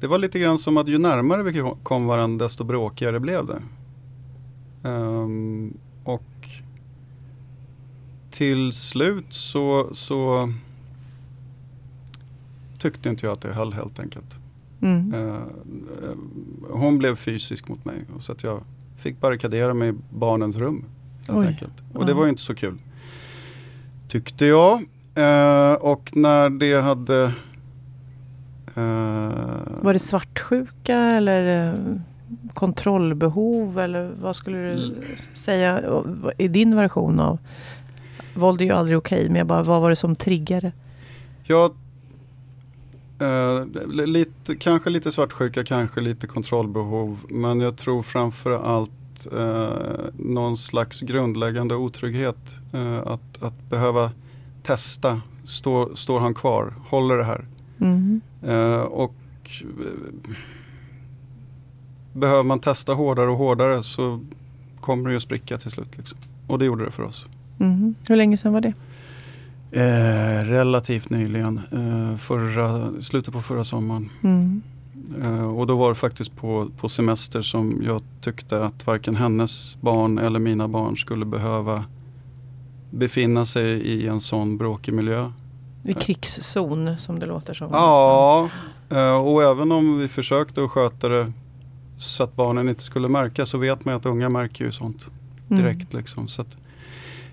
det 0.00 0.06
var 0.06 0.18
lite 0.18 0.38
grann 0.38 0.58
som 0.58 0.76
att 0.76 0.88
ju 0.88 0.98
närmare 0.98 1.42
vi 1.42 1.62
kom 1.82 2.06
varandra 2.06 2.44
desto 2.44 2.64
bråkigare 2.64 3.20
blev 3.20 3.46
det. 3.46 3.62
Ehm, 4.88 5.76
och 6.04 6.48
till 8.30 8.72
slut 8.72 9.26
så, 9.32 9.88
så 9.92 10.52
tyckte 12.78 13.08
inte 13.08 13.26
jag 13.26 13.32
att 13.32 13.40
det 13.40 13.52
höll 13.52 13.72
helt 13.72 13.98
enkelt. 14.00 14.38
Mm. 14.82 15.14
Eh, 15.14 15.34
eh, 15.34 16.16
hon 16.70 16.98
blev 16.98 17.16
fysisk 17.16 17.68
mot 17.68 17.84
mig 17.84 17.96
så 18.18 18.32
att 18.32 18.42
jag 18.42 18.60
fick 18.96 19.20
barrikadera 19.20 19.74
mig 19.74 19.88
i 19.90 19.94
barnens 20.10 20.58
rum. 20.58 20.84
Helt 21.28 21.46
enkelt. 21.48 21.72
Och 21.94 22.06
det 22.06 22.14
var 22.14 22.24
ju 22.24 22.28
inte 22.30 22.42
så 22.42 22.54
kul. 22.54 22.78
Tyckte 24.08 24.46
jag. 24.46 24.72
Eh, 25.14 25.72
och 25.74 26.16
när 26.16 26.50
det 26.50 26.80
hade... 26.80 27.32
Var 29.82 29.92
det 29.92 29.98
svartsjuka 29.98 30.96
eller 30.96 31.68
eh, 31.68 31.96
kontrollbehov 32.54 33.78
eller 33.80 34.10
vad 34.22 34.36
skulle 34.36 34.56
du 34.58 34.70
L- 34.72 35.04
säga 35.34 35.82
i 36.38 36.48
din 36.48 36.76
version 36.76 37.20
av 37.20 37.38
Våld 38.34 38.60
är 38.60 38.64
ju 38.64 38.72
aldrig 38.72 38.98
okej 38.98 39.26
men 39.28 39.36
jag 39.36 39.46
bara, 39.46 39.62
vad 39.62 39.80
var 39.80 39.90
det 39.90 39.96
som 39.96 40.16
triggade? 40.16 40.72
Jag, 41.44 41.74
eh, 43.22 44.06
lite, 44.06 44.56
kanske 44.56 44.90
lite 44.90 45.12
svartsjuka, 45.12 45.64
kanske 45.64 46.00
lite 46.00 46.26
kontrollbehov. 46.26 47.18
Men 47.28 47.60
jag 47.60 47.76
tror 47.76 48.02
framför 48.02 48.50
allt 48.50 49.26
eh, 49.32 50.04
någon 50.12 50.56
slags 50.56 51.00
grundläggande 51.00 51.74
otrygghet. 51.74 52.60
Eh, 52.72 52.98
att, 52.98 53.42
att 53.42 53.70
behöva 53.70 54.10
testa. 54.62 55.20
Står, 55.44 55.94
står 55.94 56.20
han 56.20 56.34
kvar? 56.34 56.74
Håller 56.88 57.16
det 57.16 57.24
här? 57.24 57.46
Mm. 57.80 58.20
Och 58.90 59.14
eh, 59.62 60.34
behöver 62.12 62.42
man 62.42 62.60
testa 62.60 62.92
hårdare 62.92 63.30
och 63.30 63.36
hårdare 63.36 63.82
så 63.82 64.20
kommer 64.80 65.04
det 65.04 65.10
ju 65.10 65.16
att 65.16 65.22
spricka 65.22 65.58
till 65.58 65.70
slut. 65.70 65.98
Liksom. 65.98 66.18
Och 66.46 66.58
det 66.58 66.64
gjorde 66.64 66.84
det 66.84 66.90
för 66.90 67.02
oss. 67.02 67.26
Mm. 67.60 67.94
Hur 68.08 68.16
länge 68.16 68.36
sedan 68.36 68.52
var 68.52 68.60
det? 68.60 68.72
Eh, 69.74 70.44
relativt 70.44 71.10
nyligen, 71.10 71.60
eh, 71.72 72.16
förra, 72.16 72.92
slutet 73.00 73.34
på 73.34 73.40
förra 73.40 73.64
sommaren. 73.64 74.10
Mm. 74.22 74.62
Eh, 75.22 75.58
och 75.58 75.66
då 75.66 75.76
var 75.76 75.88
det 75.88 75.94
faktiskt 75.94 76.36
på, 76.36 76.68
på 76.76 76.88
semester 76.88 77.42
som 77.42 77.82
jag 77.86 78.02
tyckte 78.20 78.64
att 78.64 78.86
varken 78.86 79.16
hennes 79.16 79.76
barn 79.80 80.18
eller 80.18 80.38
mina 80.38 80.68
barn 80.68 80.96
skulle 80.96 81.24
behöva 81.24 81.84
befinna 82.90 83.46
sig 83.46 83.68
i 83.70 84.08
en 84.08 84.20
sån 84.20 84.56
bråkig 84.56 84.94
miljö. 84.94 85.32
I 85.84 85.94
krigszon 85.94 86.98
som 86.98 87.18
det 87.18 87.26
låter 87.26 87.54
som. 87.54 87.68
Ja, 87.72 88.50
eh, 88.90 89.16
och 89.16 89.42
även 89.42 89.72
om 89.72 89.98
vi 89.98 90.08
försökte 90.08 90.64
att 90.64 90.70
sköta 90.70 91.08
det 91.08 91.32
så 91.96 92.22
att 92.22 92.36
barnen 92.36 92.68
inte 92.68 92.82
skulle 92.82 93.08
märka 93.08 93.46
så 93.46 93.58
vet 93.58 93.84
man 93.84 93.94
att 93.94 94.06
unga 94.06 94.28
märker 94.28 94.64
ju 94.64 94.72
sånt. 94.72 95.10
direkt. 95.48 95.94
Liksom. 95.94 96.28
Så 96.28 96.42
att 96.42 96.56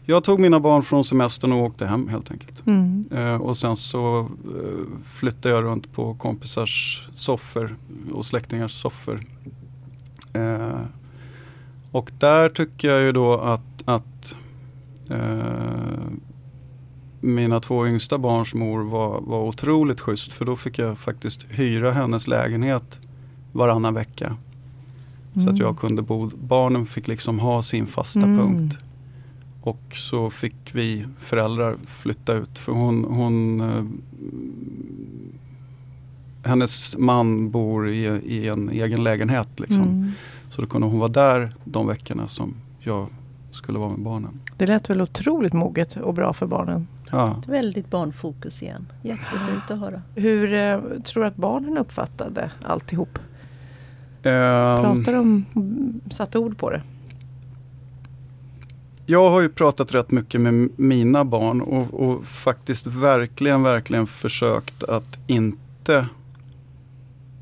jag 0.10 0.24
tog 0.24 0.40
mina 0.40 0.60
barn 0.60 0.84
från 0.84 1.04
semestern 1.04 1.52
och 1.52 1.64
åkte 1.64 1.86
hem 1.86 2.08
helt 2.08 2.32
enkelt. 2.32 2.68
Mm. 2.68 3.06
Eh, 3.12 3.36
och 3.36 3.58
sen 3.58 3.76
så 3.76 4.20
eh, 4.20 5.02
flyttade 5.06 5.56
jag 5.56 5.64
runt 5.64 5.94
på 5.94 6.14
kompisars 6.14 7.08
soffor 7.14 7.76
och 8.14 8.26
släktingars 8.26 8.72
soffor. 8.72 9.22
Eh, 10.34 10.80
och 11.92 12.12
där 12.20 12.50
tycker 12.50 12.90
jag 12.90 13.02
ju 13.02 13.12
då 13.12 13.34
att, 13.38 13.84
att 13.86 14.38
eh, 15.10 16.00
mina 17.22 17.60
två 17.60 17.88
yngsta 17.88 18.18
barns 18.18 18.54
mor 18.54 18.84
var, 18.84 19.22
var 19.22 19.40
otroligt 19.44 20.02
schysst 20.02 20.34
för 20.34 20.46
då 20.46 20.56
fick 20.56 20.80
jag 20.80 20.98
faktiskt 20.98 21.46
hyra 21.50 21.92
hennes 21.92 22.28
lägenhet 22.28 23.00
varannan 23.52 23.94
vecka. 23.94 24.36
Så 25.34 25.40
att 25.40 25.46
Mm. 25.48 25.58
jag 25.62 25.78
kunde 25.80 26.02
bo, 26.02 26.30
barnen 26.42 26.86
fick 26.86 27.08
liksom 27.08 27.40
ha 27.40 27.62
sin 27.62 27.88
fasta 27.88 28.20
Mm. 28.20 28.38
punkt. 28.38 28.78
Och 29.62 29.82
så 29.92 30.30
fick 30.30 30.56
vi 30.72 31.06
föräldrar 31.20 31.78
flytta 31.88 32.34
ut 32.34 32.60
för 32.60 32.72
hon, 32.72 33.04
hon 33.04 33.62
eh, 33.62 33.84
hennes 36.50 36.98
man 36.98 37.52
bor 37.52 37.90
i, 37.90 38.04
i 38.08 38.48
en 38.48 38.70
egen 38.70 39.04
lägenhet. 39.04 39.60
Liksom. 39.60 39.84
Mm. 39.84 40.12
Så 40.50 40.62
då 40.62 40.68
kunde 40.68 40.88
hon 40.88 41.00
vara 41.00 41.10
där 41.10 41.50
de 41.64 41.88
veckorna 41.88 42.28
som 42.28 42.54
jag 42.80 43.08
skulle 43.52 43.80
vara 43.80 43.90
med 43.90 44.00
barnen. 44.00 44.40
Det 44.58 44.68
lät 44.68 44.90
väl 44.90 45.02
otroligt 45.02 45.54
moget 45.54 45.98
och 45.98 46.14
bra 46.14 46.34
för 46.34 46.48
barnen. 46.48 46.88
Ja. 47.12 47.42
Väldigt 47.48 47.90
barnfokus 47.90 48.62
igen. 48.62 48.88
Jättefint 49.02 49.72
att 49.72 49.80
höra. 49.80 50.02
Hur 50.16 50.54
eh, 50.54 50.80
tror 51.00 51.24
du 51.24 51.28
att 51.28 51.36
barnen 51.36 51.78
uppfattade 51.78 52.52
alltihop? 52.64 53.20
Ehm, 54.24 54.84
Pratar 54.84 55.14
de, 55.14 55.46
satte 56.10 56.40
ord 56.40 56.58
på 56.58 56.70
det? 56.70 56.82
Jag 59.12 59.30
har 59.30 59.42
ju 59.42 59.50
pratat 59.50 59.94
rätt 59.94 60.12
mycket 60.12 60.42
med 60.42 60.70
mina 60.76 61.26
barn 61.26 61.62
och, 61.62 61.94
och 61.94 62.26
faktiskt 62.26 62.88
verkligen, 62.88 63.64
verkligen 63.64 64.08
försökt 64.08 64.84
att 64.84 65.20
inte 65.28 66.08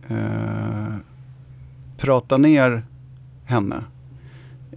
eh, 0.07 0.95
prata 1.97 2.37
ner 2.37 2.85
henne 3.45 3.83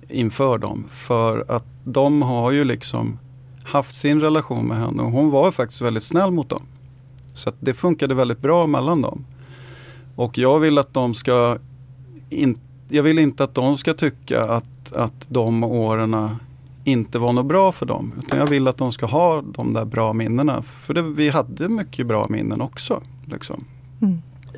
inför 0.08 0.58
dem. 0.58 0.84
För 0.90 1.44
att 1.48 1.64
de 1.84 2.22
har 2.22 2.50
ju 2.50 2.64
liksom 2.64 3.18
haft 3.64 3.96
sin 3.96 4.20
relation 4.20 4.66
med 4.66 4.76
henne 4.76 5.02
och 5.02 5.12
hon 5.12 5.30
var 5.30 5.50
faktiskt 5.50 5.82
väldigt 5.82 6.04
snäll 6.04 6.30
mot 6.30 6.48
dem. 6.48 6.62
Så 7.34 7.48
att 7.48 7.56
det 7.60 7.74
funkade 7.74 8.14
väldigt 8.14 8.40
bra 8.40 8.66
mellan 8.66 9.02
dem. 9.02 9.24
Och 10.16 10.38
jag 10.38 10.58
vill 10.58 10.78
att 10.78 10.94
de 10.94 11.14
ska 11.14 11.58
in, 12.30 12.58
jag 12.88 13.02
vill 13.02 13.18
inte 13.18 13.44
att 13.44 13.54
de 13.54 13.76
ska 13.76 13.94
tycka 13.94 14.44
att, 14.44 14.92
att 14.92 15.26
de 15.28 15.64
åren 15.64 16.36
inte 16.90 17.18
var 17.18 17.32
något 17.32 17.46
bra 17.46 17.72
för 17.72 17.86
dem. 17.86 18.12
Utan 18.18 18.38
jag 18.38 18.46
vill 18.46 18.68
att 18.68 18.76
de 18.76 18.92
ska 18.92 19.06
ha 19.06 19.42
de 19.42 19.72
där 19.72 19.84
bra 19.84 20.12
minnena. 20.12 20.62
För 20.62 20.94
det, 20.94 21.02
vi 21.02 21.28
hade 21.28 21.68
mycket 21.68 22.06
bra 22.06 22.26
minnen 22.28 22.60
också. 22.60 23.02
Liksom. 23.26 23.64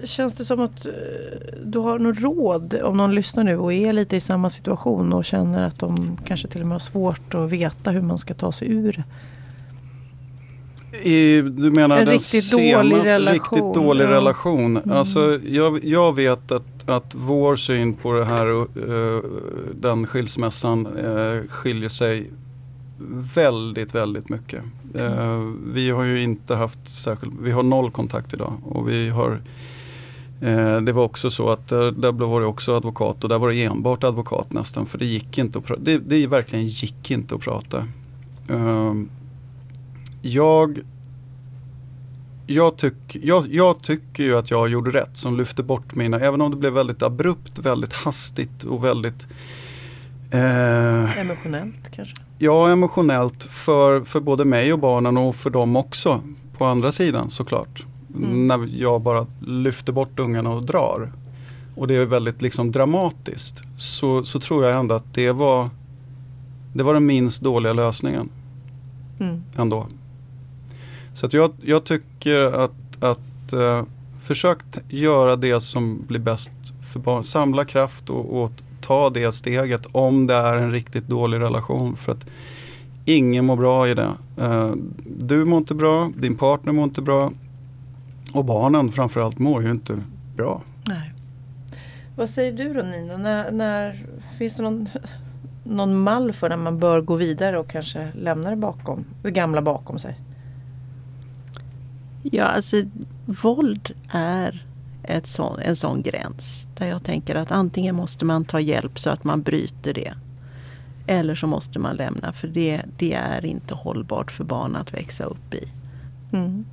Känns 0.05 0.35
det 0.35 0.45
som 0.45 0.61
att 0.61 0.87
eh, 0.87 0.93
du 1.64 1.78
har 1.78 1.99
något 1.99 2.20
råd 2.20 2.74
om 2.83 2.97
någon 2.97 3.14
lyssnar 3.14 3.45
nu 3.45 3.59
och 3.59 3.72
är 3.72 3.93
lite 3.93 4.16
i 4.16 4.20
samma 4.20 4.51
situation 4.51 5.12
och 5.12 5.24
känner 5.24 5.64
att 5.64 5.78
de 5.78 6.16
kanske 6.24 6.49
till 6.49 6.61
och 6.61 6.66
med 6.66 6.74
har 6.74 6.80
svårt 6.80 7.35
att 7.35 7.51
veta 7.51 7.91
hur 7.91 8.01
man 8.01 8.18
ska 8.18 8.35
ta 8.35 8.53
sig 8.53 8.68
ur? 8.68 9.05
I, 11.03 11.41
du 11.41 11.70
menar 11.70 11.99
En 11.99 12.07
den 12.07 12.14
riktigt 12.14 12.45
senaste, 12.45 12.89
dålig 12.89 13.07
relation, 13.07 13.35
riktigt 13.35 13.74
dålig 13.74 14.05
relation. 14.05 14.76
Mm. 14.76 14.97
Alltså, 14.97 15.39
jag, 15.45 15.85
jag 15.85 16.16
vet 16.16 16.53
att, 16.53 16.72
att 16.87 17.14
vår 17.14 17.57
syn 17.57 17.95
på 17.95 18.12
det 18.12 18.24
här, 18.24 18.61
eh, 18.61 19.22
den 19.74 20.07
skilsmässan 20.07 20.87
eh, 20.87 21.49
skiljer 21.49 21.89
sig 21.89 22.30
väldigt, 23.35 23.95
väldigt 23.95 24.28
mycket. 24.28 24.62
Eh, 24.95 25.51
vi 25.66 25.91
har 25.91 26.05
ju 26.05 26.22
inte 26.22 26.55
haft 26.55 26.89
särskilt, 26.89 27.35
vi 27.43 27.51
har 27.51 27.62
noll 27.62 27.91
kontakt 27.91 28.35
idag 28.35 28.53
och 28.64 28.89
vi 28.89 29.09
har 29.09 29.41
eh, 30.41 30.80
det 30.80 30.93
var 30.93 31.05
också 31.05 31.30
så 31.30 31.49
att 31.49 31.68
där, 31.68 31.93
där 31.93 32.12
var 32.12 32.41
det 32.41 32.47
också 32.47 32.76
advokat 32.76 33.24
och 33.24 33.30
där 33.30 33.39
var 33.39 33.49
det 33.49 33.64
enbart 33.64 34.05
advokat 34.05 34.53
nästan 34.53 34.87
för 34.87 34.99
det 34.99 35.07
gick 35.07 35.39
inte 35.39 35.59
att 35.59 35.64
prata. 35.64 35.83
Det, 35.83 35.99
det 35.99 36.26
verkligen 36.26 36.66
gick 36.66 37.11
inte 37.11 37.35
att 37.35 37.41
prata. 37.41 37.87
Jag, 40.22 40.78
jag, 42.53 42.76
tyck, 42.76 42.94
jag, 43.22 43.46
jag 43.55 43.82
tycker 43.82 44.22
ju 44.22 44.36
att 44.38 44.50
jag 44.50 44.68
gjorde 44.68 44.90
rätt 44.90 45.16
som 45.16 45.36
lyfte 45.36 45.62
bort 45.62 45.94
mina, 45.94 46.20
även 46.20 46.40
om 46.40 46.50
det 46.50 46.57
blev 46.57 46.72
väldigt 46.72 47.03
abrupt, 47.03 47.59
väldigt 47.59 47.92
hastigt 47.92 48.64
och 48.64 48.84
väldigt 48.84 49.26
eh, 50.30 51.18
Emotionellt 51.20 51.90
kanske? 51.90 52.16
Ja, 52.38 52.70
emotionellt 52.70 53.44
för, 53.44 54.00
för 54.00 54.20
både 54.20 54.44
mig 54.44 54.72
och 54.72 54.78
barnen 54.78 55.16
och 55.16 55.36
för 55.36 55.50
dem 55.50 55.76
också. 55.76 56.20
På 56.59 56.64
andra 56.64 56.92
sidan 56.92 57.30
såklart. 57.30 57.86
Mm. 58.16 58.46
När 58.48 58.68
jag 58.82 59.00
bara 59.00 59.26
lyfter 59.40 59.92
bort 59.92 60.18
ungarna 60.18 60.50
och 60.50 60.66
drar. 60.66 61.12
Och 61.74 61.86
det 61.88 61.96
är 61.96 62.07
väldigt 62.07 62.42
liksom 62.42 62.72
dramatiskt. 62.72 63.64
Så, 63.76 64.24
så 64.24 64.40
tror 64.40 64.64
jag 64.64 64.78
ändå 64.78 64.94
att 64.94 65.14
det 65.14 65.32
var, 65.32 65.70
det 66.72 66.82
var 66.82 66.94
den 66.94 67.07
minst 67.07 67.42
dåliga 67.42 67.72
lösningen 67.72 68.28
Mm. 69.20 69.42
ändå. 69.57 69.86
Så 71.13 71.27
att 71.27 71.33
jag, 71.33 71.53
jag 71.63 71.85
tycker 71.85 72.41
att, 72.41 73.03
att 73.03 73.53
eh, 73.53 73.83
försök 74.23 74.59
göra 74.89 75.37
det 75.37 75.61
som 75.61 76.05
blir 76.07 76.21
bäst 76.21 76.51
för 76.93 77.01
barn. 77.01 77.25
Samla 77.25 77.65
kraft 77.65 78.11
och, 78.11 78.43
och 78.43 78.51
ta 78.81 79.11
det 79.11 79.33
steget 79.33 79.87
om 79.93 80.27
det 80.27 80.35
är 80.35 80.57
en 80.57 80.73
riktigt 80.73 81.09
dålig 81.09 81.41
relation. 81.41 81.97
För 81.97 82.13
att 82.13 82.27
ingen 83.05 83.45
mår 83.45 83.57
bra 83.57 83.89
i 83.89 83.95
det. 83.95 84.11
Eh, 84.39 84.73
du 85.07 85.45
mår 85.45 85.59
inte 85.59 85.75
bra, 85.75 86.11
din 86.17 86.37
partner 86.37 86.73
mår 86.73 86.85
inte 86.85 87.03
bra. 87.03 87.33
Och 88.33 88.45
barnen 88.45 88.93
framförallt 88.93 89.39
mår 89.39 89.63
ju 89.63 89.71
inte 89.71 90.03
bra. 90.37 90.63
Nej. 90.89 91.13
Vad 92.17 92.29
säger 92.29 92.53
du 92.53 92.75
då 92.75 92.83
Nina? 92.83 93.17
När, 93.17 93.51
när, 93.51 94.07
finns 94.39 94.57
det 94.57 94.63
någon, 94.63 94.89
någon 95.65 96.01
mall 96.01 96.33
för 96.33 96.49
när 96.49 96.57
man 96.57 96.79
bör 96.79 97.01
gå 97.01 97.17
vidare 97.17 97.59
och 97.59 97.71
kanske 97.71 98.09
lämna 98.15 98.51
det, 98.51 98.57
bakom, 98.57 99.05
det 99.23 99.31
gamla 99.31 99.63
bakom 99.63 99.99
sig? 99.99 100.19
Ja, 102.23 102.45
alltså 102.45 102.83
våld 103.27 103.95
är 104.12 104.66
ett 105.03 105.27
sån, 105.27 105.59
en 105.59 105.77
sån 105.77 106.03
gräns 106.03 106.68
där 106.79 106.87
jag 106.87 107.05
tänker 107.05 107.35
att 107.35 107.51
antingen 107.51 107.95
måste 107.95 108.25
man 108.25 108.45
ta 108.45 108.61
hjälp 108.61 108.99
så 108.99 109.11
att 109.11 109.25
man 109.25 109.43
bryter 109.43 109.95
det. 109.95 110.14
Eller 111.07 111.35
så 111.35 111.47
måste 111.47 111.79
man 111.79 111.97
lämna 111.97 112.33
för 112.33 112.49
det, 112.49 112.83
det 112.99 113.14
är 113.14 113.45
inte 113.45 113.75
hållbart 113.75 114.31
för 114.31 114.45
barn 114.45 114.77
att 114.77 114.95
växa 114.95 115.25
upp 115.25 115.55
i. 115.55 115.68
Mm. 116.33 116.64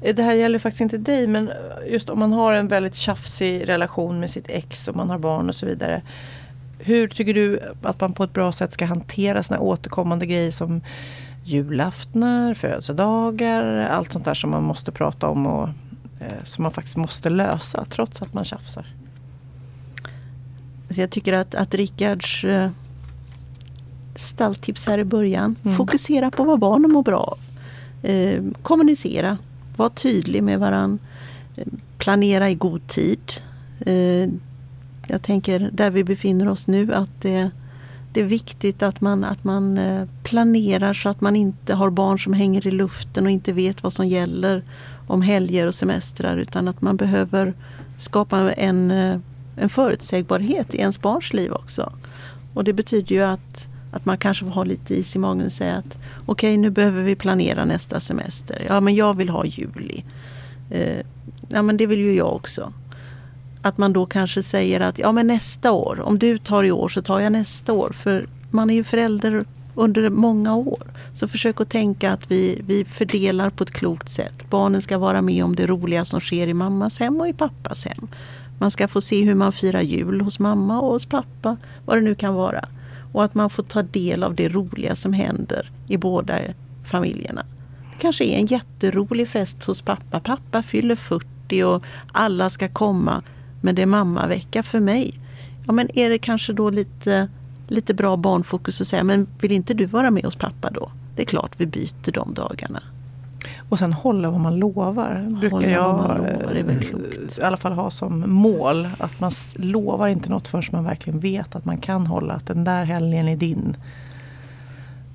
Det 0.00 0.22
här 0.22 0.34
gäller 0.34 0.58
faktiskt 0.58 0.80
inte 0.80 0.98
dig 0.98 1.26
men 1.26 1.50
just 1.86 2.10
om 2.10 2.18
man 2.18 2.32
har 2.32 2.54
en 2.54 2.68
väldigt 2.68 2.94
tjafsig 2.94 3.68
relation 3.68 4.20
med 4.20 4.30
sitt 4.30 4.48
ex 4.48 4.88
och 4.88 4.96
man 4.96 5.10
har 5.10 5.18
barn 5.18 5.48
och 5.48 5.54
så 5.54 5.66
vidare. 5.66 6.02
Hur 6.78 7.08
tycker 7.08 7.34
du 7.34 7.60
att 7.82 8.00
man 8.00 8.12
på 8.12 8.24
ett 8.24 8.32
bra 8.32 8.52
sätt 8.52 8.72
ska 8.72 8.84
hantera 8.84 9.42
såna 9.42 9.60
återkommande 9.60 10.26
grejer 10.26 10.50
som 10.50 10.80
julaftnar, 11.44 12.54
födelsedagar, 12.54 13.64
allt 13.88 14.12
sånt 14.12 14.24
där 14.24 14.34
som 14.34 14.50
man 14.50 14.62
måste 14.62 14.92
prata 14.92 15.28
om 15.28 15.46
och 15.46 15.68
eh, 16.20 16.44
som 16.44 16.62
man 16.62 16.72
faktiskt 16.72 16.96
måste 16.96 17.30
lösa 17.30 17.84
trots 17.84 18.22
att 18.22 18.34
man 18.34 18.44
tjafsar? 18.44 18.86
Så 20.90 21.00
jag 21.00 21.10
tycker 21.10 21.32
att, 21.32 21.54
att 21.54 21.74
Rickards 21.74 22.44
eh, 22.44 22.70
stalltips 24.16 24.86
här 24.86 24.98
i 24.98 25.04
början. 25.04 25.56
Mm. 25.64 25.76
Fokusera 25.76 26.30
på 26.30 26.44
vad 26.44 26.58
barnen 26.58 26.92
mår 26.92 27.02
bra 27.02 27.18
av. 27.20 27.38
Eh, 28.10 28.42
kommunicera. 28.62 29.38
Var 29.76 29.88
tydlig 29.88 30.42
med 30.42 30.60
varann. 30.60 30.98
Eh, 31.56 31.66
planera 31.98 32.50
i 32.50 32.54
god 32.54 32.86
tid. 32.86 33.32
Eh, 33.80 34.28
jag 35.06 35.22
tänker 35.22 35.70
där 35.72 35.90
vi 35.90 36.04
befinner 36.04 36.48
oss 36.48 36.66
nu 36.66 36.94
att 36.94 37.20
det, 37.20 37.50
det 38.12 38.20
är 38.20 38.24
viktigt 38.24 38.82
att 38.82 39.00
man, 39.00 39.24
att 39.24 39.44
man 39.44 39.78
eh, 39.78 40.08
planerar 40.22 40.94
så 40.94 41.08
att 41.08 41.20
man 41.20 41.36
inte 41.36 41.74
har 41.74 41.90
barn 41.90 42.18
som 42.18 42.32
hänger 42.32 42.66
i 42.66 42.70
luften 42.70 43.24
och 43.24 43.30
inte 43.30 43.52
vet 43.52 43.82
vad 43.82 43.92
som 43.92 44.06
gäller 44.08 44.62
om 45.06 45.22
helger 45.22 45.66
och 45.66 45.74
semestrar 45.74 46.36
utan 46.36 46.68
att 46.68 46.82
man 46.82 46.96
behöver 46.96 47.54
skapa 47.98 48.52
en, 48.52 48.90
eh, 48.90 49.18
en 49.56 49.68
förutsägbarhet 49.68 50.74
i 50.74 50.78
ens 50.78 51.00
barns 51.00 51.32
liv 51.32 51.52
också. 51.52 51.92
Och 52.54 52.64
det 52.64 52.72
betyder 52.72 53.14
ju 53.14 53.22
att, 53.22 53.66
att 53.92 54.04
man 54.04 54.18
kanske 54.18 54.44
får 54.44 54.52
ha 54.52 54.64
lite 54.64 54.94
is 54.94 55.16
i 55.16 55.18
magen 55.18 55.46
och 55.46 55.52
säga 55.52 55.76
att 55.76 55.98
okej 56.26 56.56
nu 56.56 56.70
behöver 56.70 57.02
vi 57.02 57.16
planera 57.16 57.64
nästa 57.64 58.00
semester. 58.00 58.62
Ja 58.68 58.80
men 58.80 58.94
jag 58.94 59.16
vill 59.16 59.28
ha 59.28 59.44
juli. 59.44 60.04
Eh, 60.70 61.00
ja 61.48 61.62
men 61.62 61.76
det 61.76 61.86
vill 61.86 62.00
ju 62.00 62.16
jag 62.16 62.34
också. 62.34 62.72
Att 63.62 63.78
man 63.78 63.92
då 63.92 64.06
kanske 64.06 64.42
säger 64.42 64.80
att 64.80 64.98
ja 64.98 65.12
men 65.12 65.26
nästa 65.26 65.72
år, 65.72 66.00
om 66.00 66.18
du 66.18 66.38
tar 66.38 66.64
i 66.64 66.70
år 66.70 66.88
så 66.88 67.02
tar 67.02 67.20
jag 67.20 67.32
nästa 67.32 67.72
år. 67.72 67.90
För 67.90 68.26
man 68.50 68.70
är 68.70 68.74
ju 68.74 68.84
förälder 68.84 69.44
under 69.74 70.10
många 70.10 70.56
år. 70.56 70.92
Så 71.14 71.28
försök 71.28 71.60
att 71.60 71.70
tänka 71.70 72.12
att 72.12 72.30
vi, 72.30 72.62
vi 72.66 72.84
fördelar 72.84 73.50
på 73.50 73.62
ett 73.62 73.70
klokt 73.70 74.08
sätt. 74.08 74.34
Barnen 74.50 74.82
ska 74.82 74.98
vara 74.98 75.22
med 75.22 75.44
om 75.44 75.56
det 75.56 75.66
roliga 75.66 76.04
som 76.04 76.20
sker 76.20 76.46
i 76.46 76.54
mammas 76.54 76.98
hem 76.98 77.20
och 77.20 77.28
i 77.28 77.32
pappas 77.32 77.84
hem. 77.84 78.08
Man 78.58 78.70
ska 78.70 78.88
få 78.88 79.00
se 79.00 79.24
hur 79.24 79.34
man 79.34 79.52
firar 79.52 79.80
jul 79.80 80.20
hos 80.20 80.38
mamma 80.38 80.80
och 80.80 80.92
hos 80.92 81.06
pappa, 81.06 81.56
vad 81.84 81.96
det 81.96 82.00
nu 82.00 82.14
kan 82.14 82.34
vara. 82.34 82.64
Och 83.12 83.24
att 83.24 83.34
man 83.34 83.50
får 83.50 83.62
ta 83.62 83.82
del 83.82 84.22
av 84.22 84.34
det 84.34 84.48
roliga 84.48 84.96
som 84.96 85.12
händer 85.12 85.70
i 85.88 85.96
båda 85.96 86.34
familjerna. 86.84 87.44
Det 87.92 88.02
kanske 88.02 88.24
är 88.24 88.38
en 88.38 88.46
jätterolig 88.46 89.28
fest 89.28 89.64
hos 89.64 89.82
pappa. 89.82 90.20
Pappa 90.20 90.62
fyller 90.62 90.96
40 90.96 91.64
och 91.64 91.84
alla 92.12 92.50
ska 92.50 92.68
komma. 92.68 93.22
Men 93.60 93.74
det 93.74 93.82
är 93.82 93.86
mammavecka 93.86 94.62
för 94.62 94.80
mig. 94.80 95.12
Ja 95.66 95.72
men 95.72 95.98
är 95.98 96.10
det 96.10 96.18
kanske 96.18 96.52
då 96.52 96.70
lite, 96.70 97.28
lite 97.68 97.94
bra 97.94 98.16
barnfokus 98.16 98.80
att 98.80 98.86
säga 98.86 99.04
men 99.04 99.26
vill 99.40 99.52
inte 99.52 99.74
du 99.74 99.86
vara 99.86 100.10
med 100.10 100.24
hos 100.24 100.36
pappa 100.36 100.70
då? 100.70 100.90
Det 101.16 101.22
är 101.22 101.26
klart 101.26 101.52
vi 101.56 101.66
byter 101.66 102.12
de 102.12 102.34
dagarna. 102.34 102.82
Och 103.68 103.78
sen 103.78 103.92
hålla 103.92 104.30
vad 104.30 104.40
man 104.40 104.56
lovar. 104.56 105.26
brukar 105.30 105.50
Hålla 105.50 105.68
jag 105.68 105.92
vad 105.92 106.08
man 106.08 106.16
lovar, 106.16 106.50
det 106.52 106.60
är 106.60 106.64
väl 106.64 106.76
eh, 106.76 106.82
klokt. 106.82 107.38
i 107.38 107.42
alla 107.42 107.56
fall 107.56 107.72
ha 107.72 107.90
som 107.90 108.24
mål. 108.26 108.88
Att 108.98 109.20
man 109.20 109.32
lovar 109.56 110.08
inte 110.08 110.30
något 110.30 110.48
förrän 110.48 110.62
man 110.72 110.84
verkligen 110.84 111.20
vet 111.20 111.56
att 111.56 111.64
man 111.64 111.78
kan 111.78 112.06
hålla. 112.06 112.34
Att 112.34 112.46
den 112.46 112.64
där 112.64 112.84
helgen 112.84 113.28
är 113.28 113.36
din. 113.36 113.76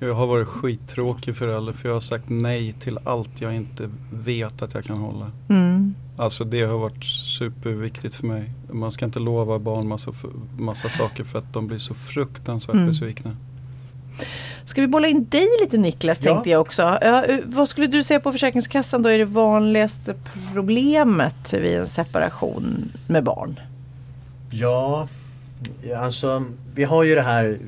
Jag 0.00 0.14
har 0.14 0.26
varit 0.26 0.48
skittråkig 0.48 1.36
förälder 1.36 1.72
för 1.72 1.88
jag 1.88 1.96
har 1.96 2.00
sagt 2.00 2.24
nej 2.28 2.72
till 2.72 2.98
allt 3.04 3.40
jag 3.40 3.54
inte 3.54 3.90
vet 4.12 4.62
att 4.62 4.74
jag 4.74 4.84
kan 4.84 4.98
hålla. 4.98 5.30
Mm. 5.48 5.94
Alltså 6.16 6.44
det 6.44 6.62
har 6.62 6.78
varit 6.78 7.04
superviktigt 7.04 8.14
för 8.14 8.26
mig. 8.26 8.50
Man 8.72 8.92
ska 8.92 9.04
inte 9.04 9.18
lova 9.18 9.58
barn 9.58 9.88
massa, 9.88 10.12
massa 10.58 10.88
saker 10.88 11.24
för 11.24 11.38
att 11.38 11.52
de 11.52 11.66
blir 11.66 11.78
så 11.78 11.94
fruktansvärt 11.94 12.74
Mm. 12.74 12.86
besvikna. 12.86 13.36
Ska 14.64 14.80
vi 14.80 14.86
bolla 14.86 15.08
in 15.08 15.26
dig 15.30 15.48
lite 15.62 15.78
Niklas 15.78 16.20
Ja. 16.22 16.32
tänkte 16.32 16.50
jag 16.50 16.60
också. 16.60 16.82
Ja, 16.82 17.24
eh, 17.24 17.38
vad 17.44 17.68
skulle 17.68 17.86
du 17.86 18.04
säga 18.04 18.20
på 18.20 18.32
Försäkringskassan 18.32 19.02
då 19.02 19.08
är 19.08 19.18
det 19.18 19.24
vanligaste 19.24 20.14
problemet 20.54 21.52
vid 21.52 21.76
en 21.78 21.86
separation 21.86 22.88
med 23.06 23.24
barn? 23.24 23.60
Ja, 24.50 25.08
alltså 25.98 26.44
vi 26.74 26.84
har 26.84 27.02
ju 27.04 27.14
det 27.14 27.22
här 27.22 27.58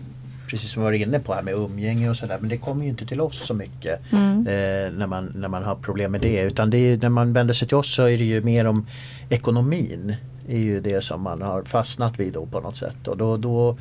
precis 0.48 0.70
som 0.70 0.82
vi 0.82 0.84
var 0.84 0.92
inne 0.92 1.20
på 1.20 1.34
här 1.34 1.42
med 1.42 1.54
umgänge 1.54 2.10
och 2.10 2.16
sådär 2.16 2.38
men 2.40 2.48
det 2.48 2.56
kommer 2.56 2.82
ju 2.82 2.88
inte 2.88 3.06
till 3.06 3.20
oss 3.20 3.46
så 3.46 3.54
mycket 3.54 4.00
eh, 4.12 4.92
när, 4.98 5.06
man, 5.06 5.32
när 5.34 5.48
man 5.48 5.62
har 5.62 5.74
problem 5.74 6.12
med 6.12 6.20
det. 6.20 6.40
Utan 6.42 6.70
det 6.70 6.78
är, 6.78 6.96
när 6.96 7.08
man 7.08 7.32
vänder 7.32 7.54
sig 7.54 7.68
till 7.68 7.76
oss 7.76 7.94
så 7.94 8.02
är 8.02 8.18
det 8.18 8.24
ju 8.24 8.42
mer 8.42 8.64
om 8.64 8.86
ekonomin 9.28 10.16
är 10.48 10.58
ju 10.58 10.80
det 10.80 11.04
som 11.04 11.22
man 11.22 11.42
har 11.42 11.62
fastnat 11.62 12.20
vid 12.20 12.32
då 12.32 12.46
på 12.46 12.60
något 12.60 12.76
sätt. 12.76 13.08
Och 13.08 13.16
då, 13.16 13.36
då 13.36 13.76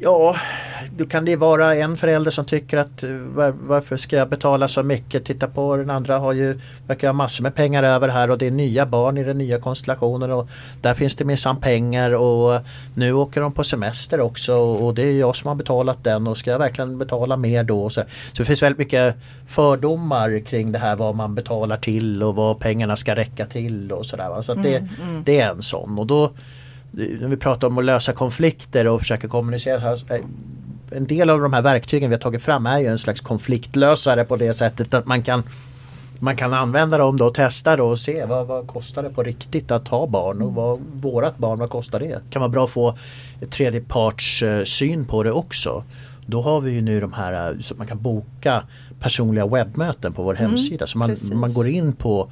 Ja, 0.00 0.36
då 0.96 1.06
kan 1.06 1.24
det 1.24 1.36
vara 1.36 1.74
en 1.74 1.96
förälder 1.96 2.30
som 2.30 2.44
tycker 2.44 2.76
att 2.76 3.02
eh, 3.02 3.10
var, 3.10 3.50
varför 3.50 3.96
ska 3.96 4.16
jag 4.16 4.28
betala 4.28 4.68
så 4.68 4.82
mycket? 4.82 5.24
Titta 5.24 5.48
på 5.48 5.76
den 5.76 5.90
andra 5.90 6.18
har 6.18 6.32
ju, 6.32 6.60
verkar 6.86 7.08
ha 7.08 7.12
massor 7.12 7.42
med 7.42 7.54
pengar 7.54 7.82
över 7.82 8.08
här 8.08 8.30
och 8.30 8.38
det 8.38 8.46
är 8.46 8.50
nya 8.50 8.86
barn 8.86 9.18
i 9.18 9.24
den 9.24 9.38
nya 9.38 9.60
konstellationen 9.60 10.32
och 10.32 10.48
där 10.80 10.94
finns 10.94 11.16
det 11.16 11.24
minsann 11.24 11.56
pengar 11.56 12.10
och 12.14 12.60
nu 12.94 13.12
åker 13.12 13.40
de 13.40 13.52
på 13.52 13.64
semester 13.64 14.20
också 14.20 14.54
och 14.54 14.94
det 14.94 15.02
är 15.02 15.12
jag 15.12 15.36
som 15.36 15.48
har 15.48 15.54
betalat 15.54 16.04
den 16.04 16.26
och 16.26 16.36
ska 16.36 16.50
jag 16.50 16.58
verkligen 16.58 16.98
betala 16.98 17.36
mer 17.36 17.64
då? 17.64 17.90
Så, 17.90 18.00
så 18.32 18.42
det 18.42 18.44
finns 18.44 18.62
väldigt 18.62 18.78
mycket 18.78 19.16
fördomar 19.46 20.44
kring 20.44 20.72
det 20.72 20.78
här 20.78 20.96
vad 20.96 21.14
man 21.14 21.34
betalar 21.34 21.76
till 21.76 22.22
och 22.22 22.34
vad 22.34 22.58
pengarna 22.58 22.96
ska 22.96 23.16
räcka 23.16 23.46
till 23.46 23.92
och 23.92 24.06
sådär. 24.06 24.42
Så 24.42 24.52
att 24.52 24.62
det, 24.62 24.88
det 25.24 25.40
är 25.40 25.50
en 25.50 25.62
sån 25.62 25.98
och 25.98 26.06
då 26.06 26.30
när 26.90 27.28
vi 27.28 27.36
pratar 27.36 27.68
om 27.68 27.78
att 27.78 27.84
lösa 27.84 28.12
konflikter 28.12 28.86
och 28.86 29.00
försöka 29.00 29.28
kommunicera 29.28 29.92
eh, 29.92 30.24
en 30.90 31.06
del 31.06 31.30
av 31.30 31.40
de 31.40 31.52
här 31.52 31.62
verktygen 31.62 32.10
vi 32.10 32.16
har 32.16 32.20
tagit 32.20 32.42
fram 32.42 32.66
är 32.66 32.78
ju 32.78 32.86
en 32.86 32.98
slags 32.98 33.20
konfliktlösare 33.20 34.24
på 34.24 34.36
det 34.36 34.54
sättet 34.54 34.94
att 34.94 35.06
man 35.06 35.22
kan 35.22 35.42
man 36.20 36.36
kan 36.36 36.54
använda 36.54 36.98
dem 36.98 37.16
då 37.16 37.26
och 37.26 37.34
testa 37.34 37.76
då 37.76 37.84
och 37.84 38.00
se 38.00 38.24
vad, 38.24 38.46
vad 38.46 38.66
kostar 38.66 39.02
det 39.02 39.10
på 39.10 39.22
riktigt 39.22 39.70
att 39.70 39.88
ha 39.88 40.06
barn 40.06 40.42
och 40.42 40.54
vad 40.54 40.80
vårat 40.92 41.38
barn, 41.38 41.58
vad 41.58 41.70
kostar 41.70 42.00
det? 42.00 42.06
Det 42.06 42.20
kan 42.30 42.40
vara 42.40 42.48
bra 42.48 42.64
att 42.64 42.70
få 42.70 42.98
tredjeparts 43.50 44.42
eh, 44.42 44.64
syn 44.64 45.04
på 45.04 45.22
det 45.22 45.32
också. 45.32 45.84
Då 46.26 46.42
har 46.42 46.60
vi 46.60 46.70
ju 46.70 46.80
nu 46.80 47.00
de 47.00 47.12
här 47.12 47.52
eh, 47.52 47.60
så 47.60 47.74
att 47.74 47.78
man 47.78 47.86
kan 47.86 48.02
boka 48.02 48.62
personliga 49.00 49.46
webbmöten 49.46 50.12
på 50.12 50.22
vår 50.22 50.34
hemsida. 50.34 50.86
Så 50.86 50.98
man, 50.98 51.08
precis. 51.08 51.32
man 51.32 51.52
går 51.52 51.68
in 51.68 51.92
på 51.92 52.30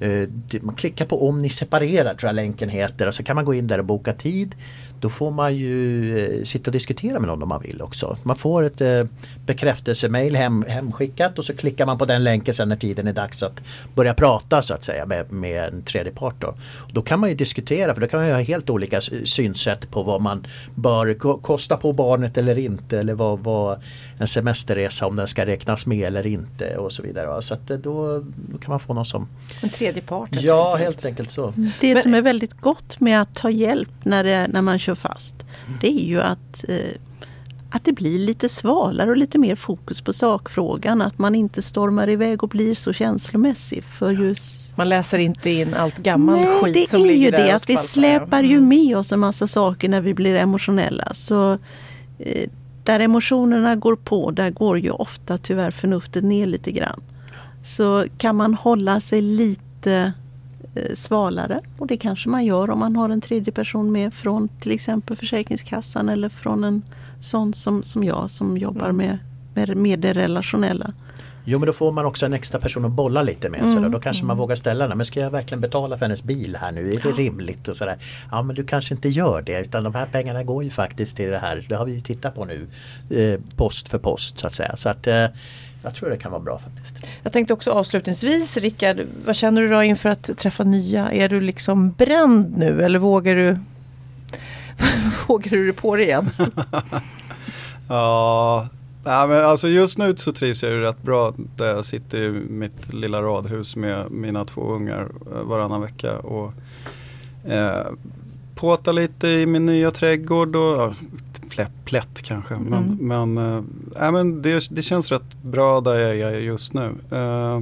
Eh, 0.00 0.28
man 0.60 0.74
klickar 0.74 1.06
på 1.06 1.28
om 1.28 1.38
ni 1.38 1.48
separerar 1.48 2.14
tror 2.14 2.28
jag 2.28 2.34
länken 2.34 2.68
heter 2.68 3.06
och 3.06 3.14
så 3.14 3.22
kan 3.22 3.36
man 3.36 3.44
gå 3.44 3.54
in 3.54 3.66
där 3.66 3.78
och 3.78 3.84
boka 3.84 4.12
tid. 4.12 4.54
Då 5.00 5.08
får 5.08 5.30
man 5.30 5.56
ju 5.56 6.18
eh, 6.18 6.42
sitta 6.44 6.68
och 6.68 6.72
diskutera 6.72 7.20
med 7.20 7.28
någon 7.28 7.42
om 7.42 7.48
man 7.48 7.62
vill 7.62 7.82
också. 7.82 8.16
Man 8.22 8.36
får 8.36 8.62
ett 8.62 8.80
eh, 8.80 9.04
bekräftelsemail 9.46 10.36
hem, 10.36 10.64
hemskickat 10.68 11.38
och 11.38 11.44
så 11.44 11.56
klickar 11.56 11.86
man 11.86 11.98
på 11.98 12.04
den 12.04 12.24
länken 12.24 12.54
sen 12.54 12.68
när 12.68 12.76
tiden 12.76 13.06
är 13.06 13.12
dags 13.12 13.42
att 13.42 13.60
börja 13.94 14.14
prata 14.14 14.62
så 14.62 14.74
att 14.74 14.84
säga 14.84 15.06
med, 15.06 15.32
med 15.32 15.64
en 15.64 15.82
tredje 15.82 16.12
part. 16.12 16.34
Då. 16.40 16.54
då 16.92 17.02
kan 17.02 17.20
man 17.20 17.28
ju 17.28 17.34
diskutera 17.34 17.94
för 17.94 18.00
då 18.00 18.06
kan 18.06 18.20
man 18.20 18.28
ju 18.28 18.34
ha 18.34 18.40
helt 18.40 18.70
olika 18.70 19.00
synsätt 19.24 19.90
på 19.90 20.02
vad 20.02 20.20
man 20.20 20.46
bör 20.74 21.14
kosta 21.42 21.76
på 21.76 21.92
barnet 21.92 22.38
eller 22.38 22.58
inte 22.58 22.98
eller 22.98 23.14
vad, 23.14 23.38
vad 23.38 23.82
en 24.18 24.28
semesterresa 24.28 25.06
om 25.06 25.16
den 25.16 25.28
ska 25.28 25.46
räknas 25.46 25.86
med 25.86 26.06
eller 26.06 26.26
inte 26.26 26.76
och 26.76 26.92
så 26.92 27.02
vidare. 27.02 27.42
Så 27.42 27.54
att 27.54 27.70
eh, 27.70 27.76
då, 27.76 28.24
då 28.52 28.58
kan 28.58 28.70
man 28.70 28.80
få 28.80 28.94
någon 28.94 29.06
som 29.06 29.28
En 29.62 29.68
tredje 29.68 30.02
part 30.02 30.28
Ja, 30.32 30.66
enkelt. 30.72 30.84
helt 30.84 31.04
enkelt 31.04 31.30
så. 31.30 31.52
Det 31.80 31.94
Men- 31.94 32.02
som 32.02 32.14
är 32.14 32.22
väldigt 32.22 32.60
gott 32.60 33.00
med 33.00 33.20
att 33.22 33.34
ta 33.34 33.50
hjälp 33.50 33.90
när, 34.04 34.24
det, 34.24 34.46
när 34.48 34.62
man 34.62 34.78
kör 34.78 34.94
fast 34.94 35.34
det 35.80 35.88
är 35.88 36.06
ju 36.06 36.20
att, 36.20 36.64
eh, 36.68 36.76
att 37.70 37.84
det 37.84 37.92
blir 37.92 38.18
lite 38.18 38.48
svalare 38.48 39.10
och 39.10 39.16
lite 39.16 39.38
mer 39.38 39.54
fokus 39.54 40.00
på 40.00 40.12
sakfrågan. 40.12 41.02
Att 41.02 41.18
man 41.18 41.34
inte 41.34 41.62
stormar 41.62 42.08
iväg 42.10 42.42
och 42.42 42.48
blir 42.48 42.74
så 42.74 42.92
känslomässig. 42.92 43.84
För 43.84 44.10
just 44.10 44.76
Man 44.76 44.88
läser 44.88 45.18
inte 45.18 45.50
in 45.50 45.74
allt 45.74 45.98
gammal 45.98 46.36
Nej, 46.36 46.46
skit 46.62 46.74
det 46.74 46.90
som 46.90 47.00
är 47.02 47.06
ligger 47.06 47.24
ju 47.24 47.30
där 47.30 47.38
det 47.38 47.48
och 47.48 47.54
att 47.56 47.68
vi 47.70 47.76
skvalpar, 47.76 48.08
ja. 48.08 48.18
släpar 48.20 48.42
ju 48.42 48.60
med 48.60 48.96
oss 48.96 49.12
en 49.12 49.18
massa 49.18 49.48
saker 49.48 49.88
när 49.88 50.00
vi 50.00 50.14
blir 50.14 50.34
emotionella. 50.34 51.14
Så 51.14 51.52
eh, 52.18 52.48
där 52.88 53.00
emotionerna 53.00 53.76
går 53.76 53.96
på, 53.96 54.30
där 54.30 54.50
går 54.50 54.78
ju 54.78 54.90
ofta 54.90 55.38
tyvärr 55.38 55.70
förnuftet 55.70 56.24
ner 56.24 56.46
lite 56.46 56.72
grann. 56.72 57.00
Så 57.64 58.04
kan 58.18 58.36
man 58.36 58.54
hålla 58.54 59.00
sig 59.00 59.22
lite 59.22 60.12
eh, 60.74 60.94
svalare 60.94 61.60
och 61.78 61.86
det 61.86 61.96
kanske 61.96 62.28
man 62.28 62.44
gör 62.44 62.70
om 62.70 62.78
man 62.78 62.96
har 62.96 63.08
en 63.08 63.20
tredje 63.20 63.52
person 63.52 63.92
med 63.92 64.14
från 64.14 64.48
till 64.48 64.72
exempel 64.72 65.16
Försäkringskassan 65.16 66.08
eller 66.08 66.28
från 66.28 66.64
en 66.64 66.82
sån 67.20 67.54
som, 67.54 67.82
som 67.82 68.04
jag 68.04 68.30
som 68.30 68.58
jobbar 68.58 68.92
med, 68.92 69.18
med, 69.54 69.76
med 69.76 70.00
det 70.00 70.12
relationella. 70.12 70.92
Jo 71.50 71.58
men 71.58 71.66
då 71.66 71.72
får 71.72 71.92
man 71.92 72.04
också 72.04 72.26
en 72.26 72.32
extra 72.32 72.60
person 72.60 72.84
att 72.84 72.90
bolla 72.92 73.22
lite 73.22 73.50
med. 73.50 73.60
Mm, 73.60 73.72
Så 73.72 73.78
då, 73.80 73.88
då 73.88 74.00
kanske 74.00 74.24
man 74.24 74.36
vågar 74.36 74.56
ställa 74.56 74.88
den. 74.88 74.96
Men 74.96 75.06
ska 75.06 75.20
jag 75.20 75.30
verkligen 75.30 75.60
betala 75.60 75.98
för 75.98 76.04
hennes 76.04 76.22
bil 76.22 76.56
här 76.60 76.72
nu? 76.72 76.92
Är 76.94 77.00
det 77.02 77.12
rimligt? 77.12 77.68
Och 77.68 77.76
sådär. 77.76 77.96
Ja 78.30 78.42
men 78.42 78.56
du 78.56 78.64
kanske 78.64 78.94
inte 78.94 79.08
gör 79.08 79.42
det. 79.42 79.60
Utan 79.60 79.84
de 79.84 79.94
här 79.94 80.06
pengarna 80.06 80.42
går 80.44 80.64
ju 80.64 80.70
faktiskt 80.70 81.16
till 81.16 81.30
det 81.30 81.38
här. 81.38 81.66
Det 81.68 81.74
har 81.74 81.84
vi 81.84 81.92
ju 81.92 82.00
tittat 82.00 82.34
på 82.34 82.44
nu. 82.44 82.66
Eh, 83.10 83.40
post 83.56 83.88
för 83.88 83.98
post 83.98 84.38
så 84.38 84.46
att 84.46 84.54
säga. 84.54 84.76
Så 84.76 84.88
att 84.88 85.06
eh, 85.06 85.26
jag 85.82 85.94
tror 85.94 86.10
det 86.10 86.16
kan 86.16 86.30
vara 86.32 86.42
bra 86.42 86.58
faktiskt. 86.58 87.06
Jag 87.22 87.32
tänkte 87.32 87.52
också 87.54 87.70
avslutningsvis 87.70 88.56
Rickard, 88.56 89.00
vad 89.26 89.36
känner 89.36 89.62
du 89.62 89.68
då 89.68 89.82
inför 89.82 90.08
att 90.08 90.38
träffa 90.38 90.64
nya? 90.64 91.12
Är 91.12 91.28
du 91.28 91.40
liksom 91.40 91.90
bränd 91.92 92.56
nu 92.56 92.82
eller 92.82 92.98
vågar 92.98 93.34
du 93.34 93.56
Vågar 95.28 95.50
du 95.50 95.64
dig 95.64 95.74
på 95.74 95.96
det 95.96 96.02
igen? 96.02 96.30
Ja, 97.88 98.68
nej, 99.08 99.28
men 99.28 99.44
alltså 99.44 99.68
just 99.68 99.98
nu 99.98 100.16
så 100.16 100.32
trivs 100.32 100.62
jag 100.62 100.72
ju 100.72 100.80
rätt 100.80 101.02
bra 101.02 101.32
där 101.56 101.66
jag 101.74 101.84
sitter 101.84 102.20
i 102.20 102.30
mitt 102.50 102.92
lilla 102.92 103.22
radhus 103.22 103.76
med 103.76 104.10
mina 104.10 104.44
två 104.44 104.60
ungar 104.72 105.08
eh, 105.34 105.42
varannan 105.42 105.80
vecka. 105.80 106.18
Och, 106.18 106.52
eh, 107.50 107.86
påta 108.54 108.92
lite 108.92 109.28
i 109.28 109.46
min 109.46 109.66
nya 109.66 109.90
trädgård 109.90 110.56
och 110.56 110.76
ja, 110.80 110.92
plätt, 111.48 111.70
plätt 111.84 112.22
kanske. 112.22 112.54
Men, 112.56 112.98
Mm. 113.00 113.34
men, 113.34 113.64
nej, 114.00 114.12
men 114.12 114.42
det, 114.42 114.68
det 114.70 114.82
känns 114.82 115.12
rätt 115.12 115.42
bra 115.42 115.80
där 115.80 116.14
jag 116.14 116.32
är 116.34 116.38
just 116.38 116.72
nu. 116.74 116.94
Eh, 117.10 117.60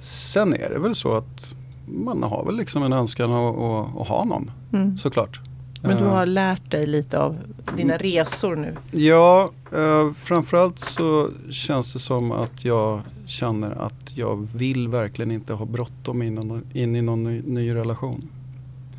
sen 0.00 0.54
är 0.54 0.70
det 0.70 0.78
väl 0.78 0.94
så 0.94 1.14
att 1.14 1.54
man 1.86 2.22
har 2.22 2.44
väl 2.44 2.56
liksom 2.56 2.82
en 2.82 2.92
önskan 2.92 3.32
att, 3.32 3.56
att, 3.58 4.00
att 4.00 4.08
ha 4.08 4.24
någon 4.24 4.50
Mm. 4.72 4.98
såklart. 4.98 5.40
Men 5.82 5.96
du 5.96 6.04
Eh, 6.04 6.10
har 6.10 6.26
lärt 6.26 6.70
dig 6.70 6.86
lite 6.86 7.18
av 7.18 7.36
dina 7.76 7.96
resor 7.96 8.56
nu? 8.56 8.76
Ja, 8.90 9.50
eh, 9.72 10.12
framförallt 10.12 10.78
så 10.78 11.30
känns 11.50 11.92
det 11.92 11.98
som 11.98 12.32
att 12.32 12.64
jag 12.64 13.00
känner 13.26 13.70
att 13.70 14.16
jag 14.16 14.48
vill 14.54 14.88
verkligen 14.88 15.30
inte 15.30 15.52
ha 15.52 15.64
bråttom 15.64 16.22
in, 16.22 16.62
in 16.72 16.96
i 16.96 17.02
någon 17.02 17.24
ny, 17.24 17.42
ny 17.46 17.74
relation. 17.74 18.28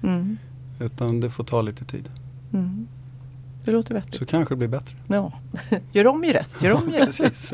Mm. 0.03 0.37
Utan 0.79 1.19
det 1.19 1.29
får 1.29 1.43
ta 1.43 1.61
lite 1.61 1.85
tid. 1.85 2.09
Mm. 2.53 2.87
Det 3.65 3.71
låter 3.71 3.93
vettigt. 3.93 4.15
Så 4.15 4.25
kanske 4.25 4.53
det 4.53 4.57
blir 4.57 4.67
bättre. 4.67 4.95
Ja. 5.07 5.31
Gör 5.91 6.07
om 6.07 6.23
ju 6.23 6.33
rätt. 6.33 6.61
Gör 6.61 6.71
om 6.73 6.89
ju 6.93 6.97
rätt. 6.97 7.53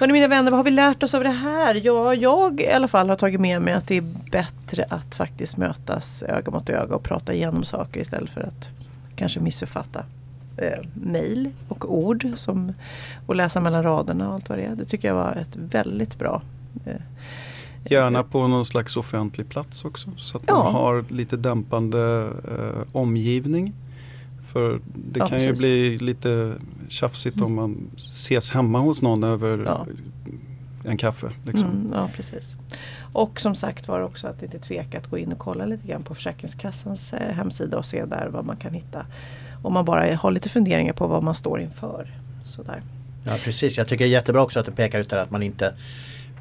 Hörrni 0.00 0.12
mina 0.12 0.28
vänner, 0.28 0.50
vad 0.50 0.58
har 0.58 0.64
vi 0.64 0.70
lärt 0.70 1.02
oss 1.02 1.14
av 1.14 1.22
det 1.24 1.30
här? 1.30 1.80
Ja, 1.84 2.14
jag 2.14 2.60
i 2.60 2.70
alla 2.70 2.88
fall 2.88 3.08
har 3.08 3.16
tagit 3.16 3.40
med 3.40 3.62
mig 3.62 3.74
att 3.74 3.86
det 3.86 3.96
är 3.96 4.04
bättre 4.30 4.84
att 4.88 5.14
faktiskt 5.14 5.56
mötas 5.56 6.22
öga 6.22 6.50
mot 6.50 6.68
öga 6.68 6.94
och 6.94 7.02
prata 7.02 7.34
igenom 7.34 7.64
saker 7.64 8.00
istället 8.00 8.30
för 8.30 8.40
att 8.40 8.68
kanske 9.16 9.40
missuppfatta 9.40 10.04
eh, 10.56 10.78
mejl 10.94 11.50
och 11.68 11.94
ord 11.94 12.26
som, 12.36 12.72
och 13.26 13.36
läsa 13.36 13.60
mellan 13.60 13.82
raderna 13.82 14.28
och 14.28 14.34
allt 14.34 14.48
vad 14.48 14.58
det 14.58 14.64
är. 14.64 14.74
Det 14.74 14.84
tycker 14.84 15.08
jag 15.08 15.14
var 15.14 15.32
ett 15.32 15.56
väldigt 15.56 16.18
bra 16.18 16.42
eh, 16.86 16.94
Gärna 17.84 18.22
på 18.22 18.46
någon 18.46 18.64
slags 18.64 18.96
offentlig 18.96 19.48
plats 19.48 19.84
också. 19.84 20.10
Så 20.16 20.36
att 20.36 20.42
Ja. 20.46 20.62
man 20.64 20.72
har 20.72 21.04
lite 21.08 21.36
dämpande 21.36 22.28
eh, 22.48 22.82
omgivning. 22.92 23.72
För 24.52 24.80
det 24.94 25.18
Ja, 25.20 25.26
kan 25.28 25.40
ju 25.40 25.46
precis. 25.48 25.64
bli 25.66 25.98
lite 25.98 26.54
tjafsigt 26.88 27.40
om 27.40 27.54
man 27.54 27.90
ses 27.96 28.50
hemma 28.50 28.78
hos 28.78 29.02
någon 29.02 29.24
över 29.24 29.62
Ja. 29.66 29.86
en 30.84 30.96
kaffe. 30.96 31.30
Liksom. 31.46 31.68
Mm, 31.70 31.92
ja, 31.94 32.10
precis. 32.16 32.56
Och 33.12 33.40
som 33.40 33.54
sagt 33.54 33.88
var 33.88 34.00
också 34.00 34.26
att 34.26 34.42
inte 34.42 34.58
tveka 34.58 34.98
att 34.98 35.06
gå 35.06 35.18
in 35.18 35.32
och 35.32 35.38
kolla 35.38 35.64
lite 35.66 35.86
grann 35.86 36.02
på 36.02 36.14
Försäkringskassans 36.14 37.12
eh, 37.12 37.34
hemsida 37.34 37.78
och 37.78 37.84
se 37.84 38.04
där 38.04 38.28
vad 38.32 38.44
man 38.44 38.56
kan 38.56 38.74
hitta. 38.74 39.06
Om 39.62 39.72
man 39.72 39.84
bara 39.84 40.16
har 40.16 40.30
lite 40.30 40.48
funderingar 40.48 40.92
på 40.92 41.06
vad 41.06 41.22
man 41.22 41.34
står 41.34 41.60
inför. 41.60 42.14
Sådär. 42.44 42.82
Ja 43.26 43.36
precis, 43.44 43.78
jag 43.78 43.88
tycker 43.88 44.04
det 44.04 44.08
är 44.10 44.12
jättebra 44.12 44.42
också 44.42 44.60
att 44.60 44.66
det 44.66 44.72
pekar 44.72 45.00
ut 45.00 45.08
där 45.10 45.18
att 45.18 45.30
man 45.30 45.42
inte 45.42 45.74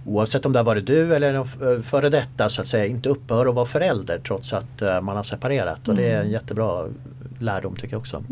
Oavsett 0.06 0.46
om 0.46 0.54
det 0.54 0.60
har 0.60 0.64
varit 0.64 0.86
du 0.88 1.16
eller 1.16 1.34
en 1.34 1.42
f- 1.42 1.86
före 1.86 2.10
detta 2.10 2.50
så 2.50 2.62
att 2.62 2.68
säga 2.68 2.86
inte 2.86 3.10
upphör 3.10 3.46
att 3.46 3.56
vara 3.56 3.66
förälder 3.66 4.20
trots 4.28 4.54
att 4.54 4.82
eh, 4.82 5.02
man 5.02 5.16
har 5.16 5.24
separerat. 5.24 5.88
Och 5.88 5.96
det 5.96 6.10
är 6.12 6.22
en 6.22 6.30
jättebra 6.32 6.86
lärdom 7.40 7.76
tycker 7.76 7.94
jag 7.94 8.00
också. 8.00 8.24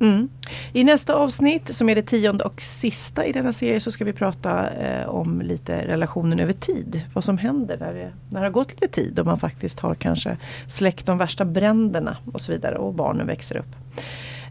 Mm. 0.00 0.28
I 0.72 0.84
nästa 0.84 1.14
avsnitt 1.14 1.74
som 1.76 1.88
är 1.88 1.94
det 1.94 2.02
tionde 2.02 2.44
och 2.44 2.60
sista 2.60 3.24
i 3.26 3.32
denna 3.32 3.52
serie 3.52 3.80
så 3.80 3.90
ska 3.90 4.04
vi 4.04 4.12
prata 4.12 4.70
eh, 4.70 5.08
om 5.08 5.40
lite 5.42 5.86
relationen 5.86 6.40
över 6.40 6.52
tid. 6.52 7.02
Vad 7.14 7.24
som 7.24 7.38
händer 7.38 7.76
när 7.80 7.94
det, 7.94 8.12
när 8.30 8.40
det 8.40 8.46
har 8.46 8.50
gått 8.52 8.70
lite 8.70 8.88
tid 8.88 9.18
och 9.18 9.26
man 9.26 9.38
faktiskt 9.38 9.80
har 9.80 9.94
kanske 9.94 10.36
släckt 10.66 11.06
de 11.06 11.18
värsta 11.18 11.44
bränderna 11.44 12.16
och 12.32 12.40
så 12.40 12.52
vidare 12.52 12.78
och 12.78 12.94
barnen 12.94 13.26
växer 13.26 13.56
upp. 13.56 13.76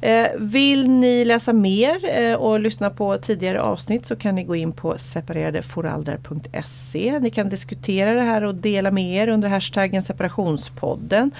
Eh, 0.02 0.28
vill 0.38 0.90
ni 0.90 1.26
läsa 1.26 1.54
mer 1.54 2.20
eh, 2.20 2.34
och 2.34 2.60
lyssna 2.60 2.90
på 2.90 3.18
tidigare 3.18 3.62
avsnitt 3.62 4.06
så 4.06 4.16
kan 4.16 4.36
ni 4.36 4.44
gå 4.44 4.56
in 4.56 4.72
på 4.72 4.98
separadeforaldrar.se. 4.98 7.20
Ni 7.20 7.30
kan 7.30 7.50
diskutera 7.50 8.14
det 8.14 8.22
här 8.22 8.44
och 8.44 8.56
dela 8.56 8.92
med 8.92 9.16
er 9.16 9.28
under 9.28 9.50
hashtaggen 9.50 10.02
separationspodden. 10.02 11.32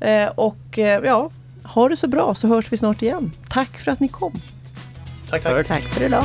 Eh, 0.00 0.26
och 0.26 0.78
ja, 1.04 1.30
ha 1.64 1.88
det 1.88 1.96
så 1.96 2.08
bra 2.08 2.34
så 2.34 2.48
hörs 2.48 2.72
vi 2.72 2.76
snart 2.76 3.02
igen. 3.02 3.32
Tack 3.48 3.78
för 3.78 3.92
att 3.92 4.00
ni 4.00 4.08
kom. 4.08 4.32
Tack, 5.30 5.42
tack. 5.42 5.54
Tack. 5.54 5.66
Tack 5.66 5.82
för 5.82 6.04
idag. 6.04 6.24